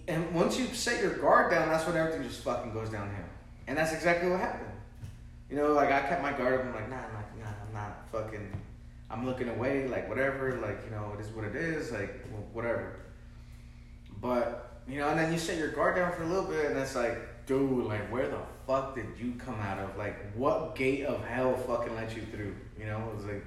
And 0.07 0.33
once 0.33 0.59
you 0.59 0.65
set 0.67 1.01
your 1.01 1.17
guard 1.17 1.51
down, 1.51 1.69
that's 1.69 1.85
when 1.87 1.95
everything 1.97 2.23
just 2.23 2.43
fucking 2.43 2.73
goes 2.73 2.89
downhill. 2.89 3.25
And 3.67 3.77
that's 3.77 3.93
exactly 3.93 4.29
what 4.29 4.39
happened. 4.39 4.71
You 5.49 5.55
know, 5.57 5.73
like 5.73 5.91
I 5.91 6.01
kept 6.01 6.21
my 6.21 6.31
guard 6.33 6.53
up. 6.59 6.65
I'm 6.65 6.73
like, 6.73 6.89
nah, 6.89 6.97
I'm 6.97 7.15
like, 7.15 7.39
nah, 7.39 7.45
I'm 7.67 7.73
not 7.73 8.07
fucking. 8.11 8.51
I'm 9.09 9.25
looking 9.25 9.49
away. 9.49 9.87
Like 9.87 10.07
whatever. 10.07 10.59
Like 10.61 10.83
you 10.85 10.91
know, 10.91 11.13
it 11.17 11.21
is 11.21 11.31
what 11.31 11.45
it 11.45 11.55
is. 11.55 11.91
Like 11.91 12.23
whatever. 12.53 12.99
But 14.21 14.81
you 14.87 14.99
know, 14.99 15.09
and 15.09 15.19
then 15.19 15.31
you 15.31 15.39
set 15.39 15.57
your 15.57 15.69
guard 15.71 15.95
down 15.95 16.11
for 16.13 16.23
a 16.23 16.27
little 16.27 16.45
bit, 16.49 16.65
and 16.71 16.79
it's 16.79 16.95
like, 16.95 17.17
dude, 17.49 17.85
like 17.85 18.05
where 18.13 18.29
the 18.29 18.39
fuck 18.67 18.95
did 18.95 19.07
you 19.19 19.33
come 19.45 19.59
out 19.59 19.79
of? 19.79 19.97
Like 19.97 20.33
what 20.35 20.75
gate 20.75 21.03
of 21.05 21.25
hell 21.25 21.55
fucking 21.67 21.95
let 21.95 22.15
you 22.15 22.21
through? 22.31 22.55
You 22.79 22.85
know, 22.85 22.99
it 23.09 23.15
was 23.15 23.25
like. 23.25 23.43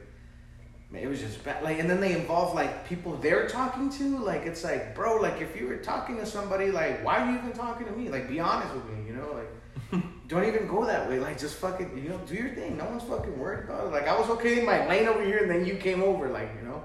man, 0.90 1.02
It 1.02 1.08
was 1.08 1.20
just 1.20 1.42
bad. 1.44 1.62
Like, 1.62 1.78
and 1.78 1.88
then 1.88 2.00
they 2.00 2.12
involve 2.12 2.54
like 2.54 2.86
people 2.88 3.16
they're 3.16 3.48
talking 3.48 3.88
to. 3.98 4.18
Like, 4.18 4.42
it's 4.50 4.64
like, 4.64 4.94
bro, 4.94 5.16
like 5.16 5.40
if 5.40 5.58
you 5.58 5.66
were 5.68 5.78
talking 5.78 6.16
to 6.18 6.26
somebody, 6.26 6.70
like, 6.70 7.04
why 7.04 7.18
are 7.20 7.30
you 7.30 7.38
even 7.38 7.52
talking 7.52 7.86
to 7.86 7.92
me? 7.92 8.08
Like, 8.10 8.28
be 8.28 8.40
honest 8.40 8.74
with 8.74 8.86
me, 8.90 9.06
you 9.06 9.14
know? 9.14 9.30
Like, 9.40 10.02
don't 10.28 10.44
even 10.44 10.66
go 10.66 10.84
that 10.84 11.08
way. 11.08 11.18
Like, 11.18 11.38
just 11.38 11.56
fucking, 11.56 11.96
you 11.96 12.08
know, 12.10 12.20
do 12.26 12.34
your 12.34 12.54
thing. 12.54 12.76
No 12.76 12.84
one's 12.86 13.04
fucking 13.04 13.38
worried 13.38 13.64
about 13.64 13.86
it. 13.86 13.92
Like, 13.92 14.08
I 14.08 14.18
was 14.18 14.28
okay 14.30 14.58
in 14.60 14.66
my 14.66 14.86
lane 14.88 15.06
over 15.08 15.24
here, 15.24 15.38
and 15.38 15.50
then 15.50 15.64
you 15.64 15.76
came 15.76 16.02
over, 16.02 16.28
like, 16.28 16.50
you 16.60 16.68
know? 16.68 16.82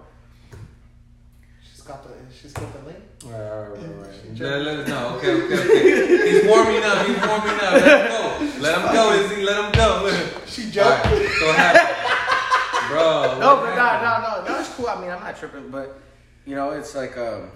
She's 1.87 1.95
got 1.95 2.03
the 2.03 2.35
she's 2.35 2.51
got 2.51 2.73
the 2.73 2.79
link. 2.85 2.99
Alright, 3.23 3.39
alright, 3.39 3.79
alright. 3.79 4.39
Let, 4.39 4.61
let 4.61 4.79
us 4.79 4.87
know. 4.89 5.15
Okay, 5.15 5.31
okay, 5.31 5.53
okay. 5.53 6.31
He's 6.31 6.45
warming 6.45 6.83
up. 6.83 7.07
He's 7.07 7.15
warming 7.15 7.59
up. 7.61 7.71
Let 7.71 8.01
him 8.01 8.11
go. 8.11 8.59
Let 8.59 8.77
him 8.77 8.93
go, 8.93 9.13
Izzy. 9.13 9.41
Let 9.43 9.63
him 9.63 9.71
go. 9.71 10.43
She 10.47 10.69
jumped. 10.69 11.05
Alright, 11.05 11.29
so 11.39 11.53
happy. 11.53 12.89
Bro. 12.89 13.39
No, 13.39 13.55
but 13.55 13.75
no, 13.75 13.87
no, 14.01 14.19
no, 14.19 14.53
no. 14.53 14.59
It's 14.59 14.67
cool. 14.73 14.87
I 14.87 14.99
mean, 14.99 15.09
I'm 15.09 15.21
not 15.21 15.37
tripping, 15.37 15.69
but 15.69 15.97
you 16.45 16.55
know, 16.55 16.71
it's 16.71 16.93
like, 16.93 17.17
um, 17.17 17.51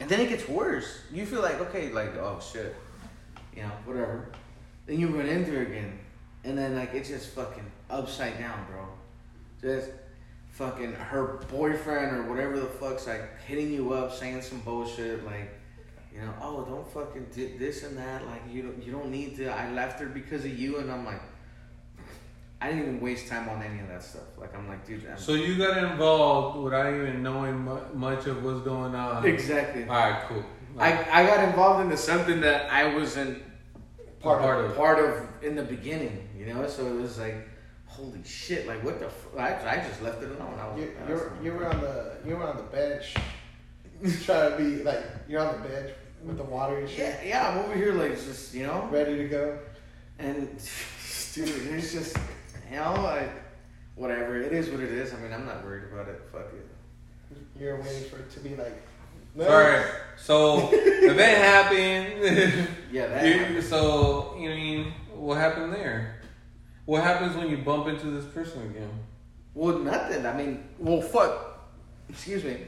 and 0.00 0.08
then 0.08 0.20
it 0.20 0.30
gets 0.30 0.48
worse. 0.48 1.00
You 1.12 1.26
feel 1.26 1.42
like, 1.42 1.60
okay, 1.60 1.92
like, 1.92 2.16
oh 2.16 2.40
shit, 2.40 2.74
you 3.54 3.64
know, 3.64 3.72
whatever. 3.84 4.30
Then 4.86 4.98
you 4.98 5.08
run 5.08 5.26
into 5.26 5.60
it 5.60 5.68
again, 5.68 5.98
and 6.44 6.56
then 6.56 6.74
like 6.74 6.94
it's 6.94 7.10
just 7.10 7.34
fucking 7.34 7.70
upside 7.90 8.38
down, 8.38 8.64
bro. 8.70 8.88
Just 9.60 9.90
fucking 10.56 10.92
her 10.94 11.40
boyfriend 11.50 12.16
or 12.16 12.22
whatever 12.30 12.58
the 12.58 12.66
fuck's 12.66 13.06
like 13.06 13.40
hitting 13.42 13.72
you 13.72 13.92
up, 13.92 14.12
saying 14.14 14.42
some 14.42 14.60
bullshit, 14.60 15.24
like. 15.24 15.52
You 16.14 16.22
know, 16.22 16.32
oh, 16.40 16.64
don't 16.64 16.88
fucking 16.94 17.26
do 17.34 17.58
this 17.58 17.82
and 17.82 17.98
that. 17.98 18.24
Like, 18.26 18.40
you 18.50 18.62
don't, 18.62 18.82
you 18.82 18.90
don't 18.90 19.10
need 19.10 19.36
to. 19.36 19.48
I 19.48 19.70
left 19.72 20.00
her 20.00 20.06
because 20.06 20.46
of 20.46 20.58
you, 20.58 20.78
and 20.78 20.90
I'm 20.90 21.04
like, 21.04 21.20
I 22.58 22.68
didn't 22.70 22.82
even 22.84 23.00
waste 23.02 23.28
time 23.28 23.50
on 23.50 23.62
any 23.62 23.80
of 23.80 23.88
that 23.88 24.02
stuff. 24.02 24.22
Like, 24.38 24.56
I'm 24.56 24.66
like, 24.66 24.86
dude, 24.86 25.06
I'm, 25.06 25.18
So 25.18 25.34
you 25.34 25.58
got 25.58 25.76
involved 25.76 26.58
without 26.64 26.86
even 26.94 27.22
knowing 27.22 27.62
much 27.92 28.26
of 28.26 28.42
what's 28.42 28.62
going 28.62 28.94
on. 28.94 29.26
Exactly. 29.26 29.82
Alright, 29.82 30.22
cool. 30.26 30.42
I, 30.78 31.22
I 31.22 31.26
got 31.26 31.44
involved 31.44 31.84
into 31.84 31.98
something 31.98 32.40
that 32.40 32.72
I 32.72 32.94
wasn't 32.94 33.42
Part 34.20 34.40
Part 34.40 34.64
of 34.64 34.70
of- 34.70 34.76
part 34.78 34.98
of 34.98 35.28
in 35.44 35.54
the 35.54 35.64
beginning, 35.64 36.26
you 36.34 36.46
know. 36.46 36.66
So 36.66 36.86
it 36.86 36.98
was 36.98 37.18
like, 37.18 37.46
holy 37.96 38.22
shit! 38.24 38.66
Like, 38.66 38.82
what 38.84 38.98
the? 39.00 39.06
F-? 39.06 39.26
I, 39.38 39.76
I 39.76 39.76
just 39.88 40.02
left 40.02 40.22
it 40.22 40.30
alone. 40.30 40.54
I 40.60 40.68
was, 40.68 40.80
You, 40.80 40.92
I 41.06 41.12
was- 41.12 41.22
you, 41.42 41.52
you 41.52 41.56
were 41.58 41.66
on 41.66 41.80
the 41.80 42.12
you 42.26 42.36
were 42.36 42.46
on 42.46 42.56
the 42.56 42.62
bench, 42.64 43.14
trying 44.24 44.50
to 44.52 44.56
be 44.58 44.82
like 44.82 45.02
you're 45.28 45.40
on 45.40 45.60
the 45.62 45.68
bench 45.68 45.90
with 46.24 46.36
the 46.38 46.44
water 46.44 46.78
and 46.78 46.88
shit, 46.88 47.20
yeah, 47.22 47.28
yeah. 47.28 47.48
I'm 47.50 47.58
over 47.58 47.74
here 47.74 47.92
like 47.92 48.12
just 48.12 48.54
you 48.54 48.66
know, 48.66 48.88
ready 48.90 49.16
to 49.18 49.28
go. 49.28 49.58
and 50.18 50.48
dude, 51.34 51.48
it's 51.74 51.92
just 51.92 52.16
you 52.70 52.76
know 52.76 52.94
like 53.02 53.30
whatever. 53.94 54.40
It 54.40 54.52
is 54.52 54.68
what 54.70 54.80
it 54.80 54.90
is. 54.92 55.12
I 55.14 55.18
mean, 55.18 55.32
I'm 55.32 55.46
not 55.46 55.64
worried 55.64 55.92
about 55.92 56.08
it. 56.08 56.20
Fuck 56.32 56.52
it. 56.52 56.66
You're 57.60 57.76
waiting 57.80 58.04
for 58.10 58.18
it 58.18 58.30
to 58.32 58.40
be 58.40 58.54
like. 58.56 58.82
No. 59.34 59.44
Alright, 59.48 59.86
so 60.16 60.70
event 60.72 61.38
happened. 61.44 62.68
Yeah, 62.90 63.08
that. 63.08 63.26
Happened. 63.26 63.64
so, 63.64 64.34
you 64.38 64.48
mean, 64.48 64.92
what 65.14 65.36
happened 65.36 65.74
there? 65.74 66.15
What 66.86 67.02
happens 67.02 67.36
when 67.36 67.50
you 67.50 67.58
bump 67.58 67.88
into 67.88 68.06
this 68.06 68.24
person 68.24 68.62
again? 68.62 68.90
Well, 69.54 69.78
nothing. 69.78 70.24
I 70.24 70.36
mean, 70.36 70.68
well, 70.78 71.00
fuck. 71.00 71.68
Excuse 72.08 72.44
me. 72.44 72.58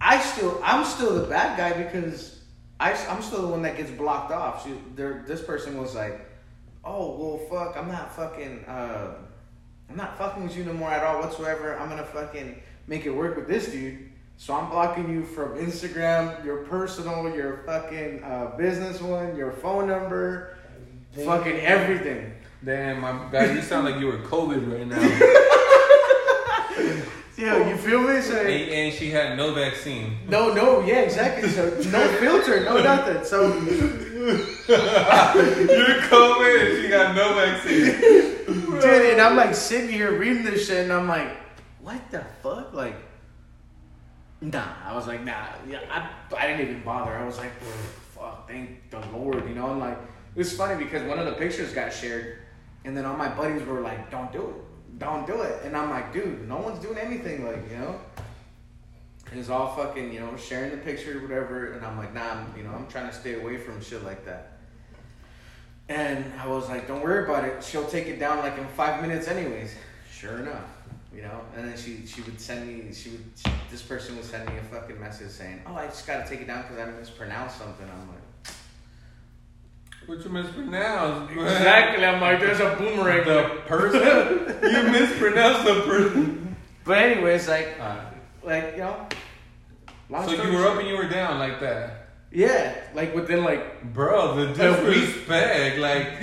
I 0.00 0.18
still, 0.20 0.60
I'm 0.64 0.84
still 0.84 1.14
the 1.14 1.26
bad 1.28 1.56
guy 1.56 1.82
because 1.82 2.40
I, 2.80 2.92
I'm 3.08 3.22
still 3.22 3.42
the 3.42 3.48
one 3.48 3.62
that 3.62 3.76
gets 3.76 3.90
blocked 3.90 4.32
off. 4.32 4.64
She, 4.66 4.74
there, 4.94 5.24
this 5.26 5.42
person 5.42 5.78
was 5.80 5.94
like, 5.94 6.20
"Oh, 6.84 7.16
well, 7.16 7.38
fuck. 7.50 7.76
I'm 7.76 7.88
not 7.88 8.14
fucking. 8.14 8.64
Uh, 8.66 9.14
I'm 9.88 9.96
not 9.96 10.18
fucking 10.18 10.42
with 10.44 10.56
you 10.56 10.64
no 10.64 10.72
more 10.72 10.90
at 10.90 11.02
all 11.02 11.20
whatsoever. 11.20 11.78
I'm 11.78 11.88
gonna 11.88 12.04
fucking 12.04 12.60
make 12.86 13.06
it 13.06 13.10
work 13.10 13.36
with 13.36 13.48
this 13.48 13.70
dude." 13.70 14.10
So 14.38 14.54
I'm 14.54 14.68
blocking 14.68 15.10
you 15.10 15.24
from 15.24 15.56
Instagram, 15.56 16.44
your 16.44 16.58
personal, 16.64 17.34
your 17.34 17.62
fucking 17.64 18.22
uh, 18.22 18.54
business 18.58 19.00
one, 19.00 19.34
your 19.34 19.50
phone 19.50 19.86
number, 19.88 20.56
Then- 21.14 21.26
fucking 21.26 21.56
everything. 21.60 22.32
Damn, 22.64 23.00
my 23.00 23.28
guy, 23.30 23.52
you 23.52 23.62
sound 23.62 23.84
like 23.84 24.00
you 24.00 24.06
were 24.06 24.18
COVID 24.18 24.72
right 24.72 24.86
now. 24.86 25.52
Yeah, 27.36 27.68
you 27.68 27.76
feel 27.76 28.00
me? 28.00 28.22
So 28.22 28.34
and, 28.34 28.48
and 28.48 28.94
she 28.94 29.10
had 29.10 29.36
no 29.36 29.52
vaccine. 29.52 30.16
No, 30.26 30.54
no, 30.54 30.80
yeah, 30.80 31.00
exactly. 31.00 31.50
So 31.50 31.68
no 31.90 32.08
filter, 32.18 32.64
no 32.64 32.82
nothing. 32.82 33.22
So 33.24 33.52
You're 34.26 34.36
COVID 36.08 36.66
and 36.66 36.82
she 36.82 36.88
got 36.88 37.14
no 37.14 37.34
vaccine. 37.34 38.00
dude, 38.80 39.12
and 39.12 39.20
I'm 39.20 39.36
like 39.36 39.54
sitting 39.54 39.90
here 39.90 40.18
reading 40.18 40.44
this 40.44 40.66
shit, 40.66 40.84
and 40.84 40.92
I'm 40.92 41.06
like, 41.08 41.36
what 41.82 42.10
the 42.10 42.24
fuck? 42.42 42.72
Like, 42.72 42.96
nah. 44.40 44.64
I 44.86 44.94
was 44.94 45.06
like, 45.06 45.22
nah. 45.22 45.48
Yeah, 45.68 45.80
I, 45.90 46.08
I 46.36 46.46
didn't 46.46 46.68
even 46.68 46.82
bother. 46.84 47.12
I 47.12 47.24
was 47.26 47.36
like, 47.36 47.52
fuck, 48.14 48.48
thank 48.48 48.90
the 48.90 49.00
Lord, 49.12 49.46
you 49.46 49.54
know. 49.54 49.72
And 49.72 49.80
like, 49.80 49.98
it 50.34 50.38
was 50.38 50.56
funny 50.56 50.82
because 50.82 51.02
one 51.02 51.18
of 51.18 51.26
the 51.26 51.32
pictures 51.32 51.74
got 51.74 51.92
shared, 51.92 52.38
and 52.86 52.96
then 52.96 53.04
all 53.04 53.16
my 53.16 53.28
buddies 53.28 53.66
were 53.66 53.80
like, 53.80 54.10
don't 54.12 54.32
do 54.32 54.42
it, 54.48 54.98
don't 54.98 55.26
do 55.26 55.42
it. 55.42 55.60
And 55.64 55.76
I'm 55.76 55.90
like, 55.90 56.12
dude, 56.12 56.48
no 56.48 56.58
one's 56.58 56.78
doing 56.78 56.96
anything, 56.96 57.44
like, 57.44 57.68
you 57.68 57.76
know. 57.76 58.00
And 59.28 59.40
it's 59.40 59.50
all 59.50 59.74
fucking, 59.74 60.12
you 60.12 60.20
know, 60.20 60.36
sharing 60.36 60.70
the 60.70 60.76
picture, 60.76 61.20
whatever. 61.20 61.72
And 61.72 61.84
I'm 61.84 61.98
like, 61.98 62.14
nah, 62.14 62.30
I'm, 62.30 62.54
you 62.56 62.62
know, 62.62 62.70
I'm 62.70 62.86
trying 62.86 63.10
to 63.10 63.14
stay 63.14 63.34
away 63.34 63.58
from 63.58 63.82
shit 63.82 64.04
like 64.04 64.24
that. 64.24 64.52
And 65.88 66.32
I 66.40 66.46
was 66.46 66.68
like, 66.68 66.86
don't 66.86 67.02
worry 67.02 67.24
about 67.24 67.44
it. 67.44 67.62
She'll 67.62 67.86
take 67.88 68.06
it 68.06 68.20
down 68.20 68.38
like 68.38 68.56
in 68.56 68.66
five 68.68 69.02
minutes, 69.02 69.26
anyways. 69.26 69.74
Sure 70.12 70.38
enough, 70.38 70.64
You 71.14 71.22
know, 71.22 71.40
and 71.56 71.68
then 71.68 71.76
she 71.76 72.06
she 72.06 72.22
would 72.22 72.40
send 72.40 72.66
me 72.66 72.92
she 72.94 73.10
would 73.10 73.24
this 73.70 73.82
person 73.82 74.16
would 74.16 74.24
send 74.24 74.48
me 74.48 74.56
a 74.58 74.62
fucking 74.62 74.98
message 74.98 75.30
saying, 75.30 75.60
"Oh, 75.66 75.74
I 75.74 75.86
just 75.86 76.06
gotta 76.06 76.28
take 76.28 76.40
it 76.40 76.46
down 76.46 76.62
because 76.62 76.78
I 76.78 76.86
mispronounced 76.86 77.58
something." 77.58 77.86
I'm 77.86 78.08
like, 78.08 78.25
What 80.06 80.22
you 80.22 80.30
mispronounced? 80.30 81.32
exactly. 81.32 82.04
I'm 82.04 82.20
like, 82.20 82.38
there's 82.38 82.60
a 82.60 82.76
boomerang. 82.76 83.26
The 83.26 83.60
person? 83.66 84.00
you 84.62 84.92
mispronounced 84.92 85.64
the 85.64 85.80
person. 85.82 86.56
But 86.84 86.98
anyways, 86.98 87.48
like 87.48 87.76
Alright. 87.80 88.06
like 88.44 88.72
you 88.72 88.78
know. 88.78 89.08
So 90.24 90.30
you 90.44 90.56
were 90.56 90.66
up 90.66 90.78
and 90.78 90.86
you 90.86 90.96
were 90.96 91.08
down 91.08 91.40
like 91.40 91.58
that. 91.58 92.06
Yeah, 92.30 92.74
like 92.94 93.14
within 93.14 93.42
like 93.42 93.82
Bro, 93.92 94.36
the 94.36 94.46
disrespect, 94.52 95.78
like, 95.78 96.20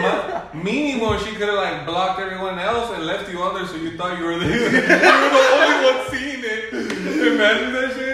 my, 0.00 0.44
meanwhile, 0.54 1.18
she 1.18 1.32
could 1.32 1.48
have 1.48 1.58
like 1.58 1.86
blocked 1.86 2.18
everyone 2.18 2.58
else 2.58 2.90
and 2.92 3.04
left 3.04 3.30
you 3.30 3.40
on 3.42 3.54
there, 3.54 3.66
so 3.66 3.76
you 3.76 3.96
thought 3.96 4.18
you 4.18 4.24
were 4.24 4.38
the, 4.38 4.46
you 4.46 4.62
were 4.62 4.70
the 4.70 5.48
only 5.52 5.84
one 5.86 6.10
seeing 6.10 6.40
it. 6.42 6.72
Imagine 6.72 7.72
that 7.74 7.92
shit. 7.94 8.09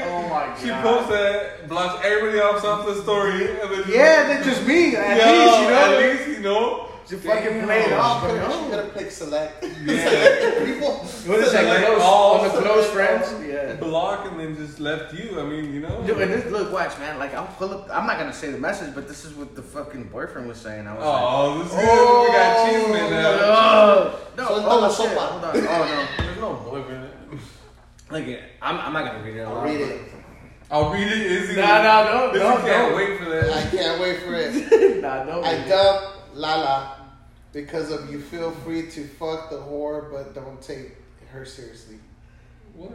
Oh 0.56 0.60
She 0.62 0.68
God. 0.68 0.82
posts 0.82 1.10
that, 1.10 1.68
blocks 1.68 2.04
everybody 2.04 2.38
else 2.38 2.64
off 2.64 2.86
the 2.86 3.00
story, 3.02 3.50
and 3.60 3.70
then 3.70 3.84
yeah, 3.88 4.24
then 4.28 4.42
just 4.44 4.66
me 4.66 4.96
at 4.96 5.16
Yo, 5.18 5.32
least 5.32 5.60
you 5.60 5.68
know. 5.68 5.76
at 5.76 5.98
least 5.98 6.28
you 6.38 6.42
know. 6.42 6.88
to 7.06 7.16
fucking 7.18 7.62
play 7.62 7.82
it 7.82 7.92
off. 7.92 8.22
Oh, 8.24 8.28
But 8.28 8.42
could 8.46 8.52
she 8.52 8.60
no. 8.62 8.82
could 8.90 9.02
have 9.02 9.12
select. 9.12 9.64
Yeah. 9.84 10.08
Select 10.08 10.66
people. 10.66 10.92
What 11.28 11.38
is 11.40 11.52
that? 11.52 11.62
Select 11.62 11.86
Close, 11.86 12.02
all, 12.02 12.40
on 12.40 12.44
the 12.54 12.60
close 12.62 12.90
friends? 12.90 13.26
Yeah. 13.46 13.74
Block 13.76 14.26
and 14.26 14.40
then 14.40 14.56
just 14.56 14.80
left 14.80 15.14
you. 15.14 15.38
I 15.40 15.44
mean, 15.44 15.72
you 15.72 15.80
know. 15.80 16.02
Dude, 16.04 16.18
and 16.20 16.32
this, 16.32 16.50
look, 16.50 16.72
watch, 16.72 16.98
man. 16.98 17.18
Like, 17.18 17.32
I'll 17.34 17.46
pull 17.46 17.72
up. 17.74 17.88
I'm 17.92 18.06
not 18.06 18.18
gonna 18.18 18.32
say 18.32 18.50
the 18.50 18.58
message, 18.58 18.92
but 18.94 19.06
this 19.06 19.24
is 19.24 19.34
what 19.34 19.54
the 19.54 19.62
fucking 19.62 20.04
boyfriend 20.04 20.48
was 20.48 20.58
saying. 20.58 20.86
I 20.88 20.94
was 20.94 21.04
like, 21.04 21.22
Oh, 21.22 21.58
this 21.58 21.66
is 21.68 21.78
Oh, 21.78 22.24
we 22.26 22.32
got 22.32 22.56
oh, 22.58 22.66
chisme 22.66 23.10
now. 23.10 23.38
Oh, 23.44 24.20
no, 24.36 24.44
So 24.46 24.54
oh, 24.66 24.80
no 24.80 24.92
shit. 24.92 25.18
Hold 25.18 25.44
on. 25.44 25.56
Oh, 25.56 26.06
no. 26.18 26.24
There's 26.24 26.40
no 26.40 26.54
boyfriend. 26.54 27.10
Like, 28.10 28.42
I'm, 28.62 28.78
I'm 28.78 28.92
not 28.92 29.04
gonna 29.12 29.24
read 29.24 29.36
it. 29.36 29.42
I'll 29.42 29.62
read 29.62 29.80
it. 29.80 30.00
I'll 30.70 30.92
read 30.92 31.06
it. 31.06 31.12
Is 31.18 31.50
it? 31.50 31.56
No, 31.56 31.82
no, 31.82 32.04
no, 32.04 32.32
This 32.32 32.42
no, 32.42 32.50
you 32.56 32.64
can't 32.64 32.90
no. 32.90 32.96
wait 32.96 33.18
for 33.18 33.24
that. 33.26 33.50
I 33.56 33.70
can't 33.70 34.00
wait 34.00 34.20
for 34.20 34.34
it. 34.34 35.00
nah, 35.02 35.24
no. 35.24 35.42
I 35.42 35.52
read 35.52 35.68
it. 35.68 36.10
Lala 36.34 37.06
because 37.52 37.90
of 37.90 38.10
you. 38.10 38.20
Feel 38.20 38.50
free 38.50 38.90
to 38.90 39.06
fuck 39.06 39.48
the 39.50 39.56
whore, 39.56 40.10
but 40.10 40.34
don't 40.34 40.60
take 40.60 40.96
her 41.30 41.44
seriously. 41.44 41.96
What? 42.74 42.92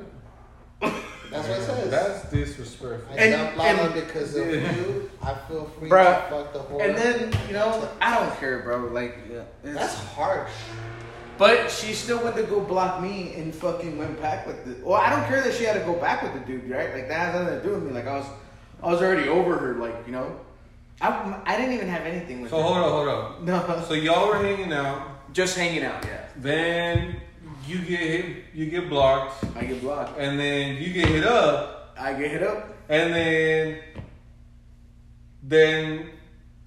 That's 1.31 1.47
what 1.47 1.59
it 1.59 1.63
says. 1.63 1.89
That's 1.89 2.29
disrespectful. 2.29 3.13
I 3.13 3.15
And- 3.15 3.31
dumped 3.31 3.57
Lala 3.57 3.85
and- 3.85 3.93
because 3.93 4.35
of 4.35 4.47
Yeah. 4.53 4.75
you. 4.75 5.09
I 5.21 5.33
feel 5.47 5.65
free 5.79 5.89
Bruh. 5.89 6.27
to 6.27 6.29
fuck 6.35 6.53
the 6.53 6.59
whore. 6.59 6.85
And 6.87 6.97
then, 6.97 7.31
you 7.47 7.53
know, 7.53 7.87
I 8.01 8.15
don't 8.19 8.37
care, 8.39 8.59
bro. 8.59 8.87
Like, 8.87 9.17
yeah, 9.31 9.43
that's 9.63 9.93
harsh. 9.95 10.51
But 11.41 11.71
she 11.71 11.93
still 11.93 12.23
went 12.23 12.35
to 12.35 12.43
go 12.43 12.59
block 12.59 13.01
me 13.01 13.33
and 13.33 13.51
fucking 13.55 13.97
went 13.97 14.21
back 14.21 14.45
with 14.45 14.63
the. 14.63 14.85
Well, 14.85 15.01
I 15.01 15.09
don't 15.09 15.25
care 15.27 15.41
that 15.41 15.55
she 15.55 15.63
had 15.63 15.73
to 15.73 15.79
go 15.79 15.95
back 15.95 16.21
with 16.21 16.33
the 16.35 16.39
dude, 16.41 16.69
right? 16.69 16.93
Like 16.93 17.07
that 17.07 17.17
has 17.17 17.33
nothing 17.33 17.59
to 17.59 17.63
do 17.67 17.73
with 17.73 17.83
me. 17.85 17.93
Like 17.93 18.05
I 18.05 18.17
was, 18.19 18.27
I 18.83 18.91
was 18.91 19.01
already 19.01 19.27
over 19.27 19.57
her. 19.57 19.73
Like 19.73 19.95
you 20.05 20.11
know, 20.11 20.39
I, 21.01 21.41
I 21.47 21.57
didn't 21.57 21.73
even 21.73 21.87
have 21.87 22.03
anything 22.05 22.41
with 22.41 22.51
So 22.51 22.57
her. 22.57 22.61
hold 22.63 22.77
on, 22.77 22.91
hold 22.91 23.07
on. 23.07 23.45
No, 23.45 23.83
So 23.87 23.95
y'all 23.95 24.27
were 24.27 24.37
hanging 24.37 24.71
out. 24.71 25.33
just 25.33 25.57
hanging 25.57 25.83
out. 25.83 26.05
Yeah, 26.05 26.21
Then 26.37 27.15
you 27.65 27.79
get 27.79 27.99
hit, 28.01 28.25
you 28.53 28.67
get 28.67 28.87
blocked, 28.87 29.43
I 29.55 29.63
get 29.65 29.81
blocked. 29.81 30.19
and 30.19 30.39
then 30.39 30.79
you 30.79 30.93
get 30.93 31.07
hit 31.07 31.23
up, 31.25 31.95
I 31.97 32.13
get 32.13 32.29
hit 32.29 32.43
up. 32.43 32.69
and 32.87 33.15
then 33.15 33.79
then 35.41 36.09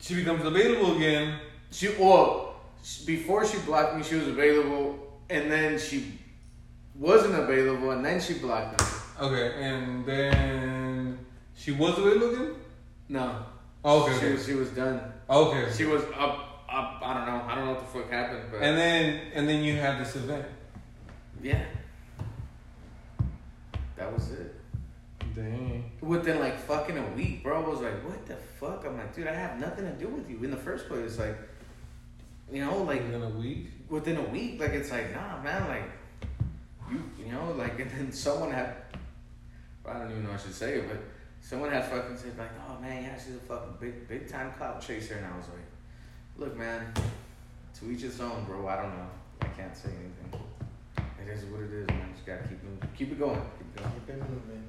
she 0.01 0.16
becomes 0.16 0.45
available 0.45 0.97
again. 0.97 1.39
She 1.70 1.91
well, 1.97 2.53
before 3.07 3.47
she 3.47 3.59
blocked 3.59 3.97
me, 3.97 4.03
she 4.03 4.16
was 4.16 4.28
available, 4.28 4.99
and 5.30 5.51
then 5.51 5.78
she 5.78 6.18
wasn't 6.95 7.35
available, 7.35 7.91
and 7.93 8.05
then 8.05 8.20
she 8.20 8.35
blocked 8.35 8.80
me. 8.80 8.87
Okay, 9.20 9.62
and 9.62 10.05
then 10.07 11.18
she 11.55 11.72
was 11.72 11.97
available 11.99 12.35
again. 12.35 12.55
No, 13.09 13.45
oh, 13.85 14.03
Okay, 14.05 14.12
she 14.12 14.18
okay, 14.18 14.32
was 14.32 14.47
she 14.47 14.55
was 14.55 14.68
done. 14.70 15.01
okay. 15.30 15.70
She 15.76 15.85
was 15.85 16.03
up 16.16 16.64
up. 16.68 17.01
I 17.03 17.14
don't 17.14 17.26
know. 17.26 17.43
I 17.47 17.55
don't 17.55 17.64
know 17.66 17.72
what 17.74 17.80
the 17.80 17.99
fuck 18.01 18.11
happened, 18.11 18.45
but 18.51 18.61
And 18.62 18.76
then 18.76 19.20
and 19.35 19.49
then 19.49 19.62
you 19.62 19.76
had 19.76 20.01
this 20.01 20.16
event. 20.16 20.47
yeah, 21.43 21.64
that 23.97 24.12
was 24.12 24.30
it. 24.32 24.55
Dang. 25.35 25.91
Within 26.01 26.39
like 26.41 26.59
fucking 26.59 26.97
a 26.99 27.07
week, 27.16 27.43
bro, 27.43 27.64
I 27.64 27.68
was 27.68 27.80
like, 27.80 28.05
what 28.07 28.24
the 28.26 28.37
fuck? 28.37 28.85
I'm 28.87 28.97
like, 28.97 29.14
dude, 29.14 29.26
I 29.26 29.35
have 29.35 29.59
nothing 29.59 29.85
to 29.85 29.93
do 29.93 30.09
with 30.09 30.28
you 30.30 30.39
in 30.45 30.51
the 30.51 30.57
first 30.57 30.89
place. 30.89 31.18
Like, 31.18 31.37
you 32.53 32.64
know, 32.64 32.82
like 32.82 33.01
Within 33.03 33.22
a 33.22 33.28
week. 33.30 33.66
within 33.88 34.16
a 34.16 34.22
week, 34.22 34.61
like 34.61 34.70
it's 34.70 34.90
like, 34.90 35.14
nah, 35.14 35.40
man, 35.42 35.68
like 35.68 35.90
you, 36.90 37.03
you 37.18 37.32
know, 37.32 37.53
like, 37.57 37.78
and 37.80 37.90
then 37.90 38.12
someone 38.12 38.51
had, 38.53 38.74
I 39.86 39.95
don't 39.99 40.11
even 40.11 40.24
know 40.24 40.30
what 40.30 40.40
I 40.40 40.42
should 40.42 40.55
say, 40.55 40.82
but 40.86 40.99
someone 41.40 41.70
had 41.70 41.84
fucking 41.86 42.16
said 42.16 42.36
like, 42.38 42.51
oh 42.68 42.80
man, 42.80 43.05
yeah, 43.05 43.16
she's 43.18 43.36
a 43.36 43.38
fucking 43.40 43.74
big, 43.80 44.09
big 44.09 44.28
time 44.28 44.53
clout 44.59 44.80
chaser, 44.80 45.14
and 45.16 45.26
I 45.26 45.36
was 45.36 45.47
like, 45.49 45.66
look, 46.36 46.57
man, 46.57 46.92
to 47.78 47.90
each 47.90 48.03
his 48.03 48.20
own, 48.20 48.45
bro. 48.45 48.66
I 48.68 48.76
don't 48.76 48.97
know, 48.97 49.09
I 49.40 49.47
can't 49.47 49.76
say 49.76 49.88
anything. 49.90 50.40
It 51.20 51.30
is 51.30 51.45
what 51.47 51.62
it 51.62 51.72
is, 51.72 51.86
man. 51.88 52.11
Just 52.14 52.26
gotta 52.26 52.42
keep 52.42 52.59
it, 52.62 52.97
keep 52.97 53.12
it 53.12 53.18
going, 53.18 53.40
keep 53.59 53.76
it 53.76 53.82
going. 53.82 53.92
Keep 54.07 54.14
it 54.16 54.30
moving. 54.30 54.68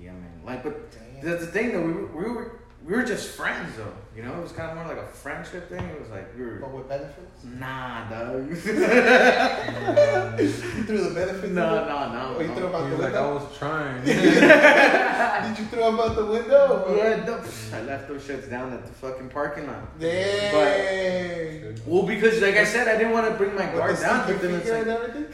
Yeah, 0.00 0.12
man. 0.12 0.40
Like, 0.44 0.62
but 0.62 0.90
Damn. 0.92 1.24
that's 1.30 1.46
the 1.46 1.50
thing 1.50 1.72
though. 1.72 1.80
We 1.80 1.92
were, 1.92 2.06
we 2.08 2.30
were 2.30 2.60
we 2.84 2.92
were 2.92 3.02
just 3.02 3.30
friends 3.30 3.76
though. 3.76 3.92
You 4.14 4.22
know, 4.22 4.34
it 4.36 4.42
was 4.42 4.52
kind 4.52 4.70
of 4.70 4.76
more 4.76 4.86
like 4.94 5.02
a 5.04 5.06
friendship 5.08 5.68
thing. 5.70 5.84
It 5.84 6.00
was 6.00 6.10
like 6.10 6.36
we 6.36 6.44
were. 6.44 6.56
But 6.56 6.72
with 6.74 6.88
benefits? 6.88 7.44
Nah, 7.44 8.08
dog. 8.10 8.48
You 10.44 10.82
threw 10.84 10.98
the 11.08 11.14
benefits? 11.14 11.44
in 11.44 11.54
no, 11.54 11.74
there? 11.74 11.86
no, 11.86 12.12
no. 12.12 12.34
Oh, 12.36 12.40
you 12.40 12.48
no. 12.48 12.54
threw 12.54 12.66
him 12.66 12.74
out 12.74 12.82
He 12.84 12.90
the 12.90 12.96
was 12.96 13.04
like, 13.04 13.14
I 13.14 13.30
was 13.30 13.56
trying. 13.58 14.04
Did 14.04 15.58
you 15.58 15.64
throw 15.66 15.88
him 15.88 16.00
out 16.00 16.14
the 16.16 16.26
window? 16.26 16.94
Yeah, 16.96 17.24
no. 17.24 17.34
I 17.76 17.82
left 17.82 18.08
those 18.08 18.22
shits 18.26 18.50
down 18.50 18.72
at 18.72 18.84
the 18.84 18.92
fucking 18.92 19.28
parking 19.30 19.66
lot. 19.66 19.98
Dang. 19.98 21.78
Well, 21.86 22.02
because 22.02 22.40
like 22.42 22.56
I 22.56 22.64
said, 22.64 22.88
I 22.88 22.96
didn't 22.98 23.12
want 23.12 23.28
to 23.28 23.34
bring 23.34 23.54
my 23.54 23.66
With 23.66 23.76
guard 23.76 23.96
the 23.96 24.00
down, 24.02 24.24
sticky 24.24 24.38
but 24.38 24.42
then 24.42 24.54
it's 24.60 24.68
figure 24.68 24.84
like, 24.84 24.86
and 24.86 24.90
everything? 24.90 25.26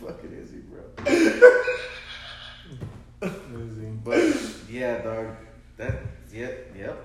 fucking 0.00 0.32
is 0.32 0.50
he, 0.50 0.58
bro? 0.58 0.82
Busy. 3.20 3.88
But 4.04 4.18
yeah, 4.74 5.02
dog. 5.02 5.26
That 5.76 5.94
yep, 6.32 6.72
yep. 6.76 6.96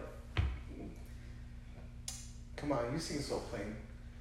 Come 2.55 2.71
on, 2.73 2.91
you 2.93 2.99
seen 2.99 3.19
Soul 3.21 3.43
Plane. 3.51 3.75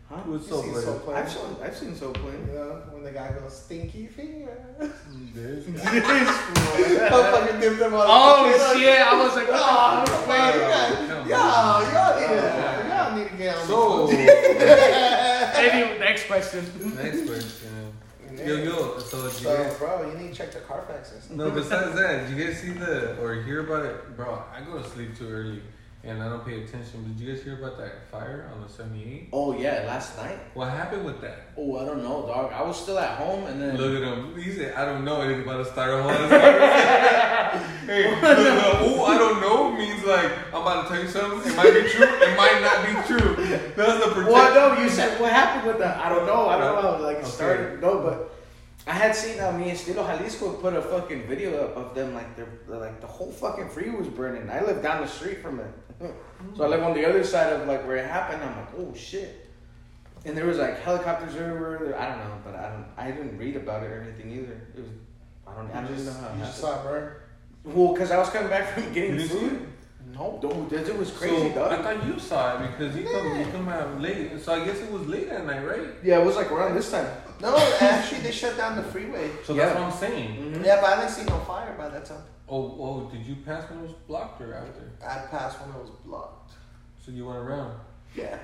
Huh? 0.09 0.17
Who's 0.25 0.43
You 0.45 0.49
so 0.49 0.63
seen 0.63 0.73
good? 0.73 0.85
Soul 0.85 0.99
Plane. 1.01 1.17
I've 1.17 1.31
seen 1.31 1.57
I've 1.63 1.77
seen 1.77 1.95
Soul 1.97 2.13
Plane. 2.13 2.47
You 2.49 2.55
know, 2.55 2.83
when 2.93 3.03
the 3.05 3.11
guy 3.11 3.33
goes, 3.33 3.57
stinky 3.65 4.07
finger. 4.07 4.57
This 5.35 5.65
fucking 7.11 7.61
dipped 7.61 7.81
him 7.81 7.95
on 7.95 8.07
Oh 8.09 8.75
shit! 8.77 9.01
I 9.01 9.23
was 9.23 9.35
like, 9.35 9.49
Oh, 9.51 10.05
oh, 10.07 10.27
man, 10.29 10.55
you 10.55 10.63
on. 10.65 10.69
got, 10.69 11.29
y'all, 11.29 11.83
y'all 11.93 12.15
need 12.21 12.29
to, 12.29 12.89
y'all 12.89 13.17
need 13.17 13.29
to 13.29 13.37
get 13.37 13.57
on 13.57 13.67
So 13.67 14.07
the 14.07 14.15
Anyway, 15.59 15.99
next 15.99 16.27
question. 16.27 16.65
next 16.97 17.27
question. 17.27 17.68
Yo 18.47 18.57
yo. 18.57 18.99
So 18.99 19.29
So, 19.29 19.57
guys? 19.65 19.79
bro, 19.79 20.11
you 20.11 20.19
need 20.19 20.29
to 20.29 20.35
check 20.35 20.53
the 20.53 20.61
Carfax. 20.61 21.13
No, 21.31 21.51
besides 21.51 21.95
that, 21.97 22.29
did 22.29 22.37
you 22.39 22.45
guys 22.45 22.61
see 22.61 22.71
the 22.71 23.21
or 23.21 23.43
hear 23.43 23.61
about 23.61 23.85
it, 23.87 24.17
bro? 24.17 24.43
I 24.55 24.61
go 24.61 24.81
to 24.81 24.89
sleep 24.89 25.17
too 25.17 25.29
early 25.29 25.63
and 26.09 26.23
I 26.23 26.29
don't 26.29 26.45
pay 26.45 26.63
attention. 26.63 27.05
Did 27.07 27.21
you 27.21 27.33
guys 27.35 27.45
hear 27.45 27.59
about 27.59 27.77
that 27.79 28.09
fire 28.11 28.51
on 28.55 28.63
the 28.63 28.69
seventy 28.69 29.05
eight? 29.05 29.29
Oh 29.33 29.57
yeah, 29.59 29.85
last 29.87 30.17
night. 30.17 30.39
What 30.55 30.71
happened 30.71 31.05
with 31.05 31.21
that? 31.21 31.51
Oh, 31.57 31.77
I 31.79 31.85
don't 31.85 32.03
know, 32.03 32.27
dog. 32.27 32.53
I 32.53 32.63
was 32.63 32.81
still 32.81 32.99
at 32.99 33.19
home, 33.19 33.45
and 33.47 33.61
then 33.61 33.77
Look 33.77 33.95
at 33.95 34.03
him. 34.03 34.37
He 34.41 34.53
said, 34.53 34.75
"I 34.75 34.85
don't 34.85 35.05
know." 35.05 35.29
He's 35.29 35.43
about 35.45 35.59
to 35.59 35.65
start 35.67 35.91
a 35.91 36.03
whole. 36.03 36.13
hey, 37.87 38.11
look, 38.11 38.23
look, 38.23 38.75
oh, 38.81 39.05
I 39.05 39.19
don't 39.19 39.41
know 39.41 39.73
means 39.73 40.05
like 40.05 40.31
I'm 40.53 40.63
about 40.63 40.89
to 40.89 40.95
tell 40.95 41.03
you 41.03 41.09
something. 41.09 41.53
It 41.53 41.57
might 41.57 41.73
be 41.75 41.89
true. 41.89 42.07
It 42.07 42.37
might 42.37 42.61
not 42.61 42.85
be 42.87 42.93
true. 43.07 43.37
That's 43.77 44.05
the 44.05 44.11
protection. 44.11 44.33
What? 44.33 44.55
No, 44.55 44.83
you 44.83 44.89
said 44.89 45.21
what 45.21 45.33
happened 45.33 45.67
with 45.67 45.79
that? 45.79 45.99
I 45.99 46.09
don't 46.09 46.27
know. 46.27 46.49
I 46.49 46.59
don't 46.59 46.83
know. 46.83 47.05
Like 47.05 47.19
it 47.19 47.21
Okay. 47.21 47.29
started. 47.31 47.81
No, 47.81 48.01
but 48.01 48.38
I 48.89 48.93
had 48.93 49.15
seen 49.15 49.39
uh, 49.39 49.53
me 49.53 49.69
and 49.69 49.79
Estilo 49.79 50.03
Jalisco 50.07 50.53
put 50.55 50.73
a 50.73 50.81
fucking 50.81 51.29
video 51.29 51.65
up 51.65 51.77
of 51.77 51.95
them 51.95 52.15
like 52.15 52.35
they're, 52.37 52.49
they're 52.67 52.79
like 52.79 53.01
the 53.03 53.07
whole 53.07 53.31
fucking 53.31 53.69
freeway 53.69 53.99
was 53.99 54.09
burning. 54.09 54.49
I 54.51 54.63
live 54.65 54.83
down 54.83 55.03
the 55.03 55.07
street 55.09 55.43
from 55.43 55.61
it, 55.61 55.71
so 56.57 56.65
I 56.65 56.69
live 56.69 56.83
on 56.83 56.95
the 56.95 57.05
other 57.09 57.23
side 57.23 57.53
of 57.53 57.69
like 57.69 57.87
where 57.87 57.97
it 57.99 58.07
happened. 58.07 58.43
I'm 58.43 58.57
like, 58.57 58.69
oh 58.79 58.95
shit. 58.95 59.45
And 60.25 60.37
there 60.37 60.47
was 60.47 60.59
like 60.59 60.81
helicopters 60.81 61.37
everywhere. 61.37 61.99
I 62.01 62.07
don't 62.09 62.19
know, 62.19 62.39
but 62.45 62.55
I 62.55 62.71
don't. 62.71 62.87
I 62.97 63.11
didn't 63.11 63.37
read 63.39 63.57
about 63.57 63.83
it 63.83 63.91
or 63.93 64.01
anything 64.03 64.33
either. 64.33 64.61
It 64.75 64.81
was. 64.81 64.91
I 65.47 65.55
don't. 65.55 65.71
I 65.71 65.83
You 65.83 65.87
don't 65.89 65.97
just, 65.97 66.07
know 66.07 66.29
how. 66.29 66.35
you 66.35 66.41
just 66.41 66.59
saw 66.59 66.81
it 66.81 66.85
burn? 66.85 67.13
Well, 67.65 67.93
because 67.93 68.11
I 68.11 68.17
was 68.19 68.31
coming 68.31 68.49
back 68.49 68.69
from 68.73 68.85
You 68.89 68.91
getting 68.91 69.17
didn't 69.19 69.29
see 69.29 69.39
food. 69.39 69.53
it? 69.53 69.69
No. 70.15 70.39
Dude, 70.41 70.73
it 70.89 70.97
was 70.99 71.11
crazy, 71.11 71.51
so, 71.51 71.55
dog. 71.55 71.73
I 71.73 71.83
thought 71.83 72.07
you 72.07 72.19
saw 72.19 72.63
it 72.63 72.71
because 72.71 72.97
you 72.97 73.05
come 73.05 73.39
you 73.39 73.45
come 73.53 73.69
out 73.69 74.01
late. 74.01 74.41
So 74.43 74.55
I 74.55 74.65
guess 74.65 74.79
it 74.79 74.91
was 74.91 75.07
late 75.07 75.29
at 75.29 75.45
night, 75.47 75.65
right? 75.65 75.89
Yeah, 76.03 76.21
it 76.21 76.25
was 76.25 76.37
like 76.37 76.51
around 76.51 76.75
this 76.75 76.91
time. 76.91 77.07
No, 77.41 77.57
actually, 77.81 78.21
they 78.23 78.33
shut 78.33 78.57
down 78.57 78.77
the 78.77 78.83
freeway. 78.83 79.31
So 79.45 79.55
Yeah. 79.55 79.67
that's 79.67 79.79
what 79.79 79.85
I'm 79.93 79.99
saying. 79.99 80.31
Mm-hmm. 80.37 80.65
Yeah, 80.65 80.81
but 80.81 80.91
I 80.91 80.97
didn't 81.01 81.13
see 81.13 81.25
no 81.25 81.39
fire 81.41 81.75
by 81.79 81.89
that 81.89 82.05
time. 82.05 82.23
Oh, 82.49 82.77
oh, 82.81 83.11
did 83.13 83.25
you 83.27 83.37
pass 83.45 83.69
when 83.71 83.81
it 83.81 83.83
was 83.83 83.93
blocked 84.07 84.41
or 84.41 84.55
after? 84.55 84.91
I 85.07 85.27
passed 85.27 85.61
when 85.61 85.71
it 85.71 85.81
was 85.81 85.91
blocked. 86.05 86.53
So 87.05 87.11
you 87.13 87.27
went 87.27 87.39
around. 87.39 87.79
Yeah. 88.15 88.39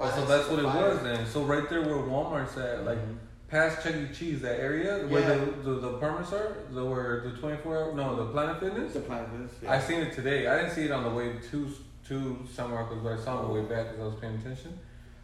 Oh, 0.00 0.06
so 0.08 0.10
Behind 0.22 0.28
that's 0.30 0.48
what 0.50 0.58
it 0.58 0.62
Fire. 0.64 0.88
was 0.90 1.02
then. 1.02 1.26
So 1.26 1.42
right 1.44 1.68
there 1.70 1.82
where 1.82 1.96
Walmart's 1.96 2.56
at, 2.58 2.84
like 2.84 2.98
Mhm. 2.98 3.16
past 3.48 3.82
Chuck 3.84 3.94
E. 3.94 4.08
Cheese, 4.12 4.42
that 4.42 4.58
area 4.58 5.06
where 5.06 5.20
Yeah. 5.22 5.44
the, 5.44 5.70
the 5.70 5.74
the 5.80 5.88
apartments 5.96 6.32
are, 6.32 6.56
the 6.72 6.84
where 6.84 7.20
the 7.20 7.30
twenty 7.38 7.56
four 7.62 7.76
hour 7.78 7.92
no 7.94 8.16
the 8.16 8.26
Planet 8.32 8.58
Fitness. 8.58 8.92
The 8.92 9.00
plan 9.00 9.24
is. 9.62 9.68
I 9.68 9.78
seen 9.78 10.00
it 10.00 10.12
today. 10.12 10.48
I 10.48 10.56
didn't 10.58 10.72
see 10.72 10.84
it 10.86 10.90
on 10.90 11.04
the 11.04 11.10
way 11.10 11.34
to 11.50 11.68
to 12.08 12.38
San 12.52 12.70
Marcos, 12.70 12.98
but 13.02 13.12
I 13.12 13.16
saw 13.16 13.36
it 13.38 13.42
on 13.44 13.48
the 13.48 13.54
way 13.54 13.62
back 13.62 13.86
because 13.90 14.00
I 14.00 14.06
was 14.06 14.14
paying 14.20 14.34
attention. 14.34 14.78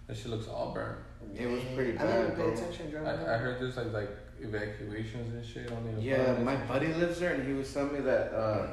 That 0.07 0.17
shit 0.17 0.29
looks 0.29 0.47
all 0.49 0.73
burnt. 0.73 0.99
It 1.37 1.47
was 1.47 1.63
pretty 1.75 1.99
I 1.99 2.07
didn't 2.07 2.29
bad, 2.29 2.37
pay 2.37 2.53
attention 2.53 2.91
driving 2.91 3.09
I, 3.09 3.35
I 3.35 3.39
heard 3.39 3.61
there's 3.61 3.77
like 3.77 3.93
like 3.93 4.11
evacuations 4.41 5.35
and 5.35 5.45
shit 5.45 5.71
on 5.73 5.95
the 5.95 6.03
Yeah, 6.03 6.39
my 6.39 6.57
buddy 6.57 6.89
lives 6.95 7.21
there, 7.21 7.35
and 7.35 7.47
he 7.47 7.53
was 7.53 7.73
telling 7.73 7.93
me 7.93 8.01
that 8.01 8.33
uh, 8.33 8.69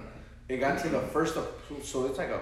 it 0.50 0.58
got 0.58 0.80
to 0.80 0.89
the 0.89 1.02
first. 1.02 1.36
Of, 1.36 1.48
so 1.84 2.06
it's 2.06 2.18
like 2.18 2.30
a. 2.30 2.41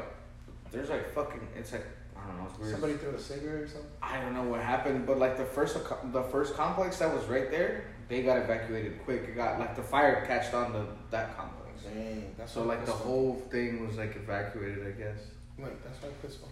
There's 0.72 0.90
like 0.90 1.14
fucking. 1.14 1.48
It's 1.58 1.72
like 1.72 1.86
I 2.16 2.28
don't 2.28 2.38
know. 2.38 2.48
It's 2.50 2.60
weird. 2.60 2.72
Somebody 2.72 2.94
threw 2.94 3.10
a 3.12 3.20
cigarette 3.20 3.64
or 3.64 3.68
something. 3.68 3.90
I 4.02 4.20
don't 4.22 4.34
know 4.34 4.44
what 4.44 4.62
happened, 4.62 5.06
but 5.06 5.20
like 5.20 5.38
the 5.38 5.46
first 5.46 5.78
the 6.12 6.24
first 6.24 6.56
complex 6.56 7.00
that 7.00 7.14
was 7.14 7.26
right 7.26 7.52
there, 7.52 7.86
they 8.08 8.24
got 8.24 8.38
evacuated 8.38 9.04
quick. 9.04 9.24
It 9.24 9.36
got 9.36 9.60
like 9.60 9.76
the 9.76 9.84
fire 9.84 10.26
catched 10.26 10.54
on 10.54 10.74
the 10.74 10.86
that 11.12 11.38
complex. 11.38 11.84
Dang, 11.84 12.34
that's 12.38 12.52
So 12.52 12.64
like 12.64 12.86
the 12.86 12.92
whole 12.92 13.42
thing 13.52 13.86
was 13.86 13.98
like 13.98 14.16
evacuated, 14.16 14.88
I 14.88 14.92
guess. 14.92 15.18
Like 15.60 15.84
that's 15.84 16.02
why 16.02 16.10
Chris 16.22 16.40
won. 16.42 16.52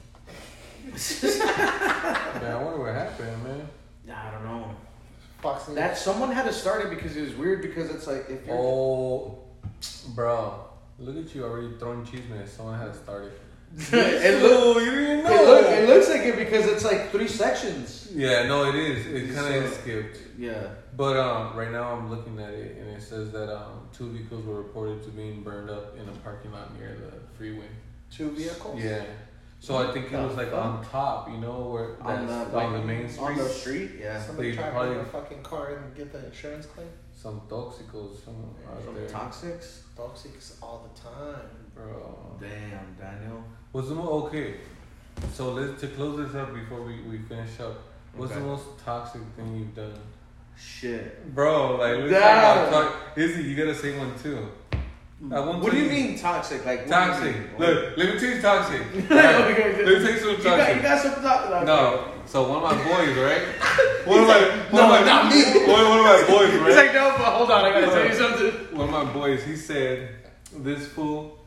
Man, 1.34 2.52
I 2.52 2.62
wonder 2.64 2.80
what 2.80 2.94
happened, 2.94 3.44
man. 3.44 3.68
I 4.14 4.32
don't 4.32 4.44
know. 4.46 4.76
Fox 5.42 5.68
News. 5.68 5.76
That 5.78 5.98
someone 5.98 6.32
had 6.32 6.46
to 6.46 6.54
start 6.54 6.86
it 6.86 6.90
because 6.90 7.16
it 7.16 7.22
was 7.22 7.36
weird 7.36 7.62
because 7.62 7.90
it's 7.90 8.08
like 8.08 8.30
if 8.30 8.46
you're 8.46 8.56
Oh, 8.58 9.40
bro, 10.16 10.66
look 11.00 11.18
at 11.18 11.34
you 11.34 11.44
already 11.46 11.72
throwing 11.80 12.06
chisme. 12.06 12.48
Someone 12.48 12.78
had 12.80 12.94
to 12.94 13.00
start 13.00 13.26
it. 13.26 13.40
it, 13.94 14.44
look, 14.44 14.84
you 14.84 14.92
didn't 14.92 15.26
it, 15.26 15.46
look, 15.48 15.66
it 15.66 15.90
looks 15.90 16.10
like 16.10 16.22
it 16.22 16.38
because 16.38 16.66
it's 16.68 16.84
like 16.86 17.10
three 17.12 17.28
sections. 17.28 18.10
Yeah, 18.14 18.46
no, 18.48 18.66
it 18.70 18.76
is. 18.76 19.06
It 19.08 19.34
kind 19.36 19.56
of 19.56 19.70
So- 19.74 19.80
skipped. 19.82 20.18
Yeah. 20.38 20.68
But 20.96 21.18
um, 21.18 21.56
right 21.58 21.72
now 21.72 21.94
I'm 21.94 22.10
looking 22.12 22.40
at 22.40 22.54
it, 22.54 22.78
and 22.78 22.90
it 22.92 23.02
says 23.02 23.32
that 23.32 23.52
um, 23.56 23.88
two 23.92 24.12
vehicles 24.12 24.46
were 24.46 24.56
reported 24.58 25.02
to 25.04 25.10
being 25.10 25.42
burned 25.42 25.72
up 25.72 25.98
in 25.98 26.08
a 26.08 26.12
parking 26.24 26.52
lot 26.52 26.78
near 26.78 26.96
the 26.96 27.18
freeway. 27.36 27.66
two 28.12 28.30
vehicles. 28.32 28.80
Yeah. 28.84 29.04
So 29.64 29.78
I 29.78 29.94
think 29.94 30.12
it 30.12 30.18
was 30.20 30.36
like 30.36 30.52
on 30.52 30.84
top, 30.84 31.30
you 31.32 31.38
know, 31.38 31.70
where 31.72 31.96
On 32.02 32.28
that's 32.28 32.52
the 32.52 32.58
on 32.58 32.74
like, 32.74 32.82
the 32.82 32.86
main 32.86 33.08
street. 33.08 33.24
On 33.26 33.38
the 33.38 33.48
street, 33.48 33.92
yeah. 33.98 34.22
Somebody 34.22 34.50
They 34.52 34.58
tried 34.58 34.66
to 34.66 34.72
probably- 34.72 34.94
bring 34.96 35.06
a 35.06 35.10
fucking 35.18 35.42
car 35.42 35.66
and 35.78 35.96
get 35.96 36.12
the 36.12 36.26
insurance 36.26 36.66
claim. 36.66 36.90
Some 37.16 37.40
toxicals, 37.48 38.26
some 38.26 38.36
out 38.70 38.84
Some 38.84 38.94
there, 38.96 39.08
toxics. 39.08 39.70
Toxics 39.96 40.62
all 40.62 40.86
the 40.88 40.94
time. 41.10 41.50
bro. 41.74 42.36
Damn, 42.42 42.88
Daniel. 43.00 43.42
What's 43.72 43.88
the 43.88 43.96
most 43.96 44.26
okay? 44.26 44.56
So 45.34 45.54
let's 45.54 45.80
to 45.80 45.88
close 45.88 46.18
this 46.26 46.36
up 46.36 46.54
before 46.54 46.82
we, 46.82 47.00
we 47.04 47.20
finish 47.20 47.58
up. 47.62 47.76
What's 48.18 48.34
the 48.34 48.42
most 48.42 48.66
toxic 48.84 49.22
thing 49.38 49.56
you've 49.56 49.74
done, 49.74 49.98
Shit. 50.58 51.34
bro? 51.34 51.78
Like 51.78 52.00
let's 52.00 52.12
Damn. 52.12 52.22
talk 52.22 52.68
about 52.68 52.72
talk. 52.92 53.18
Izzy, 53.18 53.44
you 53.44 53.56
gotta 53.56 53.74
say 53.74 53.98
one 53.98 54.14
too. 54.22 54.50
Mm. 55.24 55.32
Uh, 55.32 55.36
I 55.36 55.46
won't 55.46 55.64
What 55.64 55.72
do 55.72 55.78
you 55.80 55.90
mean 55.90 56.18
toxic? 56.20 56.66
Like 56.66 56.80
what 56.80 56.88
do 56.88 56.94
you 56.94 56.96
Toxic. 56.96 57.36
mean? 57.36 57.50
Look, 57.60 57.98
let 57.98 58.14
me 58.14 58.20
tell 58.20 58.30
you 58.30 58.42
toxic. 58.42 58.82
Okay. 58.96 59.86
let 59.86 59.88
me 59.88 60.06
tell 60.06 60.12
you 60.14 60.20
some 60.20 60.30
You 60.32 60.38
got, 60.44 60.58
you 60.76 60.82
toxic. 60.82 60.82
got 60.84 61.00
something 61.00 61.22
to 61.24 61.28
talk 61.30 61.46
about. 61.48 61.66
No, 61.66 62.12
so 62.26 62.50
one 62.50 62.58
of 62.58 62.64
my 62.64 62.84
boys, 62.84 63.18
right? 63.18 63.42
One 64.06 64.20
of 64.20 64.28
my, 64.28 64.42
one 64.70 64.74
No, 64.74 64.84
of 64.84 64.90
my, 65.00 65.06
not 65.06 65.32
me. 65.34 65.44
One, 65.66 65.90
one 65.90 66.00
of 66.00 66.04
my 66.06 66.26
boys, 66.28 66.50
He's 66.52 66.60
right? 66.62 66.76
like, 66.76 66.94
no, 66.94 67.12
but 67.18 67.24
hold 67.38 67.52
on, 67.52 67.64
I 67.64 67.70
gotta 67.72 67.86
tell 67.86 68.06
you 68.06 68.14
something. 68.14 68.78
One 68.78 68.90
of 68.90 69.08
my 69.08 69.14
boys, 69.14 69.44
he 69.46 69.56
said, 69.56 70.10
this 70.58 70.88
fool 70.88 71.38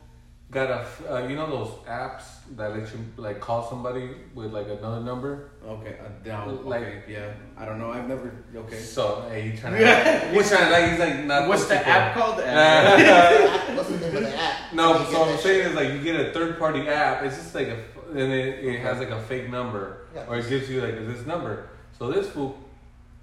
got 0.49 0.69
a, 0.69 0.79
f- 0.79 1.03
uh, 1.09 1.17
you 1.27 1.35
know 1.35 1.49
those 1.49 1.69
apps 1.87 2.23
that 2.55 2.71
let 2.75 2.89
you 2.93 2.99
like 3.17 3.39
call 3.41 3.67
somebody 3.69 4.09
with 4.33 4.53
like 4.53 4.67
another 4.67 5.01
number. 5.01 5.49
Okay, 5.65 5.97
uh, 5.99 6.07
down. 6.23 6.65
Like- 6.65 6.81
okay, 6.83 7.03
yeah. 7.09 7.33
I 7.57 7.65
don't 7.65 7.79
know. 7.79 7.91
I've 7.91 8.07
never. 8.07 8.31
Okay. 8.55 8.79
So 8.79 9.25
hey, 9.29 9.47
you 9.49 9.57
trying 9.57 9.73
to, 9.79 10.29
he's 10.31 10.49
trying 10.49 10.65
to 10.65 10.71
like, 10.71 10.89
he's 10.91 10.99
like 10.99 11.25
not. 11.25 11.47
What's 11.49 11.63
the 11.65 11.75
those 11.75 11.83
app 11.85 12.13
people. 12.13 12.27
called? 12.27 12.39
The 12.39 12.47
Uh, 12.47 13.75
What's 13.75 13.89
the 13.89 13.97
name 13.97 14.15
of 14.15 14.23
the 14.23 14.37
app? 14.37 14.73
no, 14.73 15.03
so 15.11 15.19
what 15.19 15.29
I'm 15.29 15.37
saying 15.39 15.61
shit. 15.63 15.65
is 15.71 15.75
like 15.75 15.91
you 15.93 16.01
get 16.01 16.19
a 16.19 16.31
third 16.31 16.57
party 16.57 16.87
app. 16.87 17.23
It's 17.23 17.35
just 17.35 17.53
like 17.53 17.67
a, 17.67 17.77
f- 17.77 18.07
and 18.11 18.19
it, 18.31 18.63
it 18.63 18.79
has 18.79 18.99
like 18.99 19.09
a 19.09 19.21
fake 19.23 19.49
number, 19.49 20.07
Yeah. 20.15 20.25
or 20.27 20.37
it 20.37 20.47
gives 20.49 20.69
you 20.69 20.81
like 20.81 20.95
this 20.95 21.25
number. 21.25 21.67
So 21.99 22.09
this 22.11 22.29
fool 22.29 22.57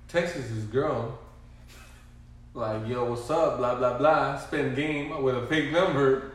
texts 0.08 0.36
his 0.36 0.64
girl, 0.64 1.18
like, 2.52 2.86
yo, 2.86 3.04
what's 3.10 3.28
up, 3.30 3.56
blah 3.58 3.74
blah 3.76 3.96
blah. 3.98 4.38
Spend 4.38 4.76
game 4.76 5.22
with 5.22 5.36
a 5.36 5.46
fake 5.46 5.72
number, 5.72 6.32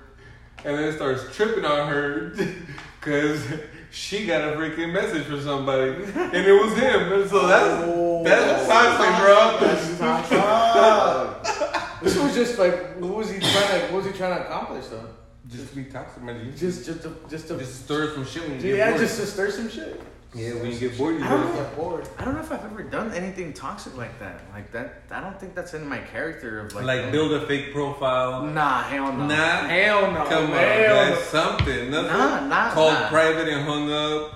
and 0.66 0.78
then 0.78 0.94
starts 0.94 1.36
tripping 1.36 1.66
on 1.66 1.88
her, 1.88 2.34
cause 3.02 3.46
she 3.92 4.26
got 4.26 4.42
a 4.42 4.56
freaking 4.56 4.94
message 4.94 5.26
from 5.26 5.42
somebody, 5.42 5.92
and 5.92 6.34
it 6.36 6.52
was 6.52 6.78
him. 6.78 7.14
And 7.14 7.30
so 7.30 7.48
that's 7.48 7.84
Oh, 7.88 8.24
that's 8.24 8.68
toxic, 8.68 9.18
bro. 9.24 9.58
That's 9.60 9.98
toxic. 9.98 11.76
This 12.02 12.18
was 12.18 12.34
just 12.34 12.58
like, 12.58 12.96
what 12.96 13.14
was 13.14 13.30
he 13.30 13.40
trying 13.40 13.82
to? 13.82 13.88
What 13.88 14.04
was 14.04 14.06
he 14.06 14.14
trying 14.14 14.38
to 14.38 14.46
accomplish 14.46 14.86
though? 14.86 15.06
Just 15.50 15.76
be 15.76 15.84
toxic, 15.84 16.24
man. 16.24 16.54
Just, 16.56 16.86
just 16.86 17.02
to, 17.02 17.14
just 17.30 17.50
to, 17.50 17.58
just 17.58 17.84
stir 17.84 18.14
some 18.14 18.26
shit 18.26 18.44
when 18.44 18.54
you 18.54 18.62
get 18.62 18.78
yeah, 18.78 18.98
just 18.98 19.20
to 19.20 19.26
stir 19.26 19.52
some 19.52 19.70
shit. 19.70 20.02
Yeah, 20.36 20.54
when 20.54 20.72
you 20.72 20.78
get 20.78 20.96
bored, 20.96 21.18
you 21.18 21.26
I 21.26 21.30
don't. 21.30 21.56
Get 21.56 21.76
bored. 21.76 22.08
I 22.20 22.26
don't 22.26 22.36
know 22.36 22.42
if 22.42 22.52
I've 22.52 22.64
ever 22.64 22.84
done 22.84 23.12
anything 23.14 23.52
toxic 23.52 23.98
like 23.98 24.20
that. 24.20 24.42
Like 24.54 24.72
that, 24.74 25.02
I 25.10 25.22
don't 25.22 25.40
think 25.40 25.56
that's 25.56 25.74
in 25.74 25.88
my 25.88 25.98
character 25.98 26.60
of 26.60 26.76
like. 26.76 26.86
like, 26.86 27.12
build 27.12 27.32
a 27.32 27.48
fake 27.48 27.74
profile. 27.74 28.44
Nah, 28.46 28.84
hell 28.84 29.12
no. 29.12 29.26
Nah? 29.26 29.36
hell 29.36 30.12
no. 30.12 30.26
Come 30.26 30.52
on, 30.52 30.52
hell 30.52 30.96
that's 30.96 31.24
something. 31.26 31.90
Nothing. 31.90 32.12
Nah, 32.12 32.48
nah, 32.48 32.72
Called 32.72 32.94
nah. 32.94 33.10
private 33.10 33.48
and 33.48 33.66
hung 33.66 33.92
up. 33.92 34.36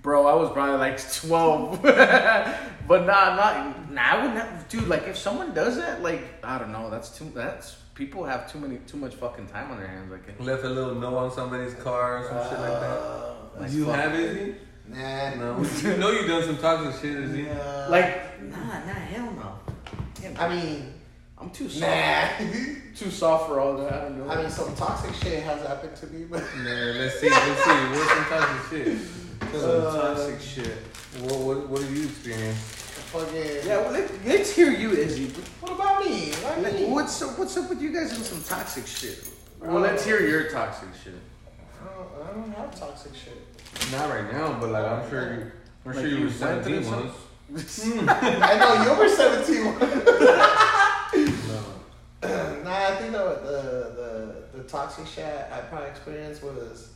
Bro, 0.00 0.26
I 0.26 0.34
was 0.34 0.50
probably 0.52 0.78
like 0.78 0.98
12. 1.12 1.82
but 1.82 3.06
nah, 3.06 3.36
not, 3.36 3.90
nah, 3.92 4.02
I 4.02 4.16
wouldn't 4.22 4.38
have, 4.38 4.68
dude, 4.68 4.88
like 4.88 5.06
if 5.08 5.18
someone 5.18 5.52
does 5.52 5.76
that, 5.76 6.02
like, 6.02 6.22
I 6.44 6.58
don't 6.58 6.72
know, 6.72 6.88
that's 6.88 7.18
too, 7.18 7.30
that's, 7.34 7.76
people 7.94 8.24
have 8.24 8.50
too 8.50 8.58
many, 8.58 8.78
too 8.86 8.96
much 8.96 9.16
fucking 9.16 9.48
time 9.48 9.70
on 9.70 9.78
their 9.78 9.88
hands. 9.88 10.10
Like, 10.10 10.40
Left 10.40 10.64
a 10.64 10.68
little 10.68 10.94
note 10.94 11.16
on 11.16 11.30
somebody's 11.30 11.74
car 11.74 12.18
or 12.18 12.28
some 12.28 12.48
shit 12.48 12.60
like 12.60 12.80
that. 12.80 12.98
Uh, 12.98 13.34
like, 13.58 13.72
you 13.72 13.86
have 13.86 14.14
Izzy? 14.14 14.54
Nah. 14.88 15.34
No. 15.34 15.62
you 15.82 15.96
know 15.96 16.10
you 16.10 16.26
done 16.26 16.44
some 16.44 16.58
toxic 16.58 17.00
shit, 17.02 17.16
Izzy. 17.18 17.42
Nah. 17.42 17.86
like, 17.88 18.42
nah, 18.42 18.56
nah, 18.56 18.92
hell 18.92 19.32
no. 19.32 19.58
Hell 20.22 20.32
no. 20.32 20.40
I 20.40 20.54
mean, 20.54 20.94
I'm 21.38 21.50
too 21.50 21.68
soft. 21.68 22.40
nah. 22.40 22.46
Too 22.96 23.10
soft 23.10 23.48
for 23.48 23.60
all 23.60 23.76
that. 23.76 23.92
I 23.92 24.00
don't 24.04 24.18
know. 24.18 24.32
I 24.32 24.40
mean, 24.40 24.50
some 24.50 24.74
toxic 24.74 25.14
shit 25.16 25.42
has 25.42 25.66
happened 25.66 25.94
to 25.96 26.06
me, 26.06 26.24
but 26.24 26.42
Man, 26.56 26.96
let's 26.96 27.20
see, 27.20 27.28
let's 27.28 27.62
see. 27.62 27.70
What's 27.70 28.10
some 28.10 28.24
toxic 28.24 28.70
shit? 28.70 28.98
some 29.52 29.70
uh, 29.86 30.14
toxic 30.14 30.40
shit. 30.40 30.78
What, 31.20 31.40
what, 31.40 31.68
what 31.68 31.82
have 31.82 31.94
you 31.94 32.04
experienced? 32.04 32.86
fucking. 33.06 33.68
Yeah, 33.68 33.80
well, 33.82 33.92
let, 33.92 34.10
let's 34.24 34.54
hear 34.54 34.70
you, 34.70 34.92
Izzy. 34.92 35.26
What 35.60 35.72
about 35.72 36.04
me? 36.04 36.32
Why 36.32 36.70
me? 36.70 36.86
What's 36.86 37.20
up, 37.22 37.38
what's 37.38 37.56
up 37.56 37.68
with 37.68 37.80
you 37.80 37.92
guys 37.92 38.12
and 38.12 38.24
some 38.24 38.42
toxic 38.42 38.86
shit? 38.86 39.28
Well, 39.60 39.78
Uh, 39.78 39.80
let's 39.80 40.04
hear 40.04 40.20
your 40.20 40.50
toxic 40.50 40.88
shit. 41.02 41.14
I 41.80 41.84
don't, 41.94 42.28
I 42.28 42.32
don't 42.32 42.52
have 42.54 42.78
toxic 42.78 43.14
shit. 43.14 43.45
Not 43.92 44.08
right 44.10 44.32
now, 44.32 44.58
but 44.60 44.70
like 44.70 44.84
I'm 44.84 45.08
sure 45.10 45.34
you, 45.34 45.50
I'm 45.84 45.92
Like 45.92 45.94
sure 46.00 46.06
you 46.08 46.16
you 46.18 46.24
were 46.24 46.30
17 46.30 46.84
some- 46.84 46.92
once. 47.04 47.16
I 48.08 48.56
know 48.58 48.82
you 48.82 48.98
were 48.98 49.08
17. 49.08 49.64
No. 51.48 51.60
nah, 52.64 52.86
I 52.88 52.96
think 52.96 53.12
the, 53.12 53.18
the 53.18 53.58
the 53.94 54.58
the 54.58 54.62
toxic 54.68 55.06
shit 55.06 55.24
I 55.52 55.60
probably 55.60 55.88
experienced 55.90 56.42
was 56.42 56.90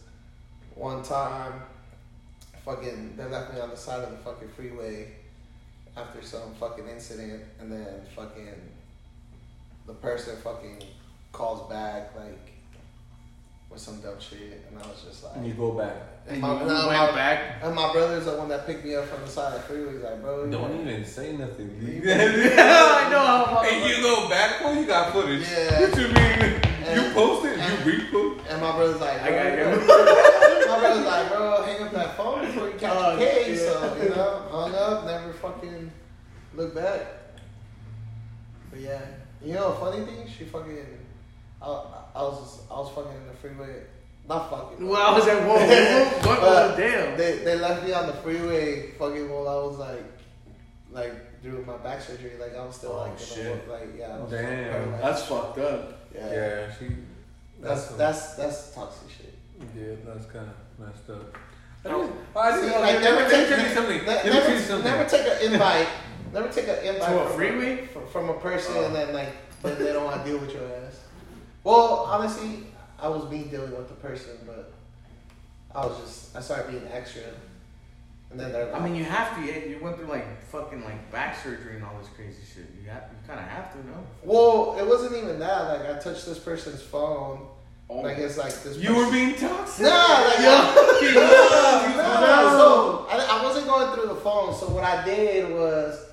one 0.74 1.02
time. 1.02 1.52
Fucking, 2.64 3.16
they 3.16 3.24
left 3.24 3.54
me 3.54 3.60
on 3.60 3.70
the 3.70 3.76
side 3.76 4.04
of 4.04 4.10
the 4.10 4.16
fucking 4.18 4.48
freeway 4.50 5.12
after 5.96 6.20
some 6.22 6.54
fucking 6.60 6.86
incident, 6.88 7.42
and 7.58 7.72
then 7.72 8.02
fucking 8.14 8.54
the 9.86 9.94
person 9.94 10.36
fucking 10.42 10.82
calls 11.32 11.68
back 11.70 12.14
like 12.16 12.49
with 13.70 13.80
some 13.80 14.00
dumb 14.00 14.18
shit, 14.18 14.64
and 14.68 14.78
I 14.82 14.86
was 14.88 15.04
just 15.08 15.22
like, 15.24 15.36
And 15.36 15.46
you 15.46 15.54
go 15.54 15.72
back. 15.72 15.94
And 16.28 16.40
My- 16.40 16.52
you 16.60 16.66
no, 16.66 16.86
went 16.88 16.98
my- 16.98 17.12
back. 17.12 17.60
and 17.62 17.74
my 17.74 17.92
brother's 17.92 18.24
the 18.24 18.32
one 18.36 18.48
that 18.48 18.66
picked 18.66 18.84
me 18.84 18.94
up 18.96 19.04
from 19.06 19.22
the 19.22 19.28
side 19.28 19.54
of 19.54 19.62
the 19.62 19.68
freeway. 19.68 19.92
He's 19.94 20.02
like, 20.02 20.20
bro, 20.20 20.44
you 20.44 20.50
Don't 20.50 20.84
know- 20.84 20.90
even 20.90 21.04
say 21.04 21.32
nothing. 21.36 21.70
I 22.06 23.08
know 23.10 23.62
And 23.64 23.88
you 23.88 24.02
go 24.02 24.28
back, 24.28 24.60
well, 24.60 24.74
you 24.74 24.86
got 24.86 25.12
footage. 25.12 25.46
Yeah. 25.50 25.80
What 25.80 25.96
you 25.96 26.06
mean? 26.08 26.60
And- 26.84 27.00
you 27.06 27.12
posted, 27.14 27.58
and- 27.58 27.86
you 27.86 27.92
repost. 27.92 28.40
And 28.50 28.60
my 28.60 28.72
brother's 28.76 29.00
like, 29.00 29.22
I 29.22 29.30
got 29.30 29.52
you 29.58 29.80
you. 29.80 29.86
my 30.66 30.78
brother's 30.80 31.06
like, 31.06 31.28
bro, 31.30 31.62
hang 31.62 31.82
up 31.84 31.92
that 31.92 32.16
phone 32.16 32.46
before 32.46 32.66
you 32.68 32.74
catch 32.74 32.92
Oh, 32.96 33.14
a 33.16 33.18
case. 33.18 33.60
So, 33.60 33.96
you 34.02 34.08
know, 34.10 34.42
hung 34.50 34.74
up, 34.74 35.06
never 35.06 35.32
fucking 35.32 35.90
looked 36.54 36.74
back. 36.74 37.06
But 38.70 38.80
yeah, 38.80 39.00
you 39.44 39.54
know, 39.54 39.72
funny 39.72 40.04
thing, 40.04 40.26
she 40.36 40.44
fucking, 40.44 40.76
I, 41.62 41.66
I 42.14 42.22
was, 42.22 42.60
I 42.70 42.74
was 42.74 42.90
fucking 42.94 43.12
in 43.12 43.26
the 43.26 43.34
freeway, 43.34 43.82
not 44.28 44.48
fucking. 44.50 44.86
Well, 44.88 45.00
I 45.00 45.14
was 45.14 45.26
like, 45.26 45.38
whoa, 45.40 45.56
whoa, 45.58 46.04
what, 46.04 46.22
But 46.22 46.38
oh, 46.42 46.74
damn. 46.76 47.16
They, 47.18 47.38
they 47.38 47.56
left 47.56 47.84
me 47.84 47.92
on 47.92 48.06
the 48.06 48.14
freeway 48.14 48.92
fucking 48.92 49.28
while 49.30 49.48
I 49.48 49.54
was 49.66 49.78
like, 49.78 50.04
like 50.90 51.42
doing 51.42 51.64
my 51.66 51.76
back 51.78 52.00
surgery. 52.02 52.32
Like 52.40 52.56
I 52.56 52.64
was 52.64 52.76
still 52.76 52.92
Oh, 52.92 52.98
like, 52.98 53.10
in 53.12 53.16
the 53.16 53.22
shit. 53.24 53.68
work, 53.68 53.80
like 53.80 53.88
yeah. 53.98 54.18
Was 54.18 54.30
Damn. 54.30 54.42
fucking 54.44 54.64
paralyzed. 54.72 55.02
That's 55.04 55.22
fucked 55.26 55.58
up. 55.58 55.98
yeah. 56.14 56.32
Yeah, 56.32 56.72
she. 56.78 56.86
That's 57.60 57.84
some- 57.88 57.98
that's 57.98 58.34
that's 58.36 58.74
toxic 58.74 59.08
shit. 59.10 59.34
Yeah, 59.76 59.94
that's 60.06 60.26
kind 60.26 60.48
of 60.48 60.86
messed 60.86 61.10
up. 61.10 61.36
I 61.84 61.88
didn't- 61.88 62.12
I 62.36 62.50
didn't 62.50 62.64
See, 62.68 62.74
know. 62.74 62.80
like, 62.80 62.94
Let 62.94 63.02
never 63.02 63.24
me- 63.24 63.30
take, 63.30 63.74
something. 63.74 63.98
ne- 63.98 64.06
Let 64.06 64.24
me 64.24 64.30
tell 64.30 64.40
you 64.42 64.48
never, 64.48 64.60
something. 64.62 64.90
never 64.92 65.08
take 65.08 65.26
an 65.26 65.52
invite. 65.52 65.88
Never 66.32 66.48
take 66.48 66.68
an 66.68 66.78
invite 66.94 67.08
To 67.10 67.20
a 67.20 67.26
from 67.26 67.36
freeway? 67.36 67.86
from, 67.86 68.06
from 68.08 68.28
a 68.30 68.34
person 68.34 68.74
Oh. 68.78 68.84
and 68.86 68.94
then 68.94 69.12
like, 69.14 69.28
but 69.62 69.78
they 69.78 69.92
don't 69.92 70.04
want 70.04 70.24
to 70.24 70.30
deal 70.30 70.40
with 70.40 70.52
your 70.54 70.62
ass. 70.64 70.89
Well, 71.64 72.06
honestly, 72.08 72.64
I 72.98 73.08
was 73.08 73.24
being 73.24 73.48
dealing 73.48 73.76
with 73.76 73.88
the 73.88 73.94
person, 73.94 74.32
but 74.46 74.72
I 75.74 75.86
was 75.86 75.98
just 76.00 76.36
I 76.36 76.40
started 76.40 76.70
being 76.70 76.88
extra, 76.92 77.22
and 78.30 78.38
then 78.40 78.52
they're 78.52 78.66
like, 78.66 78.80
I 78.80 78.84
mean, 78.84 78.94
you 78.94 79.04
have 79.04 79.36
to. 79.36 79.42
You 79.42 79.78
went 79.80 79.96
through 79.96 80.06
like 80.06 80.42
fucking 80.46 80.84
like 80.84 81.10
back 81.12 81.36
surgery 81.36 81.76
and 81.76 81.84
all 81.84 81.98
this 81.98 82.08
crazy 82.16 82.42
shit. 82.42 82.66
You 82.82 82.88
have, 82.90 83.04
you 83.10 83.26
kind 83.26 83.40
of 83.40 83.46
have 83.46 83.72
to, 83.72 83.78
no? 83.86 84.04
well, 84.22 84.76
it 84.78 84.86
wasn't 84.86 85.16
even 85.16 85.38
that. 85.38 85.64
Like 85.64 85.96
I 85.96 85.98
touched 85.98 86.26
this 86.26 86.38
person's 86.38 86.82
phone. 86.82 87.46
Oh. 87.88 88.00
Like 88.00 88.18
it's 88.18 88.38
like 88.38 88.54
this. 88.62 88.76
You 88.76 88.94
were 88.94 89.10
being 89.10 89.34
toxic. 89.34 89.84
Nah, 89.84 89.90
like 89.90 90.38
Yo. 90.38 90.44
no, 91.14 91.90
no, 91.96 92.20
No. 92.20 92.56
So 92.56 93.06
I, 93.10 93.40
I 93.40 93.44
wasn't 93.44 93.66
going 93.66 93.92
through 93.94 94.08
the 94.08 94.20
phone. 94.20 94.54
So 94.54 94.68
what 94.68 94.84
I 94.84 95.04
did 95.04 95.52
was, 95.52 96.06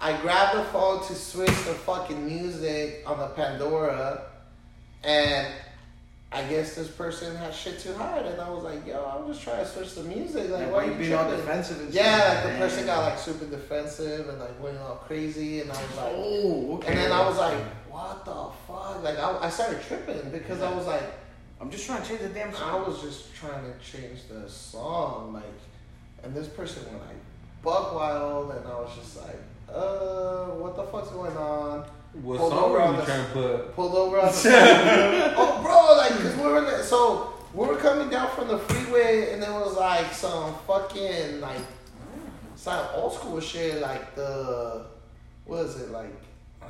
I 0.00 0.16
grabbed 0.20 0.56
the 0.56 0.64
phone 0.64 1.04
to 1.06 1.14
switch 1.14 1.48
the 1.48 1.74
fucking 1.74 2.24
music 2.24 3.02
on 3.06 3.18
the 3.18 3.26
Pandora, 3.26 4.29
and 5.04 5.46
I 6.32 6.42
guess 6.44 6.76
this 6.76 6.88
person 6.88 7.36
had 7.36 7.52
shit 7.52 7.80
too 7.80 7.92
hard, 7.94 8.24
and 8.26 8.40
I 8.40 8.48
was 8.50 8.62
like, 8.62 8.86
"Yo, 8.86 9.02
I'm 9.04 9.26
just 9.32 9.42
trying 9.42 9.64
to 9.64 9.66
switch 9.68 9.94
the 9.96 10.04
music. 10.04 10.48
Like, 10.50 10.60
Like, 10.62 10.66
why 10.66 10.72
why 10.72 10.84
are 10.84 10.90
you 10.92 10.94
being 10.98 11.14
all 11.14 11.28
defensive 11.30 11.80
and 11.80 11.92
Yeah, 11.92 12.42
like 12.44 12.52
the 12.52 12.58
person 12.58 12.86
got 12.86 13.10
like 13.10 13.18
super 13.18 13.46
defensive 13.46 14.28
and 14.28 14.38
like 14.38 14.62
went 14.62 14.78
all 14.78 14.96
crazy, 15.06 15.60
and 15.60 15.70
I 15.72 15.82
was 15.82 15.96
like, 15.96 16.12
Oh, 16.14 16.74
okay. 16.76 16.88
and 16.88 16.98
then 16.98 17.12
I 17.12 17.26
was 17.26 17.36
like, 17.36 17.58
"What 17.90 18.24
the 18.24 18.46
fuck?" 18.66 19.02
Like 19.02 19.18
I, 19.18 19.38
I 19.46 19.50
started 19.50 19.82
tripping 19.82 20.30
because 20.30 20.60
I 20.62 20.72
was 20.74 20.86
like. 20.86 21.02
I'm 21.62 21.70
just 21.70 21.84
trying 21.84 22.00
to 22.00 22.08
change 22.08 22.22
the 22.22 22.28
damn 22.30 22.54
song." 22.54 22.70
I 22.70 22.88
was 22.88 23.02
just 23.02 23.34
trying 23.34 23.62
to 23.70 23.74
change 23.84 24.20
the 24.32 24.48
song, 24.48 25.34
like, 25.34 25.44
and 26.24 26.34
this 26.34 26.48
person 26.48 26.82
went 26.90 27.02
like 27.06 27.16
buck 27.62 27.94
wild, 27.94 28.52
and 28.52 28.66
I 28.66 28.80
was 28.80 28.90
just 28.96 29.18
like, 29.18 29.36
uh, 29.70 30.46
what 30.56 30.74
the 30.74 30.84
fuck's 30.84 31.10
going 31.10 31.36
on? 31.36 31.59
What 32.12 32.38
Pulled 32.38 32.52
song 32.52 32.64
over 32.64 32.72
were 32.74 32.82
on 32.82 32.94
you 32.94 33.00
the- 33.00 33.06
trying 33.06 33.24
to 33.26 33.32
put? 33.32 33.74
Pulled 33.76 33.94
over 33.94 34.18
on 34.20 34.26
the 34.26 34.32
oh, 35.36 35.60
bro, 35.62 35.96
like, 35.96 36.10
cause 36.22 36.36
we 36.36 36.42
were 36.42 36.58
in 36.58 36.64
the, 36.64 36.82
so 36.82 37.32
we 37.54 37.66
were 37.66 37.76
coming 37.76 38.08
down 38.10 38.28
from 38.30 38.48
the 38.48 38.58
freeway, 38.58 39.32
and 39.32 39.42
it 39.42 39.48
was 39.50 39.76
like 39.76 40.12
some 40.12 40.54
fucking 40.66 41.40
like 41.40 41.58
some 42.56 42.84
old 42.94 43.14
school 43.14 43.40
shit, 43.40 43.80
like 43.80 44.14
the 44.16 44.86
what 45.44 45.66
is 45.66 45.80
it 45.80 45.90
like, 45.90 46.12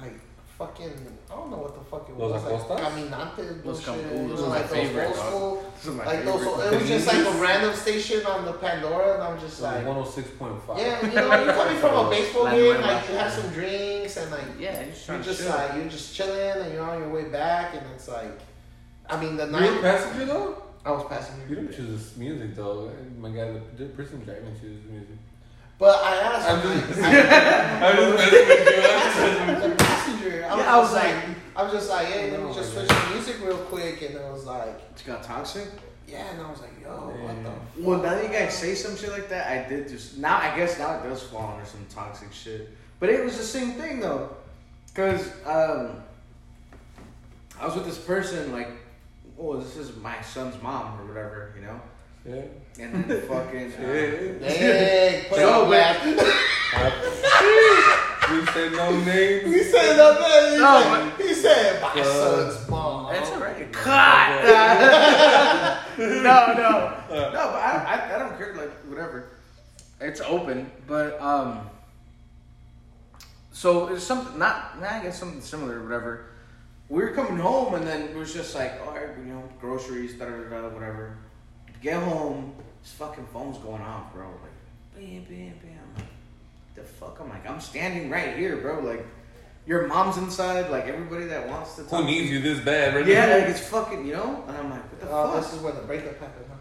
like. 0.01 0.15
Fucking, 0.61 0.93
I 1.31 1.35
don't 1.37 1.51
know 1.51 1.57
what 1.57 1.75
the 1.75 1.81
fuck 1.91 2.07
it 2.11 2.19
Los 2.19 2.33
was. 2.43 2.45
Like, 2.45 2.53
Acostas? 2.61 2.81
Caminantes, 2.85 3.65
Los 3.65 3.81
bullshit. 3.81 3.85
Campos, 3.87 4.13
you 4.13 4.19
know, 4.21 4.29
those 4.29 4.43
are 4.43 4.49
like 4.49 4.61
my 4.61 4.67
those 4.69 4.77
favorite, 4.77 5.07
old 5.07 5.17
school 5.17 5.73
This 5.75 5.87
is 5.87 5.95
my 5.95 6.05
like 6.05 6.25
those, 6.27 6.45
favorite. 6.45 6.73
it 6.75 6.81
was 6.81 6.89
just 6.91 7.07
like 7.09 7.27
a 7.27 7.31
random 7.49 7.75
station 7.75 8.27
on 8.27 8.45
the 8.45 8.53
Pandora, 8.53 9.15
and 9.15 9.23
I'm 9.23 9.41
just 9.41 9.63
like, 9.63 9.87
One 9.87 9.97
hundred 9.97 10.11
six 10.13 10.29
point 10.39 10.63
five. 10.67 10.79
yeah, 10.79 11.01
you 11.07 11.15
know, 11.15 11.45
you're 11.45 11.55
coming 11.55 11.79
from 11.79 12.07
a 12.07 12.11
baseball 12.11 12.45
game, 12.51 12.81
like 12.83 13.09
you 13.09 13.15
have 13.17 13.33
some 13.33 13.49
drinks, 13.53 14.17
and 14.19 14.31
like 14.31 14.45
Yeah, 14.61 14.81
you're 14.83 14.91
just 14.93 15.09
you're 15.09 15.23
just 15.23 15.41
chill. 15.41 15.49
like 15.57 15.75
you're 15.77 15.89
just 15.89 16.15
chilling, 16.15 16.63
and 16.63 16.73
you're 16.75 16.85
on 16.85 16.99
your 17.01 17.09
way 17.09 17.25
back, 17.25 17.75
and 17.75 17.87
it's 17.95 18.09
like, 18.09 18.39
I 19.09 19.19
mean, 19.19 19.39
the 19.39 19.47
You 19.47 19.53
were 19.55 19.61
night 19.61 19.81
passenger 19.81 20.27
though. 20.27 20.63
I 20.85 20.91
was 20.93 21.05
passing 21.09 21.37
You 21.49 21.57
you, 21.57 21.63
don't 21.63 21.73
choose 21.75 21.89
this 22.05 22.17
music 22.19 22.55
though. 22.55 22.91
My 23.19 23.31
guy, 23.31 23.53
the 23.79 23.87
person 23.97 24.21
driving 24.25 24.53
chooses 24.61 24.85
music. 24.91 25.17
but 25.79 25.97
I 26.05 26.17
asked, 26.17 26.49
I'm 26.51 26.61
him, 26.61 26.87
just- 26.87 27.01
I, 27.01 27.11
I'm 27.87 27.97
just 27.97 28.17
messing 28.19 28.49
with 28.49 28.69
you. 28.69 28.83
I'm 28.91 29.01
just 29.09 29.81
messing 29.81 30.15
with 30.15 30.20
the 30.41 30.47
I 30.49 30.55
was, 30.57 30.65
Yeah, 30.65 30.75
I 30.75 30.79
was 30.79 30.93
like, 30.93 31.15
like- 31.15 31.37
I 31.57 31.63
was 31.65 31.73
just 31.73 31.91
like, 31.91 32.07
hey, 32.07 32.31
let 32.31 32.41
me 32.41 32.47
Oh, 32.49 32.55
just 32.55 32.75
my 32.77 32.85
switch 32.85 32.99
the 33.05 33.11
music 33.15 33.37
real 33.45 33.57
quick, 33.59 34.01
and 34.03 34.15
it 34.15 34.33
was 34.33 34.45
like, 34.47 34.69
It 34.69 35.03
got 35.07 35.23
toxic. 35.23 35.69
yeah, 36.09 36.31
and 36.33 36.41
I 36.41 36.51
was 36.51 36.61
like, 36.61 36.71
yo, 36.83 36.89
what 36.91 37.35
Yeah. 37.37 37.43
the. 37.77 37.83
Well, 37.83 37.99
now 38.03 38.11
that 38.15 38.25
you 38.25 38.31
guys 38.31 38.55
say 38.57 38.75
some 38.75 38.97
shit 38.97 39.11
like 39.13 39.29
that, 39.29 39.47
I 39.49 39.69
did 39.69 39.89
just 39.89 40.19
now. 40.19 40.39
I 40.39 40.57
guess 40.57 40.79
now 40.79 40.99
it 40.99 41.03
does 41.09 41.23
fall 41.25 41.53
under 41.55 41.67
some 41.67 41.85
toxic 41.89 42.33
shit. 42.33 42.71
But 42.99 43.11
it 43.11 43.25
was 43.25 43.37
the 43.37 43.45
same 43.45 43.73
thing 43.73 44.01
though, 44.01 44.31
because 44.89 45.27
um, 45.47 46.03
I 47.61 47.67
was 47.67 47.75
with 47.75 47.85
this 47.87 47.99
person 47.99 48.53
like, 48.53 48.71
oh, 49.39 49.59
this 49.61 49.77
is 49.77 49.97
my 49.97 50.21
son's 50.23 50.61
mom 50.63 51.01
or 51.01 51.07
whatever, 51.07 51.53
you 51.57 51.63
know, 51.63 51.81
Yeah. 52.27 52.45
and 52.85 53.05
then 53.05 53.21
fucking. 53.29 53.73
Uh, 53.73 53.81
Yeah. 53.81 54.49
Hey, 54.49 55.27
put 55.29 55.39
So, 55.39 55.63
on 55.63 55.69
blast. 55.69 56.01
we 58.31 58.47
said 58.47 58.73
no 58.73 59.01
names. 59.01 59.45
He 59.55 59.63
said 59.65 59.97
no 59.97 60.21
man. 60.21 60.53
He, 60.53 60.59
No, 60.59 60.83
said, 60.83 61.27
he 61.29 61.35
said 61.35 61.83
my 61.83 61.89
Uh, 62.01 62.05
son's 62.05 62.69
mom. 62.69 63.13
That's 63.13 63.31
alright. 63.31 63.73
Cut. 63.73 64.45
no, 65.99 66.07
no, 66.07 66.55
no. 66.55 66.97
But 67.09 67.35
I, 67.37 67.85
I, 68.11 68.15
I 68.15 68.19
don't 68.19 68.37
care. 68.39 68.55
Like 68.55 68.71
whatever. 68.89 69.31
It's 70.01 70.21
open, 70.21 70.71
but 70.87 71.21
um. 71.21 71.69
So 73.53 73.89
it's 73.89 74.05
something 74.05 74.39
not. 74.39 74.81
Nah, 74.81 74.99
I 74.99 75.03
guess 75.03 75.19
something 75.19 75.41
similar 75.41 75.81
or 75.81 75.83
whatever. 75.85 76.27
We 76.89 77.03
were 77.03 77.11
coming 77.13 77.37
home 77.37 77.75
and 77.75 77.87
then 77.87 78.03
it 78.09 78.17
was 78.17 78.33
just 78.35 78.55
like, 78.55 78.81
all 78.85 78.93
right, 78.95 79.11
you 79.19 79.33
know, 79.33 79.45
groceries, 79.61 80.15
da 80.15 80.25
da 80.25 80.33
da 80.33 80.63
da, 80.63 80.69
whatever. 80.71 81.19
Get 81.81 82.03
home, 82.03 82.53
this 82.83 82.93
fucking 82.95 83.27
phone's 83.33 83.59
going 83.59 83.81
off, 83.81 84.13
bro. 84.13 84.27
Like, 84.27 84.97
bam, 84.97 85.23
bam, 85.25 85.55
bam. 85.63 86.07
I'm 86.77 86.83
like, 86.83 86.87
the 86.87 86.93
fuck? 86.95 87.19
I'm 87.21 87.29
like, 87.29 87.49
I'm 87.49 87.61
standing 87.61 88.11
right 88.11 88.37
here, 88.37 88.57
bro. 88.57 88.81
Like, 88.81 89.07
your 89.67 89.87
mom's 89.87 90.17
inside. 90.17 90.71
Like 90.71 90.87
everybody 90.87 91.27
that 91.27 91.49
wants 91.49 91.75
to. 91.77 91.83
talk. 91.83 91.91
Who 91.91 91.97
talk 91.99 92.07
needs 92.07 92.31
you 92.31 92.41
this 92.41 92.59
bad, 92.61 92.95
right 92.95 93.07
yeah, 93.07 93.27
now? 93.27 93.35
like 93.39 93.49
it's 93.49 93.61
fucking, 93.61 94.07
you 94.07 94.13
know. 94.15 94.45
And 94.49 94.57
I'm 94.57 94.71
like, 94.71 94.83
what 94.91 95.01
the 95.01 95.09
Oh, 95.11 95.33
fuck? 95.33 95.43
this 95.43 95.53
is 95.55 95.61
where 95.63 95.73
the 95.73 95.83
breakup 95.83 96.19
happened, 96.19 96.47
huh? 96.49 96.57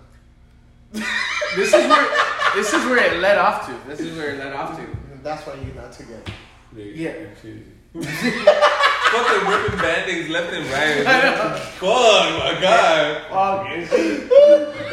This 1.55 1.73
is 1.73 1.87
where 1.87 2.07
this 2.55 2.73
is 2.73 2.85
where 2.85 2.97
it 3.13 3.19
led 3.19 3.37
off 3.37 3.65
to. 3.67 3.73
This 3.87 3.99
is 3.99 4.15
where 4.17 4.31
it 4.35 4.39
led 4.39 4.53
off 4.53 4.75
to. 4.77 4.85
That's 5.23 5.45
why 5.47 5.53
you're 5.55 5.73
not 5.75 5.91
together. 5.91 6.23
Yeah. 6.75 7.13
Fucking 7.93 9.47
ripping 9.49 9.79
band-aids 9.79 10.29
left 10.29 10.53
and 10.53 10.65
right. 10.69 11.03
Fuck, 11.79 12.29
my 12.37 12.61
god. 12.61 13.65
Okay. 13.65 14.29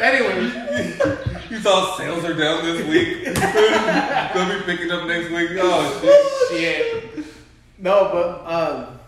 anyway, 0.01 0.51
You 1.49 1.59
saw 1.59 1.95
sales 1.95 2.25
are 2.25 2.33
down 2.33 2.65
this 2.65 2.85
week. 2.87 3.23
They'll 4.33 4.59
be 4.59 4.65
picking 4.65 4.91
up 4.91 5.07
next 5.07 5.29
week. 5.31 5.51
Oh 5.61 6.47
shit. 6.49 7.25
No, 7.77 8.09
but 8.11 8.51
um, 8.51 8.99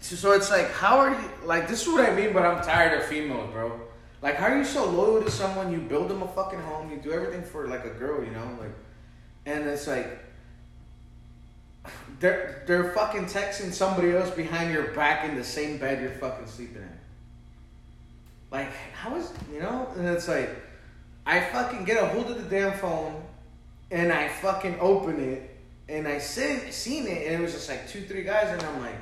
so 0.00 0.16
so 0.16 0.32
it's 0.32 0.50
like, 0.50 0.70
how 0.70 0.98
are 0.98 1.10
you? 1.10 1.30
Like, 1.44 1.68
this 1.68 1.82
is 1.82 1.88
what 1.88 2.08
I 2.08 2.14
mean. 2.14 2.32
But 2.32 2.44
I'm 2.44 2.62
tired 2.62 3.00
of 3.00 3.06
females, 3.06 3.50
bro. 3.52 3.80
Like, 4.20 4.36
how 4.36 4.46
are 4.46 4.58
you 4.58 4.64
so 4.64 4.84
loyal 4.88 5.22
to 5.22 5.30
someone? 5.30 5.72
You 5.72 5.78
build 5.78 6.08
them 6.08 6.22
a 6.22 6.28
fucking 6.28 6.60
home. 6.60 6.90
You 6.90 6.98
do 6.98 7.12
everything 7.12 7.42
for 7.42 7.66
like 7.66 7.84
a 7.84 7.90
girl, 7.90 8.22
you 8.22 8.30
know, 8.30 8.56
like, 8.60 8.74
and 9.46 9.68
it's 9.68 9.86
like. 9.86 10.18
They're 12.20 12.62
they're 12.68 12.92
fucking 12.92 13.24
texting 13.24 13.72
somebody 13.72 14.12
else 14.12 14.30
behind 14.30 14.72
your 14.72 14.92
back 14.92 15.28
in 15.28 15.34
the 15.34 15.42
same 15.42 15.78
bed 15.78 16.00
you're 16.00 16.12
fucking 16.12 16.46
sleeping 16.46 16.76
in. 16.76 16.98
Like, 18.52 18.70
how 18.92 19.16
is 19.16 19.32
you 19.52 19.58
know? 19.58 19.88
And 19.96 20.06
it's 20.06 20.28
like, 20.28 20.50
I 21.26 21.40
fucking 21.40 21.84
get 21.84 22.02
a 22.02 22.06
hold 22.08 22.30
of 22.30 22.36
the 22.42 22.48
damn 22.56 22.76
phone, 22.78 23.22
and 23.90 24.12
I 24.12 24.28
fucking 24.28 24.78
open 24.80 25.20
it, 25.20 25.50
and 25.88 26.06
I 26.08 26.18
seen 26.18 26.70
seen 26.72 27.06
it, 27.06 27.26
and 27.26 27.34
it 27.34 27.40
was 27.40 27.52
just 27.52 27.68
like 27.68 27.88
two, 27.88 28.02
three 28.02 28.24
guys, 28.24 28.48
and 28.48 28.62
I'm 28.62 28.80
like, 28.80 28.96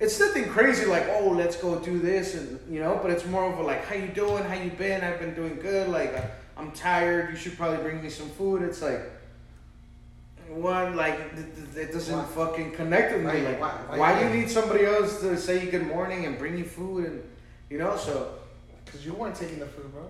it's 0.00 0.18
nothing 0.18 0.48
crazy 0.48 0.84
like, 0.86 1.06
oh, 1.10 1.28
let's 1.28 1.56
go 1.56 1.78
do 1.78 1.98
this, 2.00 2.34
and 2.34 2.58
you 2.68 2.80
know, 2.80 2.98
but 3.00 3.10
it's 3.12 3.24
more 3.26 3.44
of 3.52 3.58
a 3.58 3.62
like, 3.62 3.84
how 3.86 3.94
you 3.94 4.08
doing? 4.08 4.42
How 4.44 4.54
you 4.54 4.70
been? 4.70 5.02
I've 5.04 5.20
been 5.20 5.34
doing 5.34 5.56
good. 5.60 5.88
Like, 5.88 6.16
I- 6.16 6.30
I'm 6.56 6.70
tired. 6.70 7.30
You 7.30 7.36
should 7.36 7.56
probably 7.56 7.78
bring 7.78 8.00
me 8.00 8.08
some 8.08 8.28
food. 8.30 8.62
It's 8.62 8.80
like. 8.80 9.00
One 10.48 10.94
like 10.94 11.18
it 11.74 11.90
doesn't 11.92 12.14
Why? 12.16 12.24
fucking 12.26 12.72
connect 12.72 13.12
with 13.14 13.22
me. 13.22 13.40
Like, 13.42 13.60
why- 13.60 13.70
why, 13.88 13.98
why 13.98 14.18
do 14.20 14.26
you- 14.26 14.32
you 14.34 14.40
need 14.42 14.50
somebody 14.50 14.84
else 14.84 15.20
to 15.20 15.36
say 15.38 15.66
good 15.70 15.86
morning 15.86 16.26
and 16.26 16.38
bring 16.38 16.56
you 16.58 16.64
food 16.64 17.06
and 17.06 17.22
you 17.70 17.78
know? 17.78 17.96
So 17.96 18.34
Because 18.84 19.04
you 19.06 19.14
weren't 19.14 19.34
taking 19.34 19.58
the 19.58 19.66
food, 19.66 19.90
bro. 19.92 20.02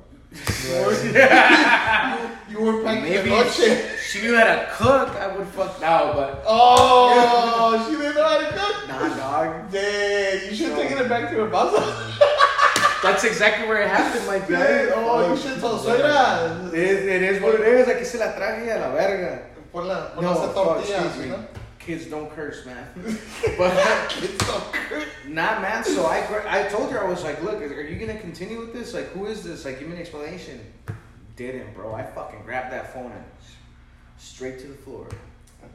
Yeah. 1.12 2.30
You 2.49 2.61
were 2.61 2.82
packing 2.82 3.05
maybe 3.05 3.30
the 3.30 3.37
noche. 3.37 4.01
she 4.03 4.20
knew 4.22 4.37
how 4.37 4.45
to 4.45 4.68
cook. 4.72 5.09
I 5.16 5.37
would 5.37 5.47
fuck 5.49 5.80
now, 5.80 6.12
but 6.12 6.43
Oh, 6.47 7.87
she 7.89 7.97
didn't 7.97 8.14
know 8.14 8.28
how 8.28 8.39
to 8.39 8.47
cook. 8.47 8.89
nah, 8.89 9.16
dog. 9.16 9.70
Dang, 9.70 10.51
you 10.51 10.55
should 10.55 10.68
have 10.70 10.78
taken 10.78 10.99
it 10.99 11.09
back 11.09 11.30
to 11.30 11.37
her 11.45 11.51
house. 11.51 11.74
That's 13.03 13.24
exactly 13.24 13.68
where 13.68 13.82
it 13.82 13.89
happened, 13.91 14.26
my 14.26 14.39
guy. 14.39 14.89
Oh, 14.95 15.30
you 15.30 15.37
should 15.37 15.53
have 15.53 15.61
told 15.61 15.80
suegra. 15.80 16.72
It 16.72 16.78
is, 16.78 17.07
it 17.07 17.22
is 17.22 17.43
what 17.43 17.55
it 17.57 17.66
is. 17.66 17.87
Aquí 17.89 18.05
se 18.05 18.18
la 18.18 18.32
traje 18.32 18.74
a 18.74 18.80
la 18.80 18.95
verga. 18.95 19.43
Ponla, 19.72 20.14
ponla 20.14 20.22
No, 20.22 20.32
no, 20.32 20.35
fuck, 20.35 20.55
tortillas, 20.55 21.07
excuse 21.07 21.26
you 21.26 21.32
me. 21.32 21.39
Know? 21.87 21.99
Kids 21.99 22.07
don't 22.11 22.30
curse, 22.35 22.64
man. 22.66 22.87
but 23.59 23.72
It's 24.22 24.47
so 24.47 24.62
good. 24.89 25.09
nah, 25.28 25.61
man. 25.61 25.85
So 25.85 26.07
I, 26.07 26.24
I 26.49 26.68
told 26.68 26.91
her 26.93 27.05
I 27.05 27.09
was 27.09 27.22
like, 27.24 27.43
look, 27.43 27.61
are 27.61 27.82
you 27.82 27.99
gonna 28.05 28.18
continue 28.18 28.61
with 28.61 28.72
this? 28.72 28.95
Like, 28.95 29.09
who 29.12 29.26
is 29.26 29.43
this? 29.43 29.64
Like, 29.64 29.78
give 29.78 29.89
me 29.89 29.95
an 29.97 30.01
explanation. 30.01 30.61
Didn't, 31.37 31.74
bro. 31.74 31.95
I 31.95 32.03
fucking 32.05 32.43
grabbed 32.45 32.72
that 32.72 32.93
phone 32.93 33.11
and 33.12 33.24
straight 34.16 34.59
to 34.61 34.66
the 34.68 34.74
floor. 34.74 35.09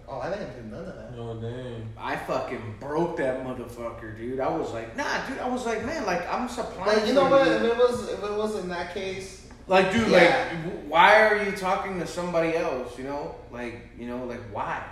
Oh, 0.08 0.20
I 0.20 0.30
didn't 0.30 0.56
do 0.56 0.76
none 0.76 0.86
of 0.86 0.96
that. 0.96 1.12
Oh 1.18 1.40
damn. 1.40 1.84
I 1.98 2.16
fucking 2.16 2.76
broke 2.80 3.18
that 3.18 3.44
motherfucker, 3.44 4.16
dude. 4.18 4.40
I 4.40 4.48
was 4.50 4.72
like, 4.72 4.96
nah, 4.96 5.28
dude. 5.28 5.40
I 5.40 5.48
was 5.48 5.66
like, 5.66 5.86
man, 5.86 6.06
like 6.06 6.28
I'm 6.32 6.48
supplying. 6.48 7.00
But 7.00 7.08
you 7.08 7.14
know 7.14 7.26
for 7.26 7.32
what? 7.32 7.48
If 7.48 7.62
it 7.64 7.78
was 7.78 8.10
if 8.10 8.24
it 8.24 8.32
was 8.34 8.56
in 8.64 8.70
that 8.70 8.94
case, 8.94 9.48
Like, 9.68 9.92
dude, 9.92 10.08
Yeah. 10.08 10.48
like, 10.64 10.74
why 10.88 11.22
are 11.28 11.44
you 11.44 11.52
talking 11.52 12.00
to 12.00 12.08
somebody 12.08 12.56
else? 12.56 12.98
You 12.98 13.04
know, 13.04 13.36
like, 13.52 13.88
you 14.00 14.08
know, 14.08 14.26
like, 14.26 14.42
why? 14.52 14.84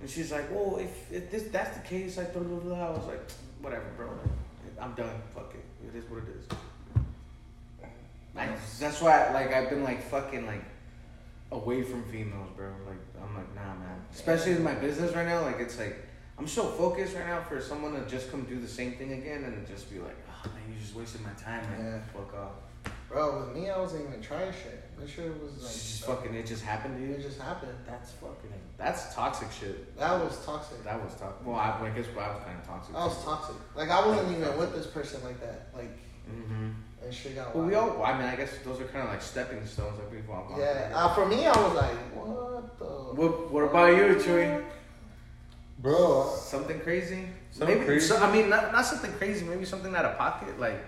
And 0.00 0.10
she's 0.10 0.30
like, 0.30 0.50
well, 0.50 0.76
if, 0.76 1.12
if 1.12 1.30
this 1.30 1.44
that's 1.44 1.76
the 1.76 1.82
case, 1.84 2.16
like, 2.16 2.32
blah, 2.32 2.42
blah, 2.42 2.58
blah. 2.58 2.86
I 2.86 2.90
was 2.90 3.06
like, 3.06 3.20
whatever, 3.60 3.86
bro. 3.96 4.08
I'm 4.80 4.92
done. 4.94 5.22
Fuck 5.34 5.54
it. 5.54 5.64
It 5.88 5.98
is 5.98 6.10
what 6.10 6.22
it 6.22 6.28
is. 6.38 6.46
I, 8.36 8.48
that's 8.78 9.00
why, 9.00 9.32
like, 9.32 9.52
I've 9.54 9.70
been 9.70 9.82
like 9.82 10.02
fucking 10.02 10.46
like 10.46 10.62
away 11.50 11.82
from 11.82 12.04
females, 12.04 12.50
bro. 12.54 12.68
Like, 12.86 12.98
I'm 13.22 13.34
like, 13.34 13.54
nah, 13.54 13.74
man. 13.74 14.04
Especially 14.12 14.52
in 14.52 14.62
my 14.62 14.74
business 14.74 15.14
right 15.14 15.26
now, 15.26 15.40
like, 15.42 15.58
it's 15.58 15.78
like 15.78 15.96
I'm 16.38 16.46
so 16.46 16.64
focused 16.64 17.16
right 17.16 17.26
now 17.26 17.40
for 17.42 17.60
someone 17.60 17.94
to 17.94 18.06
just 18.06 18.30
come 18.30 18.42
do 18.44 18.60
the 18.60 18.68
same 18.68 18.92
thing 18.92 19.12
again 19.12 19.44
and 19.44 19.66
just 19.66 19.90
be 19.90 19.98
like, 19.98 20.16
oh 20.28 20.48
man, 20.50 20.62
you 20.68 20.78
just 20.78 20.94
wasted 20.94 21.22
my 21.22 21.30
time, 21.30 21.62
man. 21.70 21.94
Yeah. 21.94 22.12
Fuck 22.12 22.34
off. 22.34 22.92
Bro, 23.08 23.46
with 23.46 23.56
me, 23.56 23.70
I 23.70 23.78
wasn't 23.78 24.06
even 24.06 24.20
trying 24.20 24.52
shit. 24.52 24.85
This 24.98 25.10
shit 25.10 25.28
was 25.42 25.52
like. 25.62 25.72
just 25.72 26.04
fucking. 26.04 26.34
It 26.34 26.46
just 26.46 26.64
happened 26.64 26.96
to 26.96 27.02
you. 27.02 27.12
It 27.14 27.22
just 27.22 27.40
happened. 27.40 27.72
That's 27.86 28.12
fucking. 28.12 28.50
That's 28.78 29.14
toxic 29.14 29.48
shit. 29.52 29.96
That 29.98 30.12
was 30.22 30.44
toxic. 30.44 30.82
That 30.84 31.02
was 31.02 31.14
toxic. 31.14 31.46
Well, 31.46 31.56
I, 31.56 31.78
I 31.82 31.90
guess 31.90 32.06
I 32.18 32.28
was 32.28 32.42
kind 32.44 32.58
of 32.58 32.66
toxic. 32.66 32.94
That 32.94 33.04
was 33.04 33.24
toxic. 33.24 33.56
Like 33.74 33.90
I 33.90 34.06
wasn't 34.06 34.30
even 34.36 34.56
with 34.58 34.74
this 34.74 34.86
person 34.86 35.22
like 35.24 35.40
that. 35.40 35.68
Like 35.74 35.90
Mm-hmm. 36.26 36.70
and 37.04 37.14
shit 37.14 37.36
got. 37.36 37.52
But 37.54 37.62
we 37.62 37.72
wild. 37.74 37.96
all. 37.98 38.04
I 38.04 38.18
mean, 38.18 38.26
I 38.26 38.34
guess 38.34 38.50
those 38.64 38.80
are 38.80 38.84
kind 38.86 39.04
of 39.06 39.10
like 39.12 39.22
stepping 39.22 39.64
stones. 39.64 39.96
Like 39.98 40.10
we've 40.10 40.28
all 40.28 40.44
gone. 40.48 40.58
Yeah. 40.58 40.88
through. 40.88 40.96
Uh, 40.96 41.14
for 41.14 41.26
me, 41.26 41.46
I 41.46 41.56
was 41.56 41.74
like, 41.76 41.94
what 42.16 42.78
the. 42.80 42.84
What 42.84 43.52
What 43.52 43.62
about 43.64 43.96
you, 43.96 44.16
Chewy? 44.16 44.64
Bro, 45.78 46.34
Something 46.36 46.80
crazy? 46.80 47.26
Something 47.52 47.76
maybe. 47.76 47.86
crazy? 47.86 48.06
So, 48.08 48.16
I 48.16 48.32
mean, 48.32 48.48
not 48.48 48.72
not 48.72 48.84
something 48.86 49.12
crazy. 49.12 49.44
Maybe 49.44 49.64
something 49.64 49.94
out 49.94 50.04
of 50.06 50.16
pocket. 50.18 50.58
Like, 50.58 50.82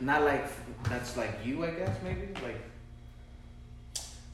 not 0.00 0.22
like 0.22 0.44
that's 0.88 1.16
like 1.16 1.32
you. 1.44 1.64
I 1.64 1.70
guess 1.70 1.96
maybe 2.04 2.28
like. 2.44 2.60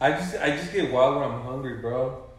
I 0.01 0.12
just 0.12 0.34
I 0.36 0.57
just 0.57 0.72
get 0.72 0.90
wild 0.90 1.16
when 1.16 1.30
I'm 1.30 1.42
hungry, 1.42 1.76
bro. 1.78 2.30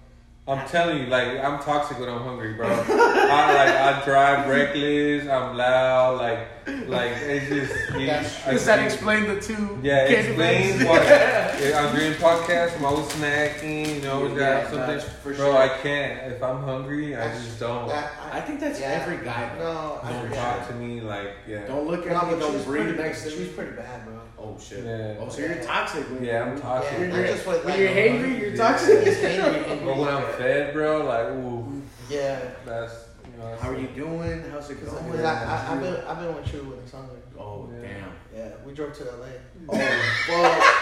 I'm 0.48 0.68
telling 0.68 0.98
you, 1.04 1.06
like 1.06 1.28
I'm 1.40 1.60
toxic 1.60 2.00
when 2.00 2.10
I'm 2.10 2.22
hungry, 2.24 2.54
bro. 2.54 2.68
I 2.68 3.54
like 3.54 4.02
I 4.02 4.04
drive 4.04 4.50
reckless. 4.50 5.28
I'm 5.28 5.56
loud, 5.56 6.18
like 6.20 6.48
like 6.90 7.12
it's 7.22 7.48
just. 7.48 7.74
You, 8.02 8.10
I 8.10 8.52
Does 8.52 8.66
that 8.66 8.80
think- 8.80 8.92
explain 8.92 9.28
the 9.28 9.40
two? 9.40 9.80
Yeah, 9.84 10.06
it 10.08 10.26
explains 10.30 10.84
bars? 10.84 10.88
why 10.88 11.06
yeah, 11.06 11.86
I'm 11.88 11.96
doing 11.96 12.14
podcasts. 12.14 12.78
I'm 12.78 12.86
always 12.86 13.06
snacking. 13.08 13.96
You 13.98 14.02
know, 14.02 14.14
always 14.16 14.32
Yeah, 14.34 14.62
got 14.64 14.72
something. 14.72 14.88
that's 14.88 15.04
for 15.04 15.34
bro, 15.34 15.52
sure. 15.52 15.58
I 15.58 15.68
can't. 15.78 16.32
If 16.34 16.42
I'm 16.42 16.64
hungry, 16.64 17.16
I 17.16 17.32
just 17.34 17.60
don't. 17.60 17.88
That, 17.90 18.12
I 18.32 18.42
think 18.42 18.60
that's 18.60 18.82
every 18.82 19.18
guy. 19.24 19.54
No, 19.60 20.00
I 20.02 20.12
Don't 20.12 20.26
agree. 20.26 20.38
talk 20.38 20.68
to 20.70 20.74
me 20.76 21.02
like 21.02 21.36
yeah. 21.48 21.68
Don't 21.68 21.88
look 21.88 22.06
No, 22.08 22.16
at 22.16 22.24
me. 22.26 22.32
but 22.34 22.40
Don't 22.40 22.54
she's 22.54 22.66
breathe 22.66 22.84
pretty, 22.86 22.98
next 23.04 23.24
to 23.24 23.30
me. 23.30 23.36
she's 23.38 23.50
pretty 23.50 23.76
bad, 23.76 24.06
bro. 24.06 24.20
Oh 24.40 24.58
shit. 24.60 24.84
Yeah. 24.84 25.16
Oh, 25.20 25.30
so 25.30 25.42
you're 25.42 25.56
toxic. 25.62 26.10
When 26.10 26.24
Yeah, 26.24 26.44
I'm 26.46 26.60
toxic. 26.60 26.94
Yeah, 26.94 27.00
When 27.02 27.10
not 27.10 27.18
you're, 27.20 27.28
just 27.28 27.46
with 27.48 27.64
when 27.66 27.80
you're 27.80 27.90
hangry, 27.90 28.40
you're 28.40 28.50
Yeah. 28.50 28.56
toxic. 28.72 29.04
He's. 29.06 29.18
But 29.22 29.98
when 29.98 30.08
I'm 30.10 30.24
fed, 30.38 30.74
bro, 30.74 31.06
like 31.06 31.28
ooh, 31.28 31.82
Yeah. 32.10 32.40
that's 32.66 33.06
you 33.32 33.38
know. 33.38 33.50
That's 33.50 33.62
How 33.62 33.70
are 33.72 33.78
you 33.80 33.88
doing? 33.88 34.44
How's 34.52 34.70
it 34.70 34.84
going? 34.86 35.26
I, 35.26 35.44
I, 35.44 35.74
I've 35.74 35.82
been 35.82 35.96
I've 36.06 36.20
been 36.20 36.36
with 36.36 36.54
you 36.54 36.60
when 36.64 36.80
it's 36.80 36.92
hungry. 36.92 37.18
Oh 37.40 37.70
Yeah. 37.74 37.82
damn. 37.88 38.12
Yeah, 38.36 38.50
we 38.66 38.74
drove 38.74 38.94
to 38.98 39.04
LA. 39.04 39.28
Oh 39.70 40.24
well. 40.30 40.78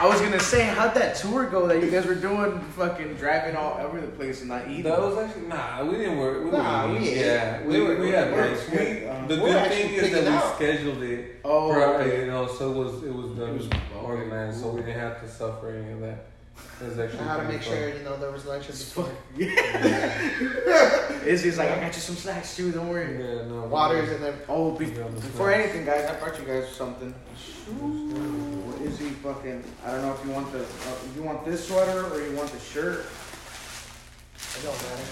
I 0.00 0.06
was 0.06 0.20
gonna 0.20 0.38
say, 0.38 0.62
how'd 0.62 0.94
that 0.94 1.16
tour 1.16 1.46
go 1.46 1.66
that 1.66 1.82
you 1.82 1.90
guys 1.90 2.06
were 2.06 2.14
doing? 2.14 2.60
Fucking 2.76 3.14
driving 3.14 3.56
all 3.56 3.78
over 3.80 4.00
the 4.00 4.06
place 4.06 4.38
and 4.40 4.48
not 4.48 4.68
eating. 4.68 4.84
That 4.84 5.00
was 5.00 5.18
actually 5.18 5.48
nah. 5.48 5.84
We 5.84 5.96
didn't 5.98 6.18
work. 6.18 6.44
We 6.44 6.50
Nah, 6.52 6.86
were 6.86 6.92
we 7.00 7.08
ate. 7.08 7.16
Yeah, 7.18 7.62
We 7.62 7.80
we, 7.80 7.80
were- 7.80 7.96
we, 7.96 8.00
we 8.02 8.10
had 8.12 8.32
breaks. 8.32 8.68
we- 8.70 8.76
We, 8.78 9.06
uh, 9.06 9.26
the 9.26 9.34
we 9.34 9.40
were 9.42 9.46
good 9.48 9.68
thing 9.72 9.94
is 9.94 10.00
picking 10.02 10.24
that 10.24 10.32
out. 10.32 10.60
we 10.60 10.66
scheduled 10.66 11.02
it. 11.02 11.40
Oh, 11.44 11.72
for, 11.72 11.82
okay. 11.84 12.20
you 12.20 12.26
know, 12.28 12.46
so 12.46 12.70
it 12.70 12.76
was 12.76 13.02
it 13.02 13.12
was 13.12 13.30
done 13.36 13.48
It 13.48 13.54
was- 13.58 13.68
organized, 14.00 14.60
so 14.60 14.68
we 14.68 14.82
didn't 14.82 15.00
have 15.00 15.20
to 15.20 15.28
suffer 15.28 15.70
any 15.70 15.90
of 15.92 16.00
that. 16.00 16.26
It 16.80 16.84
was 16.90 16.98
I 16.98 17.06
had 17.06 17.36
to 17.38 17.42
make 17.48 17.62
fun. 17.62 17.74
sure 17.76 17.88
you 17.88 18.04
know 18.04 18.16
there 18.18 18.30
was 18.30 18.46
lunch 18.46 18.68
in 18.70 18.76
between. 18.76 19.16
Izzy's 21.26 21.58
like, 21.58 21.70
I 21.70 21.80
got 21.80 21.86
you 21.94 22.00
some 22.00 22.14
snacks 22.16 22.54
too. 22.56 22.70
Don't 22.70 22.88
worry. 22.88 23.18
Yeah, 23.18 23.46
no. 23.48 23.66
Waters 23.66 24.10
and 24.10 24.22
then 24.22 24.34
Oh, 24.48 24.70
be- 24.72 24.86
Yeah, 24.86 25.02
before 25.08 25.48
snacks. 25.52 25.64
anything, 25.64 25.84
guys, 25.86 26.08
I 26.08 26.14
brought 26.20 26.38
you 26.38 26.46
guys 26.46 26.68
something. 26.70 27.12
What 27.12 28.80
is 28.82 28.98
he 28.98 29.10
fucking? 29.10 29.64
I 29.84 29.90
don't 29.90 30.02
know 30.02 30.14
if 30.14 30.24
you 30.24 30.30
want 30.30 30.52
the, 30.52 30.60
uh, 30.60 30.64
you 31.16 31.22
want 31.22 31.44
this 31.44 31.66
sweater 31.66 32.06
or 32.06 32.22
you 32.22 32.32
want 32.36 32.50
the 32.52 32.60
shirt. 32.60 33.00
it 33.00 34.62
don't 34.62 34.72
matter. 34.82 35.02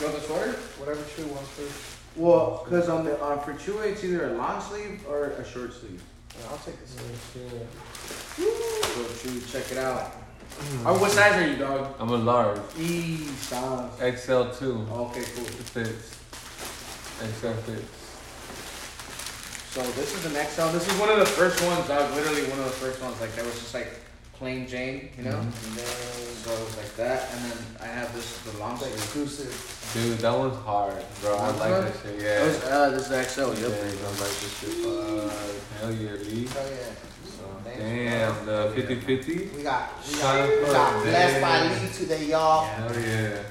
You 0.00 0.06
want 0.06 0.18
the 0.20 0.26
sweater? 0.26 0.52
Whatever 0.80 1.02
True 1.14 1.26
wants 1.26 1.54
to. 1.56 1.68
Well, 2.16 2.62
because 2.64 2.88
on 2.88 3.04
the 3.04 3.20
on 3.22 3.40
for 3.44 3.52
Chewy, 3.54 3.92
it's 3.92 4.02
either 4.04 4.30
a 4.30 4.32
long 4.38 4.60
sleeve 4.60 5.04
or 5.08 5.26
a 5.32 5.44
short 5.44 5.72
sleeve. 5.74 6.02
Yeah, 6.40 6.46
I'll 6.50 6.58
take 6.58 6.80
this. 6.80 6.96
Yeah. 7.36 7.58
So 8.38 9.04
Chewy, 9.28 9.52
check 9.52 9.70
it 9.70 9.78
out. 9.78 10.12
Oh, 10.86 10.98
what 10.98 11.10
size 11.10 11.34
are 11.42 11.46
you, 11.46 11.56
dog? 11.56 11.94
I'm 11.98 12.10
a 12.10 12.16
large, 12.16 12.60
E 12.78 13.16
size. 13.40 13.90
XL 14.20 14.44
two. 14.58 14.86
Okay, 14.90 15.24
cool. 15.34 15.46
It 15.46 15.68
fits. 15.74 16.16
XL 17.20 17.52
fits. 17.66 18.00
So 19.74 19.82
this 19.98 20.14
is 20.14 20.24
an 20.26 20.32
XL. 20.46 20.68
This 20.72 20.86
is 20.92 20.98
one 21.00 21.10
of 21.10 21.18
the 21.18 21.26
first 21.26 21.60
ones, 21.64 21.86
dog. 21.88 22.14
Literally 22.14 22.42
one 22.50 22.58
of 22.60 22.66
the 22.66 22.70
first 22.70 23.02
ones. 23.02 23.20
Like 23.20 23.34
that 23.34 23.44
was 23.44 23.54
just 23.54 23.74
like 23.74 23.88
plain 24.34 24.66
Jane, 24.68 25.10
you 25.18 25.24
know. 25.24 25.30
Mhm. 25.32 25.42
And 25.42 25.76
then 25.76 25.86
so 26.44 26.52
it 26.52 26.60
was 26.64 26.76
like 26.76 26.96
that, 26.96 27.30
and 27.32 27.50
then 27.50 27.58
I 27.82 27.86
have 27.86 28.14
this 28.14 28.38
the 28.46 28.58
long 28.58 28.78
sleeve. 28.78 28.92
exclusive. 28.94 29.54
Dude, 29.94 30.18
that 30.18 30.36
one's 30.36 30.56
hard, 30.64 31.02
bro. 31.20 31.36
I 31.38 31.50
This 31.52 31.60
like 31.60 31.70
one? 31.72 31.84
that 31.84 31.92
shit. 32.02 32.18
That 32.18 32.24
Yeah. 32.24 32.46
was, 32.46 32.64
uh, 32.64 32.90
this 32.90 33.06
is 33.06 33.12
XL. 33.12 33.54
Yeah, 33.54 33.68
Yep. 33.68 33.78
I 33.80 34.10
like 34.10 34.36
this 34.42 34.54
shit. 34.58 34.74
Fuck. 34.84 35.80
Hell 35.80 35.92
yeah, 35.92 36.10
Lee. 36.12 36.46
Hell 36.46 36.66
yeah. 36.70 36.94
So, 37.54 37.60
thanks, 37.70 37.80
Damn, 37.80 38.46
the 38.46 38.72
50-50? 38.74 39.56
We 39.56 39.62
got 39.62 39.90
we 40.06 40.12
Shut 40.14 40.22
got, 40.22 40.48
we 40.48 40.66
got 40.72 40.92
bro. 40.92 41.02
blessed 41.02 41.40
by 41.40 41.58
Damn. 41.60 41.82
Lee 41.84 41.92
today, 41.92 42.24
y'all. 42.26 42.64
Yeah. 42.64 42.74
Hell 42.74 43.00
yeah. 43.00 43.42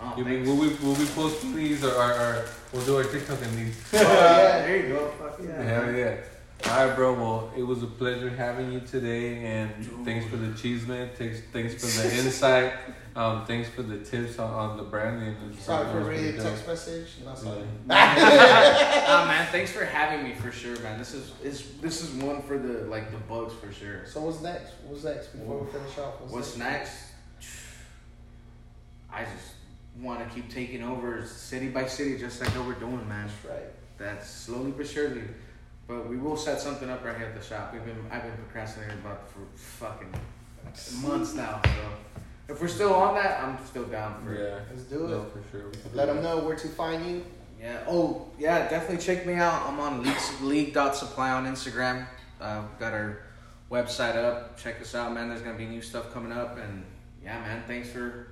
Oh, 0.00 0.14
You 0.16 0.24
mean, 0.24 0.44
thanks. 0.44 0.48
will 0.48 0.56
we, 0.56 0.68
will 0.84 0.94
we 0.94 1.06
post 1.06 1.42
these 1.54 1.84
or, 1.84 1.92
or, 1.94 2.10
or 2.12 2.44
we'll 2.72 2.84
do 2.84 2.96
our 2.96 3.04
TikTok 3.04 3.40
in 3.42 3.56
these? 3.56 3.76
Oh, 3.94 3.98
yeah, 4.02 4.58
there 4.66 4.76
you 4.76 4.88
go. 4.94 5.08
Fuck 5.18 5.38
yeah. 5.42 5.62
Hell 5.62 5.92
yeah. 5.94 6.16
All 6.64 6.86
right, 6.86 6.96
bro. 6.96 7.12
Well, 7.14 7.52
it 7.56 7.62
was 7.62 7.82
a 7.82 7.86
pleasure 7.86 8.28
having 8.30 8.72
you 8.72 8.80
today, 8.80 9.44
and 9.44 10.04
thanks 10.04 10.26
for 10.26 10.36
the 10.36 10.48
chisme. 10.48 11.12
Thanks, 11.14 11.40
thanks 11.52 11.74
for 11.74 12.02
the 12.02 12.16
insight. 12.24 12.72
Um, 13.14 13.46
thanks 13.46 13.68
for 13.68 13.82
the 13.82 13.98
tips 13.98 14.38
on, 14.38 14.50
on 14.52 14.76
the 14.76 14.82
branding. 14.82 15.36
and 15.42 15.54
Sorry 15.58 15.84
stuff. 15.84 15.92
for 15.92 15.98
That 15.98 15.98
was 16.00 16.08
reading 16.08 16.32
pretty 16.34 16.48
text 16.48 16.66
message. 16.66 17.08
Not 17.24 17.38
sorry. 17.38 17.62
oh 17.62 17.86
man, 17.88 19.46
thanks 19.52 19.70
for 19.70 19.84
having 19.84 20.24
me 20.26 20.34
for 20.34 20.50
sure, 20.50 20.78
man. 20.80 20.98
This 20.98 21.14
is 21.14 21.32
is 21.42 21.72
this 21.80 22.02
is 22.02 22.10
one 22.22 22.42
for 22.42 22.58
the 22.58 22.84
like 22.86 23.10
the 23.12 23.18
bugs 23.18 23.54
for 23.54 23.72
sure. 23.72 24.04
So 24.06 24.22
what's 24.22 24.42
next? 24.42 24.72
What's 24.86 25.04
next 25.04 25.28
before 25.28 25.58
we 25.58 25.70
finish 25.70 25.98
off? 25.98 26.14
What's 26.28 26.56
next? 26.56 26.92
I 29.10 29.22
just 29.22 29.54
want 30.00 30.26
to 30.28 30.34
keep 30.34 30.50
taking 30.50 30.82
over 30.82 31.24
city 31.24 31.68
by 31.68 31.86
city, 31.86 32.18
just 32.18 32.40
like 32.40 32.50
how 32.50 32.62
we're 32.62 32.74
doing, 32.74 33.08
man. 33.08 33.28
That's 33.28 33.44
right. 33.54 33.70
That's 33.98 34.28
slowly 34.28 34.72
but 34.72 34.86
surely. 34.86 35.22
But 35.86 36.08
we 36.08 36.16
will 36.16 36.36
set 36.36 36.60
something 36.60 36.90
up 36.90 37.04
right 37.04 37.16
here 37.16 37.26
at 37.26 37.40
the 37.40 37.46
shop. 37.46 37.72
We've 37.72 37.84
been 37.84 38.04
I've 38.10 38.22
been 38.22 38.32
procrastinating 38.32 38.98
about 38.98 39.30
for 39.30 39.40
fucking 39.54 40.12
months 41.02 41.34
now. 41.34 41.60
So 41.64 41.72
if 42.48 42.60
we're 42.60 42.68
still 42.68 42.94
on 42.94 43.14
that, 43.14 43.42
I'm 43.42 43.64
still 43.64 43.84
down 43.84 44.22
for 44.24 44.34
it. 44.34 44.40
Yeah. 44.40 44.58
Let's 44.70 44.82
do 44.84 45.04
it. 45.04 45.10
No, 45.10 45.24
for 45.24 45.42
sure. 45.50 45.66
We 45.68 45.72
can 45.72 45.90
do 45.90 45.96
Let 45.96 46.06
them 46.06 46.22
know 46.22 46.38
where 46.38 46.56
to 46.56 46.68
find 46.68 47.06
you. 47.06 47.24
Yeah. 47.60 47.84
Oh, 47.88 48.26
yeah. 48.38 48.68
Definitely 48.68 49.04
check 49.04 49.26
me 49.26 49.34
out. 49.34 49.62
I'm 49.68 49.80
on 49.80 50.02
league, 50.02 50.16
league.supply 50.42 51.30
on 51.30 51.46
Instagram. 51.46 52.06
Uh, 52.40 52.62
got 52.78 52.92
our 52.92 53.22
website 53.70 54.16
up. 54.16 54.58
Check 54.58 54.80
us 54.80 54.94
out, 54.94 55.12
man. 55.12 55.28
There's 55.28 55.42
gonna 55.42 55.58
be 55.58 55.66
new 55.66 55.82
stuff 55.82 56.12
coming 56.12 56.32
up, 56.32 56.58
and 56.58 56.84
yeah, 57.22 57.40
man. 57.40 57.62
Thanks 57.66 57.90
for 57.90 58.28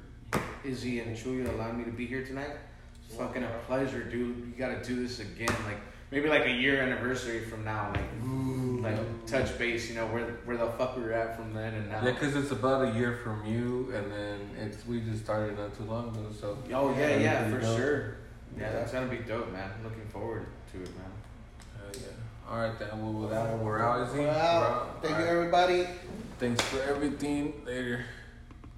Izzy 0.65 1.01
and 1.01 1.17
Chewy 1.17 1.49
allowing 1.49 1.79
me 1.79 1.85
to 1.85 1.91
be 1.91 2.07
here 2.07 2.25
tonight. 2.25 2.51
It's 3.07 3.17
fucking 3.17 3.43
a 3.43 3.49
pleasure, 3.67 4.05
dude. 4.05 4.37
You 4.37 4.53
gotta 4.59 4.83
do 4.85 5.03
this 5.03 5.21
again, 5.21 5.55
like 5.67 5.81
maybe 6.15 6.29
like 6.29 6.47
a 6.47 6.51
year 6.53 6.81
anniversary 6.81 7.41
from 7.41 7.65
now, 7.65 7.93
like 7.93 8.95
like 8.97 9.27
touch 9.27 9.59
base. 9.59 9.89
You 9.91 9.97
know 9.97 10.07
where 10.07 10.25
where 10.45 10.57
the 10.57 10.69
fuck 10.73 10.97
we 10.97 11.03
were 11.03 11.13
at 11.13 11.37
from 11.37 11.53
then 11.53 11.75
and 11.75 11.91
now. 11.91 12.05
Yeah, 12.05 12.13
because 12.13 12.37
it's 12.37 12.53
about 12.53 12.95
a 12.95 12.99
year 12.99 13.19
from 13.25 13.45
you, 13.45 13.93
and 13.95 14.11
then 14.13 14.51
it's 14.61 14.87
we 14.87 15.01
just 15.01 15.25
started 15.25 15.59
not 15.59 15.77
too 15.77 15.85
long 15.85 16.09
ago, 16.11 16.27
so. 16.41 16.57
Oh 16.73 16.95
yeah, 16.95 17.09
Yeah, 17.11 17.19
yeah, 17.19 17.51
for 17.51 17.61
dope. 17.61 17.77
sure. 17.77 18.17
Yeah, 18.59 18.71
that's 18.73 18.93
gonna 18.93 19.07
be 19.09 19.17
dope, 19.19 19.53
man. 19.53 19.69
I'm 19.77 19.85
looking 19.85 20.07
forward 20.09 20.47
to 20.73 20.79
it, 20.83 20.89
man. 20.97 21.11
Hell 21.77 21.91
yeah. 21.95 22.51
All 22.53 22.59
right, 22.61 22.79
then. 22.79 22.89
Well, 23.03 23.23
with 23.23 23.31
that 23.31 23.51
one, 23.51 23.65
we're 23.65 23.83
out, 23.83 24.09
Izzy. 24.09 24.21
We're 24.21 24.29
out. 24.29 25.03
Thank 25.03 25.19
you, 25.19 25.25
All 25.25 25.31
right. 25.33 25.39
everybody. 25.39 25.87
Thanks 26.39 26.63
for 26.65 26.81
everything. 26.83 27.63
Later. 27.67 28.05